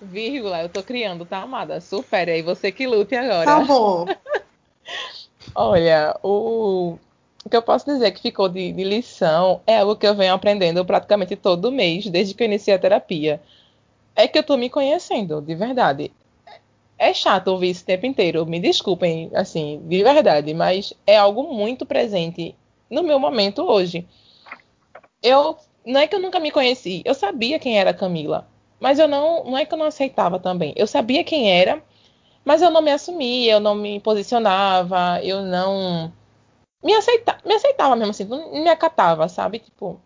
Vírgula, 0.00 0.62
eu 0.62 0.68
tô 0.68 0.82
criando, 0.82 1.24
tá, 1.24 1.38
amada? 1.38 1.80
Supere 1.80 2.30
aí, 2.30 2.42
você 2.42 2.70
que 2.70 2.86
lute 2.86 3.14
agora. 3.14 3.44
Tá 3.44 3.60
bom. 3.64 4.06
Olha, 5.54 6.18
o, 6.22 6.98
o 7.44 7.48
que 7.48 7.56
eu 7.56 7.62
posso 7.62 7.86
dizer 7.86 8.10
que 8.12 8.20
ficou 8.20 8.48
de, 8.48 8.72
de, 8.72 8.84
lição 8.84 9.62
é 9.66 9.78
algo 9.78 9.96
que 9.96 10.06
eu 10.06 10.14
venho 10.14 10.34
aprendendo 10.34 10.84
praticamente 10.84 11.34
todo 11.34 11.72
mês, 11.72 12.06
desde 12.06 12.34
que 12.34 12.42
eu 12.42 12.46
iniciei 12.46 12.74
a 12.76 12.78
terapia. 12.78 13.40
É 14.14 14.28
que 14.28 14.38
eu 14.38 14.42
tô 14.42 14.56
me 14.56 14.68
conhecendo, 14.68 15.40
de 15.40 15.54
verdade. 15.54 16.12
É 16.98 17.12
chato 17.12 17.48
ouvir 17.48 17.70
isso 17.70 17.82
o 17.82 17.86
tempo 17.86 18.06
inteiro, 18.06 18.46
me 18.46 18.58
desculpem, 18.58 19.30
assim, 19.34 19.82
de 19.86 20.02
verdade, 20.02 20.52
mas 20.54 20.94
é 21.06 21.16
algo 21.16 21.52
muito 21.54 21.84
presente 21.84 22.54
no 22.90 23.02
meu 23.02 23.18
momento 23.18 23.62
hoje. 23.62 24.06
Eu 25.22 25.56
não 25.84 26.00
é 26.00 26.06
que 26.06 26.14
eu 26.16 26.20
nunca 26.20 26.40
me 26.40 26.50
conheci, 26.50 27.02
eu 27.04 27.14
sabia 27.14 27.58
quem 27.58 27.78
era 27.78 27.94
Camila, 27.94 28.48
mas 28.86 29.00
eu 29.00 29.08
não, 29.08 29.42
não 29.42 29.58
é 29.58 29.66
que 29.66 29.74
eu 29.74 29.78
não 29.78 29.86
aceitava 29.86 30.38
também. 30.38 30.72
Eu 30.76 30.86
sabia 30.86 31.24
quem 31.24 31.50
era, 31.50 31.82
mas 32.44 32.62
eu 32.62 32.70
não 32.70 32.80
me 32.80 32.92
assumia, 32.92 33.54
eu 33.54 33.58
não 33.58 33.74
me 33.74 33.98
posicionava, 33.98 35.20
eu 35.24 35.42
não 35.42 36.12
me, 36.84 36.94
aceita, 36.94 37.36
me 37.44 37.52
aceitava 37.52 37.96
mesmo 37.96 38.12
assim, 38.12 38.22
não 38.26 38.52
me 38.52 38.68
acatava, 38.68 39.28
sabe? 39.28 39.58
Tipo, 39.58 40.00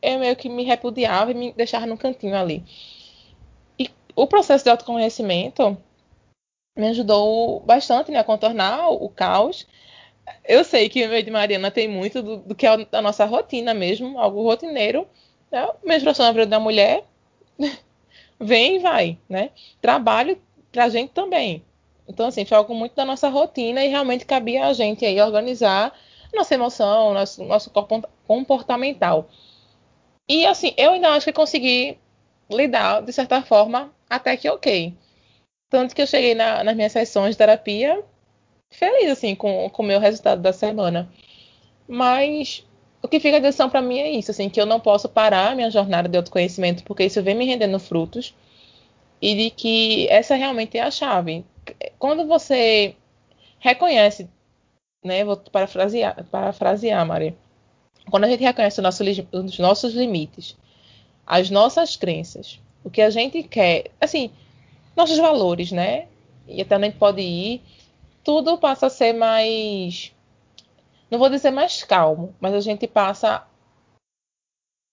eu 0.00 0.20
meio 0.20 0.36
que 0.36 0.48
me 0.48 0.62
repudiava 0.62 1.32
e 1.32 1.34
me 1.34 1.52
deixava 1.54 1.86
no 1.86 1.98
cantinho 1.98 2.36
ali. 2.36 2.64
E 3.76 3.90
o 4.14 4.28
processo 4.28 4.62
de 4.62 4.70
autoconhecimento 4.70 5.76
me 6.78 6.86
ajudou 6.86 7.58
bastante 7.58 8.12
né, 8.12 8.20
a 8.20 8.24
contornar 8.24 8.90
o 8.90 9.08
caos. 9.08 9.66
Eu 10.44 10.62
sei 10.62 10.88
que 10.88 11.04
o 11.04 11.08
meio 11.08 11.24
de 11.24 11.32
Mariana 11.32 11.68
tem 11.68 11.88
muito 11.88 12.22
do, 12.22 12.36
do 12.36 12.54
que 12.54 12.64
é 12.64 12.86
a 12.92 13.02
nossa 13.02 13.24
rotina 13.24 13.74
mesmo, 13.74 14.20
algo 14.20 14.44
rotineiro. 14.44 15.04
Né? 15.50 15.68
Menstruação 15.84 16.26
na 16.26 16.32
vida 16.32 16.46
da 16.46 16.60
mulher 16.60 17.02
vem 18.40 18.76
e 18.76 18.78
vai, 18.78 19.18
né? 19.28 19.50
Trabalho 19.80 20.40
pra 20.72 20.88
gente 20.88 21.10
também. 21.12 21.62
Então, 22.08 22.26
assim, 22.26 22.44
foi 22.44 22.56
algo 22.56 22.74
muito 22.74 22.94
da 22.96 23.04
nossa 23.04 23.28
rotina 23.28 23.84
e 23.84 23.88
realmente 23.88 24.24
cabia 24.24 24.66
a 24.66 24.72
gente 24.72 25.04
aí 25.04 25.20
organizar 25.20 25.94
nossa 26.34 26.54
emoção, 26.54 27.14
nosso, 27.14 27.44
nosso 27.44 27.70
comportamental. 28.26 29.28
E, 30.28 30.46
assim, 30.46 30.72
eu 30.76 30.92
ainda 30.92 31.10
acho 31.10 31.26
que 31.26 31.32
consegui 31.32 31.98
lidar, 32.50 33.02
de 33.02 33.12
certa 33.12 33.42
forma, 33.42 33.92
até 34.08 34.36
que 34.36 34.48
ok. 34.48 34.94
Tanto 35.68 35.94
que 35.94 36.02
eu 36.02 36.06
cheguei 36.06 36.34
na, 36.34 36.64
nas 36.64 36.74
minhas 36.74 36.92
sessões 36.92 37.30
de 37.32 37.38
terapia 37.38 38.02
feliz, 38.72 39.10
assim, 39.10 39.34
com 39.34 39.66
o 39.66 39.82
meu 39.82 40.00
resultado 40.00 40.40
da 40.40 40.52
semana. 40.52 41.12
Mas 41.86 42.64
o 43.02 43.08
que 43.08 43.20
fica 43.20 43.40
de 43.40 43.46
lição 43.46 43.70
para 43.70 43.80
mim 43.80 43.98
é 43.98 44.10
isso, 44.10 44.30
assim, 44.30 44.48
que 44.48 44.60
eu 44.60 44.66
não 44.66 44.78
posso 44.78 45.08
parar 45.08 45.50
a 45.50 45.54
minha 45.54 45.70
jornada 45.70 46.08
de 46.08 46.16
autoconhecimento, 46.16 46.84
porque 46.84 47.04
isso 47.04 47.22
vem 47.22 47.34
me 47.34 47.46
rendendo 47.46 47.78
frutos, 47.78 48.34
e 49.20 49.34
de 49.34 49.50
que 49.50 50.08
essa 50.08 50.34
realmente 50.34 50.78
é 50.78 50.82
a 50.82 50.90
chave. 50.90 51.44
Quando 51.98 52.26
você 52.26 52.94
reconhece, 53.58 54.28
né, 55.04 55.24
vou 55.24 55.36
parafrasear, 55.36 56.24
parafrasear 56.30 57.06
Maria, 57.06 57.34
quando 58.10 58.24
a 58.24 58.28
gente 58.28 58.42
reconhece 58.42 58.80
nosso, 58.80 59.02
os 59.32 59.58
nossos 59.58 59.94
limites, 59.94 60.56
as 61.26 61.50
nossas 61.50 61.96
crenças, 61.96 62.58
o 62.82 62.90
que 62.90 63.02
a 63.02 63.10
gente 63.10 63.42
quer, 63.42 63.90
assim, 64.00 64.30
nossos 64.96 65.18
valores, 65.18 65.70
né, 65.70 66.06
e 66.48 66.60
até 66.60 66.76
onde 66.76 66.86
a 66.86 66.90
pode 66.98 67.20
ir, 67.20 67.62
tudo 68.24 68.58
passa 68.58 68.86
a 68.86 68.90
ser 68.90 69.12
mais 69.12 70.12
não 71.10 71.18
vou 71.18 71.28
dizer 71.28 71.50
mais 71.50 71.82
calmo, 71.82 72.34
mas 72.40 72.54
a 72.54 72.60
gente 72.60 72.86
passa 72.86 73.46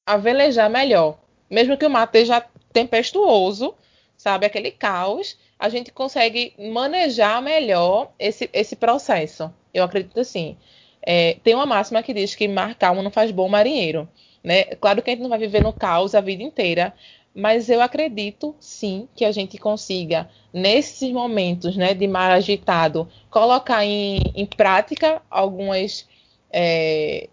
a 0.05 0.17
velejar 0.17 0.69
melhor. 0.69 1.17
Mesmo 1.49 1.77
que 1.77 1.85
o 1.85 1.89
mar 1.89 2.05
esteja 2.05 2.45
tempestuoso, 2.73 3.75
sabe, 4.17 4.45
aquele 4.45 4.71
caos, 4.71 5.37
a 5.59 5.69
gente 5.69 5.91
consegue 5.91 6.53
manejar 6.57 7.41
melhor 7.41 8.11
esse, 8.17 8.49
esse 8.53 8.75
processo. 8.75 9.53
Eu 9.73 9.83
acredito 9.83 10.19
assim. 10.19 10.57
É, 11.01 11.37
tem 11.43 11.53
uma 11.53 11.65
máxima 11.65 12.03
que 12.03 12.13
diz 12.13 12.35
que 12.35 12.47
mar 12.47 12.75
calmo 12.75 13.01
não 13.01 13.11
faz 13.11 13.31
bom 13.31 13.47
marinheiro. 13.47 14.09
Né? 14.43 14.63
Claro 14.75 15.01
que 15.01 15.09
a 15.09 15.13
gente 15.13 15.21
não 15.21 15.29
vai 15.29 15.39
viver 15.39 15.61
no 15.61 15.73
caos 15.73 16.15
a 16.15 16.21
vida 16.21 16.43
inteira, 16.43 16.93
mas 17.37 17.69
eu 17.69 17.79
acredito 17.81 18.55
sim 18.59 19.07
que 19.15 19.23
a 19.23 19.31
gente 19.31 19.59
consiga, 19.59 20.27
nesses 20.51 21.11
momentos 21.11 21.77
né, 21.77 21.93
de 21.93 22.07
mar 22.07 22.31
agitado, 22.31 23.07
colocar 23.29 23.85
em, 23.85 24.23
em 24.33 24.43
prática 24.43 25.21
algumas 25.29 26.09
é, 26.51 27.29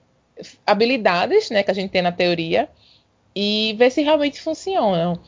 habilidades 0.66 1.48
né, 1.48 1.62
que 1.62 1.70
a 1.70 1.74
gente 1.74 1.90
tem 1.90 2.02
na 2.02 2.12
teoria 2.12 2.68
e 3.34 3.74
ver 3.78 3.90
se 3.90 4.02
realmente 4.02 4.42
funcionam. 4.42 5.18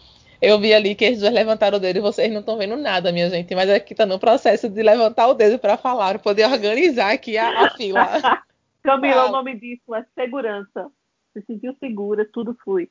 Eu 0.42 0.60
vi 0.60 0.74
ali 0.74 0.94
que 0.94 1.06
as 1.06 1.20
duas 1.20 1.32
levantaram 1.32 1.78
o 1.78 1.80
dedo 1.80 1.96
e 1.96 2.02
vocês 2.02 2.30
não 2.30 2.40
estão 2.40 2.58
vendo 2.58 2.76
nada, 2.76 3.10
minha 3.10 3.30
gente, 3.30 3.54
mas 3.54 3.70
aqui 3.70 3.94
está 3.94 4.04
no 4.04 4.18
processo 4.18 4.68
de 4.68 4.82
levantar 4.82 5.26
o 5.28 5.34
dedo 5.34 5.58
para 5.58 5.78
falar, 5.78 6.18
poder 6.18 6.44
organizar 6.44 7.14
aqui 7.14 7.38
a, 7.38 7.64
a 7.64 7.70
fila. 7.70 8.06
Camila, 8.84 9.14
Fala. 9.14 9.28
o 9.30 9.32
nome 9.32 9.58
disso 9.58 9.94
é 9.94 10.04
segurança. 10.14 10.92
Se 11.32 11.40
sentiu 11.46 11.74
segura, 11.80 12.28
tudo 12.30 12.54
flui. 12.62 12.90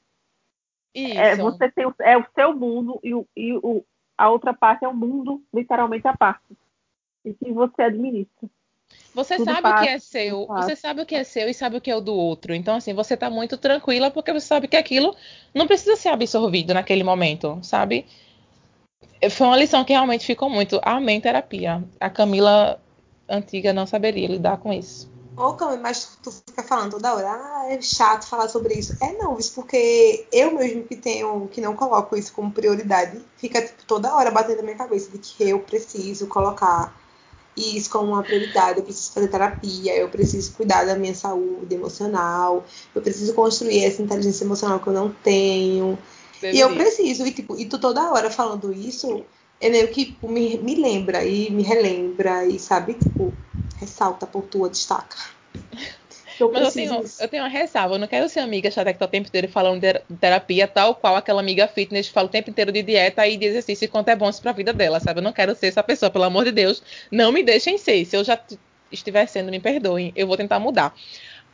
Isso. 0.95 1.19
É, 1.19 1.35
você 1.35 1.69
tem 1.69 1.85
o, 1.85 1.93
é 1.99 2.17
o 2.17 2.25
seu 2.33 2.55
mundo 2.55 2.99
e, 3.03 3.13
o, 3.13 3.27
e 3.35 3.53
o, 3.53 3.83
a 4.17 4.29
outra 4.29 4.53
parte 4.53 4.85
é 4.85 4.87
o 4.87 4.95
mundo, 4.95 5.43
literalmente 5.53 6.07
a 6.07 6.15
parte. 6.15 6.55
E 7.25 7.33
que 7.33 7.51
você 7.51 7.81
administra. 7.81 8.49
Você 9.13 9.37
Tudo 9.37 9.51
sabe 9.51 9.67
o 9.67 9.81
que 9.81 9.87
é 9.89 9.99
seu, 9.99 10.45
você 10.45 10.75
sabe 10.75 11.01
o 11.01 11.05
que 11.05 11.15
é 11.15 11.23
seu 11.23 11.49
e 11.49 11.53
sabe 11.53 11.77
o 11.77 11.81
que 11.81 11.89
é 11.89 11.95
o 11.95 12.01
do 12.01 12.13
outro. 12.13 12.53
Então, 12.53 12.75
assim, 12.75 12.93
você 12.93 13.17
tá 13.17 13.29
muito 13.29 13.57
tranquila 13.57 14.11
porque 14.11 14.31
você 14.31 14.45
sabe 14.45 14.67
que 14.67 14.77
aquilo 14.77 15.15
não 15.53 15.67
precisa 15.67 15.95
ser 15.95 16.09
absorvido 16.09 16.73
naquele 16.73 17.03
momento, 17.03 17.59
sabe? 17.63 18.05
Foi 19.31 19.47
uma 19.47 19.57
lição 19.57 19.83
que 19.83 19.91
realmente 19.91 20.25
ficou 20.25 20.49
muito. 20.49 20.79
Amém 20.83 21.19
terapia. 21.19 21.83
A 21.99 22.09
Camila 22.09 22.79
antiga 23.27 23.73
não 23.73 23.87
saberia 23.87 24.27
lidar 24.27 24.57
com 24.57 24.71
isso. 24.71 25.11
Ô, 25.37 25.53
Cami, 25.55 25.77
mas 25.77 26.17
tu 26.23 26.31
fica 26.31 26.63
falando 26.63 26.91
toda 26.91 27.13
hora, 27.13 27.29
ah, 27.29 27.65
é 27.69 27.81
chato 27.81 28.25
falar 28.25 28.47
sobre 28.47 28.73
isso. 28.75 28.95
É 29.01 29.11
não, 29.13 29.37
isso 29.37 29.53
porque 29.53 30.27
eu 30.31 30.53
mesmo 30.53 30.85
que 30.87 30.95
tenho, 30.95 31.47
que 31.49 31.59
não 31.59 31.75
coloco 31.75 32.15
isso 32.15 32.31
como 32.33 32.51
prioridade, 32.53 33.21
fica 33.37 33.61
tipo, 33.61 33.83
toda 33.85 34.15
hora 34.15 34.31
batendo 34.31 34.57
na 34.57 34.63
minha 34.63 34.77
cabeça 34.77 35.11
de 35.11 35.19
que 35.19 35.43
eu 35.49 35.59
preciso 35.59 36.27
colocar 36.27 36.97
isso 37.55 37.89
como 37.89 38.11
uma 38.13 38.23
prioridade, 38.23 38.79
eu 38.79 38.85
preciso 38.85 39.13
fazer 39.13 39.27
terapia, 39.29 39.95
eu 39.97 40.09
preciso 40.09 40.53
cuidar 40.53 40.85
da 40.85 40.95
minha 40.95 41.15
saúde 41.15 41.73
emocional, 41.75 42.65
eu 42.93 43.01
preciso 43.01 43.33
construir 43.33 43.83
essa 43.85 44.01
inteligência 44.01 44.43
emocional 44.45 44.79
que 44.79 44.87
eu 44.87 44.93
não 44.93 45.11
tenho. 45.13 45.97
E 46.51 46.59
eu 46.59 46.73
preciso, 46.73 47.25
e, 47.25 47.31
tipo, 47.33 47.57
e 47.57 47.65
tu 47.67 47.79
toda 47.79 48.11
hora 48.11 48.29
falando 48.31 48.73
isso, 48.73 49.25
é 49.59 49.69
meio 49.69 49.87
que 49.91 50.05
tipo, 50.05 50.29
me, 50.29 50.57
me 50.59 50.75
lembra 50.75 51.25
e 51.25 51.49
me 51.51 51.63
relembra 51.63 52.45
e 52.45 52.59
sabe, 52.59 52.93
tipo, 52.95 53.33
ressalta, 53.79 54.25
pontua, 54.25 54.69
destaca. 54.69 55.17
Eu 56.39 56.51
Mas 56.51 56.63
eu 56.63 56.71
tenho, 56.71 57.03
eu 57.19 57.27
tenho 57.29 57.43
uma 57.43 57.49
ressalva, 57.49 57.95
eu 57.95 57.99
não 57.99 58.07
quero 58.07 58.27
ser 58.27 58.41
amiga 58.41 58.69
chata 58.69 58.91
que 58.91 58.99
tá 58.99 59.05
o 59.05 59.07
tempo 59.07 59.27
inteiro 59.27 59.47
falando 59.47 59.79
de 59.79 59.93
terapia, 60.19 60.67
tal 60.67 60.93
qual 60.93 61.15
aquela 61.15 61.39
amiga 61.39 61.67
fitness 61.67 62.07
que 62.07 62.13
fala 62.13 62.27
o 62.27 62.31
tempo 62.31 62.49
inteiro 62.49 62.71
de 62.71 62.83
dieta 62.83 63.25
e 63.25 63.37
de 63.37 63.45
exercício 63.45 63.85
e 63.85 63.87
quanto 63.87 64.09
é 64.09 64.15
bom 64.15 64.29
isso 64.29 64.41
pra 64.41 64.51
vida 64.51 64.73
dela, 64.73 64.99
sabe? 64.99 65.19
Eu 65.19 65.23
não 65.23 65.31
quero 65.31 65.55
ser 65.55 65.67
essa 65.67 65.81
pessoa, 65.81 66.09
pelo 66.09 66.25
amor 66.25 66.43
de 66.43 66.51
Deus. 66.51 66.83
Não 67.09 67.31
me 67.31 67.41
deixem 67.41 67.77
ser. 67.77 68.03
Se 68.05 68.17
eu 68.17 68.23
já 68.23 68.37
estiver 68.91 69.25
sendo, 69.27 69.49
me 69.49 69.59
perdoem. 69.59 70.11
Eu 70.15 70.27
vou 70.27 70.35
tentar 70.35 70.59
mudar. 70.59 70.93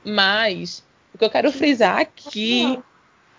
Mas, 0.03 0.83
o 1.13 1.17
que 1.17 1.25
eu 1.25 1.29
quero 1.29 1.51
frisar 1.51 1.99
aqui. 1.99 2.79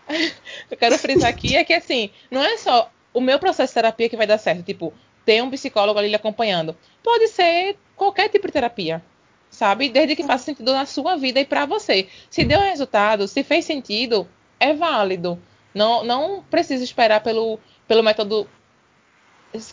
eu 0.70 0.76
quero 0.76 0.97
frisar 0.97 1.28
aqui 1.28 1.57
é 1.57 1.64
que, 1.64 1.74
assim, 1.74 2.11
não 2.30 2.43
é 2.43 2.57
só 2.57 2.91
o 3.12 3.20
meu 3.20 3.39
processo 3.39 3.70
de 3.70 3.74
terapia 3.74 4.09
que 4.09 4.16
vai 4.16 4.28
dar 4.28 4.39
certo. 4.39 4.62
Tipo, 4.62 4.95
ter 5.24 5.43
um 5.43 5.51
psicólogo 5.51 5.99
ali 5.99 6.14
acompanhando. 6.14 6.76
Pode 7.03 7.28
ser 7.28 7.76
qualquer 8.03 8.28
tipo 8.28 8.46
de 8.48 8.53
terapia, 8.53 9.03
sabe? 9.48 9.88
Desde 9.88 10.16
que 10.16 10.24
faça 10.24 10.44
sentido 10.44 10.72
na 10.72 10.86
sua 10.86 11.16
vida 11.16 11.38
e 11.38 11.44
para 11.44 11.66
você. 11.66 12.09
Se 12.28 12.44
deu 12.44 12.61
resultado, 12.61 13.28
se 13.28 13.44
fez 13.44 13.64
sentido, 13.64 14.26
é 14.59 14.74
válido. 14.74 15.40
Não, 15.72 16.03
não 16.03 16.42
precisa 16.50 16.82
esperar 16.82 17.22
pelo, 17.22 17.61
pelo 17.86 18.03
método 18.03 18.48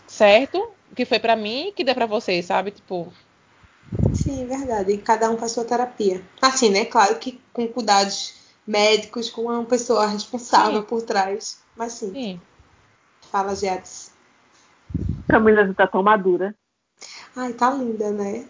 certo, 0.07 0.71
que 0.95 1.05
foi 1.05 1.19
para 1.19 1.35
mim, 1.35 1.73
que 1.75 1.83
deu 1.83 1.95
para 1.95 2.05
você, 2.05 2.41
sabe? 2.43 2.71
Tipo. 2.71 3.11
Sim, 4.13 4.45
verdade. 4.45 4.97
Cada 4.99 5.29
um 5.31 5.37
faz 5.37 5.51
sua 5.51 5.65
terapia. 5.65 6.21
Assim, 6.41 6.69
né? 6.69 6.85
Claro 6.85 7.17
que 7.17 7.41
com 7.51 7.67
cuidados 7.67 8.35
médicos, 8.65 9.29
com 9.29 9.43
uma 9.43 9.65
pessoa 9.65 10.05
responsável 10.07 10.81
sim. 10.81 10.87
por 10.87 11.01
trás. 11.01 11.63
Mas 11.75 11.93
sim. 11.93 12.13
sim. 12.13 12.41
Fala, 13.31 13.55
Jets. 13.55 14.11
Camila 15.27 15.65
já 15.65 15.73
tá 15.73 15.87
tão 15.87 16.03
madura. 16.03 16.55
Ai, 17.35 17.53
tá 17.53 17.71
linda, 17.71 18.11
né? 18.11 18.45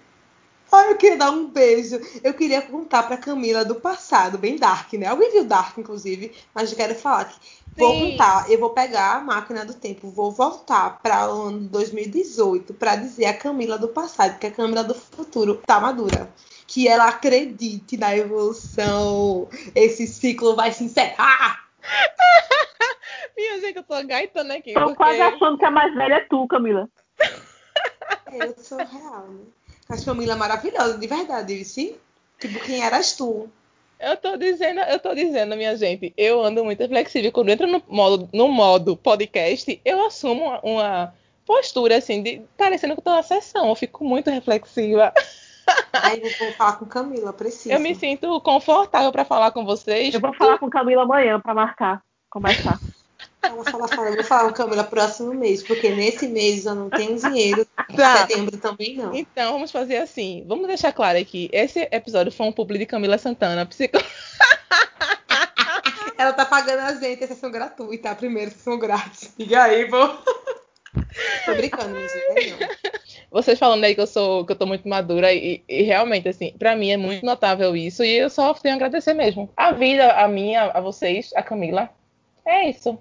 Ai, 0.72 0.92
eu 0.92 0.98
queria 0.98 1.18
dar 1.18 1.32
um 1.32 1.48
beijo. 1.48 2.00
Eu 2.24 2.34
queria 2.34 2.62
contar 2.62 3.04
pra 3.04 3.18
Camila 3.18 3.66
do 3.66 3.76
passado, 3.76 4.38
bem 4.38 4.56
dark, 4.56 4.94
né? 4.94 5.08
Alguém 5.08 5.32
viu 5.32 5.44
Dark, 5.44 5.78
inclusive, 5.78 6.32
mas 6.54 6.72
eu 6.72 6.78
quero 6.78 6.94
falar 6.94 7.26
que 7.26 7.40
vou 7.76 8.00
contar, 8.00 8.52
eu 8.52 8.60
vou 8.60 8.70
pegar 8.72 9.16
a 9.16 9.20
máquina 9.20 9.66
do 9.66 9.74
tempo, 9.74 10.10
vou 10.10 10.32
voltar 10.32 11.00
para 11.02 11.34
o 11.34 11.44
ano 11.44 11.60
2018 11.70 12.74
pra 12.74 12.96
dizer 12.96 13.26
a 13.26 13.34
Camila 13.34 13.78
do 13.78 13.88
passado, 13.88 14.38
que 14.38 14.48
a 14.48 14.52
Camila 14.52 14.84
do 14.84 14.94
futuro 14.94 15.62
tá 15.66 15.80
madura. 15.80 16.32
Que 16.68 16.88
ela 16.88 17.08
acredite 17.08 17.98
na 17.98 18.16
evolução. 18.16 19.48
Esse 19.74 20.06
ciclo 20.06 20.56
vai 20.56 20.72
se 20.72 20.84
encerrar. 20.84 21.66
Minha 23.36 23.60
gente, 23.60 23.78
eu 23.78 23.84
tô 23.84 24.04
gaitando 24.06 24.54
aqui. 24.54 24.74
Tô 24.74 24.82
porque... 24.82 24.96
quase 24.96 25.20
achando 25.20 25.58
que 25.58 25.66
a 25.66 25.72
mais 25.72 25.96
velha 25.96 26.16
é 26.16 26.26
tu, 26.30 26.48
Camila. 26.48 26.88
Eu 28.34 28.64
sou 28.64 28.78
real, 28.78 29.28
né? 29.30 29.46
A 29.90 29.98
Camila 30.04 30.34
é 30.34 30.36
maravilhosa, 30.36 30.98
de 30.98 31.08
verdade, 31.08 31.66
sim. 31.66 31.96
Tipo, 32.40 32.60
quem 32.60 32.84
eras 32.84 33.14
tu? 33.14 33.50
Eu 34.00 34.16
tô 34.16 34.38
dizendo, 34.38 34.80
eu 34.82 35.00
tô 35.00 35.14
dizendo, 35.14 35.58
minha 35.58 35.76
gente, 35.76 36.14
eu 36.16 36.42
ando 36.42 36.64
muito 36.64 36.88
flexível. 36.88 37.32
Quando 37.32 37.50
eu 37.50 37.54
entro 37.54 37.68
no 37.68 37.84
modo, 37.88 38.30
no 38.32 38.48
modo 38.48 38.96
podcast, 38.96 39.82
eu 39.84 40.06
assumo 40.06 40.46
uma, 40.46 40.60
uma 40.62 41.14
postura 41.46 41.98
assim, 41.98 42.24
de 42.24 42.42
parecendo 42.58 42.94
que 42.94 43.00
eu 43.00 43.04
tô 43.04 43.12
na 43.12 43.24
sessão. 43.24 43.68
Eu 43.68 43.76
fico 43.76 44.06
muito 44.06 44.30
reflexiva. 44.30 45.12
Aí 45.92 46.22
eu 46.22 46.38
vou 46.38 46.52
falar 46.54 46.78
com 46.78 46.86
Camila, 46.86 47.34
preciso. 47.34 47.74
Eu 47.74 47.80
me 47.80 47.94
sinto 47.94 48.40
confortável 48.42 49.12
pra 49.12 49.26
falar 49.26 49.52
com 49.52 49.66
vocês. 49.66 50.14
Eu 50.14 50.22
vou 50.22 50.34
falar 50.34 50.58
com 50.60 50.70
Camila 50.70 51.04
amanhã 51.04 51.40
pra 51.40 51.54
marcar, 51.54 52.02
conversar. 52.30 52.80
Fala, 53.42 53.64
fala, 53.64 53.88
fala. 53.88 54.10
Eu 54.10 54.16
vou 54.16 54.24
falar 54.24 54.50
com 54.50 54.54
Camila 54.54 54.84
próximo 54.84 55.34
mês, 55.34 55.64
porque 55.64 55.90
nesse 55.90 56.28
mês 56.28 56.66
eu 56.66 56.76
não 56.76 56.90
tenho 56.90 57.18
dinheiro. 57.18 57.66
Tá. 57.96 58.28
Setembro 58.28 58.58
também 58.58 58.96
não. 58.96 59.16
Então, 59.16 59.54
vamos 59.54 59.72
fazer 59.72 59.98
assim. 59.98 60.44
Vamos 60.48 60.68
deixar 60.68 60.92
claro 60.92 61.18
aqui. 61.18 61.50
Esse 61.52 61.88
episódio 61.92 62.32
foi 62.32 62.46
um 62.46 62.52
publi 62.52 62.78
de 62.78 62.86
Camila 62.86 63.18
Santana, 63.18 63.66
psico... 63.66 63.98
Ela 66.18 66.34
tá 66.34 66.46
pagando 66.46 66.80
a 66.80 66.94
gente 66.96 67.24
a 67.24 67.28
sessão 67.28 67.50
gratuita, 67.50 68.10
a 68.12 68.16
primeira 68.16 68.52
sessão 68.52 68.78
grátis. 68.78 69.34
Diga 69.38 69.64
aí, 69.64 69.90
pô. 69.90 70.06
Tô 71.46 71.56
brincando, 71.56 71.96
mas 71.96 72.12
não. 72.14 72.68
Vocês 73.32 73.58
falando 73.58 73.86
aí 73.86 73.96
que 73.96 74.02
eu 74.02 74.08
sou, 74.08 74.46
que 74.46 74.52
eu 74.52 74.56
tô 74.58 74.66
muito 74.66 74.86
madura 74.86 75.32
e, 75.32 75.64
e 75.68 75.84
realmente, 75.84 76.28
assim, 76.28 76.54
pra 76.60 76.76
mim 76.76 76.92
é 76.92 76.98
muito 76.98 77.26
notável 77.26 77.74
isso 77.74 78.04
e 78.04 78.18
eu 78.18 78.30
só 78.30 78.54
tenho 78.54 78.76
a 78.76 78.78
agradecer 78.78 79.14
mesmo. 79.14 79.50
A 79.56 79.72
vida, 79.72 80.12
a 80.12 80.28
minha, 80.28 80.66
a 80.66 80.82
vocês, 80.82 81.32
a 81.36 81.42
Camila. 81.42 81.90
É 82.46 82.70
isso. 82.70 83.00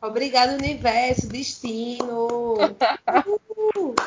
Obrigado, 0.00 0.54
universo, 0.54 1.28
destino. 1.28 2.54
Uh, 3.76 3.94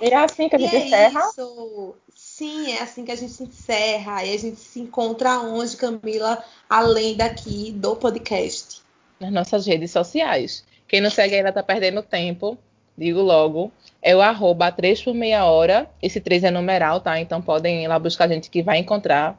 E 0.00 0.08
é 0.08 0.16
assim 0.16 0.48
que 0.48 0.56
a 0.56 0.58
e 0.58 0.62
gente 0.62 0.76
é 0.76 0.78
encerra. 0.78 1.20
isso. 1.20 1.96
Sim, 2.14 2.72
é 2.72 2.82
assim 2.82 3.04
que 3.04 3.12
a 3.12 3.16
gente 3.16 3.42
encerra. 3.42 4.24
E 4.24 4.34
a 4.34 4.38
gente 4.38 4.58
se 4.60 4.80
encontra 4.80 5.40
onde, 5.40 5.76
Camila, 5.76 6.42
além 6.68 7.16
daqui 7.16 7.72
do 7.72 7.96
podcast. 7.96 8.82
nas 9.20 9.32
nossas 9.32 9.66
redes 9.66 9.90
sociais. 9.90 10.64
Quem 10.88 11.00
não 11.00 11.10
segue 11.10 11.34
ainda 11.36 11.52
tá 11.52 11.62
perdendo 11.62 12.02
tempo, 12.02 12.58
digo 12.96 13.20
logo. 13.20 13.72
É 14.02 14.14
o 14.16 14.20
arroba 14.22 14.72
3 14.72 15.02
por 15.02 15.14
meia 15.14 15.44
hora. 15.44 15.90
Esse 16.02 16.20
3 16.20 16.44
é 16.44 16.50
numeral, 16.50 17.00
tá? 17.00 17.20
Então 17.20 17.40
podem 17.42 17.84
ir 17.84 17.88
lá 17.88 17.98
buscar 17.98 18.24
a 18.24 18.28
gente 18.28 18.50
que 18.50 18.62
vai 18.62 18.78
encontrar. 18.78 19.38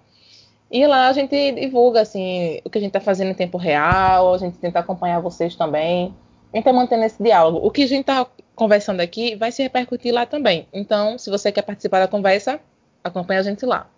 E 0.72 0.88
lá 0.88 1.10
a 1.10 1.14
gente 1.14 1.52
divulga, 1.52 2.00
assim, 2.00 2.62
o 2.64 2.70
que 2.70 2.78
a 2.78 2.82
gente 2.82 2.94
tá 2.94 3.02
fazendo 3.02 3.32
em 3.32 3.34
tempo 3.34 3.58
real, 3.58 4.34
a 4.34 4.38
gente 4.38 4.58
tenta 4.58 4.80
acompanhar 4.80 5.20
vocês 5.20 5.54
também. 5.54 6.16
A 6.54 6.56
gente 6.56 6.64
tá 6.64 6.72
mantendo 6.72 7.04
esse 7.04 7.22
diálogo. 7.22 7.66
O 7.66 7.70
que 7.70 7.84
a 7.84 7.88
gente 7.88 8.06
tá 8.06 8.26
conversando 8.56 9.02
aqui 9.02 9.36
vai 9.36 9.52
se 9.52 9.62
repercutir 9.62 10.14
lá 10.14 10.26
também. 10.26 10.68
Então, 10.72 11.18
se 11.18 11.30
você 11.30 11.52
quer 11.52 11.64
participar 11.64 12.00
da 12.00 12.08
conversa, 12.08 12.58
acompanha 13.04 13.42
a 13.42 13.44
gente 13.44 13.66
lá. 13.66 13.90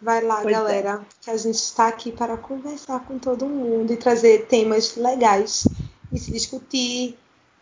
Vai 0.00 0.22
lá, 0.22 0.40
Pois 0.40 0.54
é. 0.54 0.58
galera, 0.58 1.06
que 1.20 1.30
a 1.30 1.36
gente 1.36 1.54
está 1.54 1.88
aqui 1.88 2.12
para 2.12 2.36
conversar 2.38 3.00
com 3.00 3.18
todo 3.18 3.46
mundo 3.46 3.92
e 3.92 3.96
trazer 3.96 4.46
temas 4.46 4.96
legais 4.96 5.68
de 6.10 6.18
se 6.18 6.32
discutir, 6.32 7.18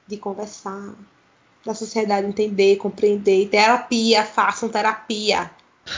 de 0.07 0.16
conversar, 0.16 0.95
da 1.64 1.75
sociedade 1.75 2.27
entender, 2.27 2.77
compreender. 2.77 3.49
Terapia, 3.49 4.25
façam 4.25 4.68
terapia. 4.68 5.51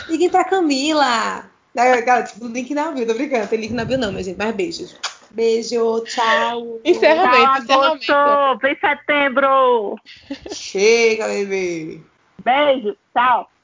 Liguem 0.09 0.31
pra 0.31 0.45
Camila. 0.45 1.51
Galera, 1.77 2.22
tipo, 2.22 2.47
link 2.47 2.72
na 2.74 2.91
bio, 2.91 3.07
tô 3.07 3.12
brincando. 3.12 3.49
Tem 3.49 3.61
link 3.61 3.74
na 3.74 3.85
bio 3.85 3.99
não, 3.99 4.11
minha 4.11 4.24
gente. 4.24 4.39
Mas 4.39 4.55
beijos. 4.55 4.97
Beijo, 5.31 6.01
tchau. 6.05 6.81
Encerramento, 6.83 7.66
Tchau, 7.66 7.93
encerramento. 7.95 8.12
agosto! 8.12 8.59
Vem 8.62 8.77
setembro! 8.81 9.97
Chega, 10.51 11.29
bebê. 11.29 12.01
Beijo, 12.43 12.97
tchau! 13.14 13.51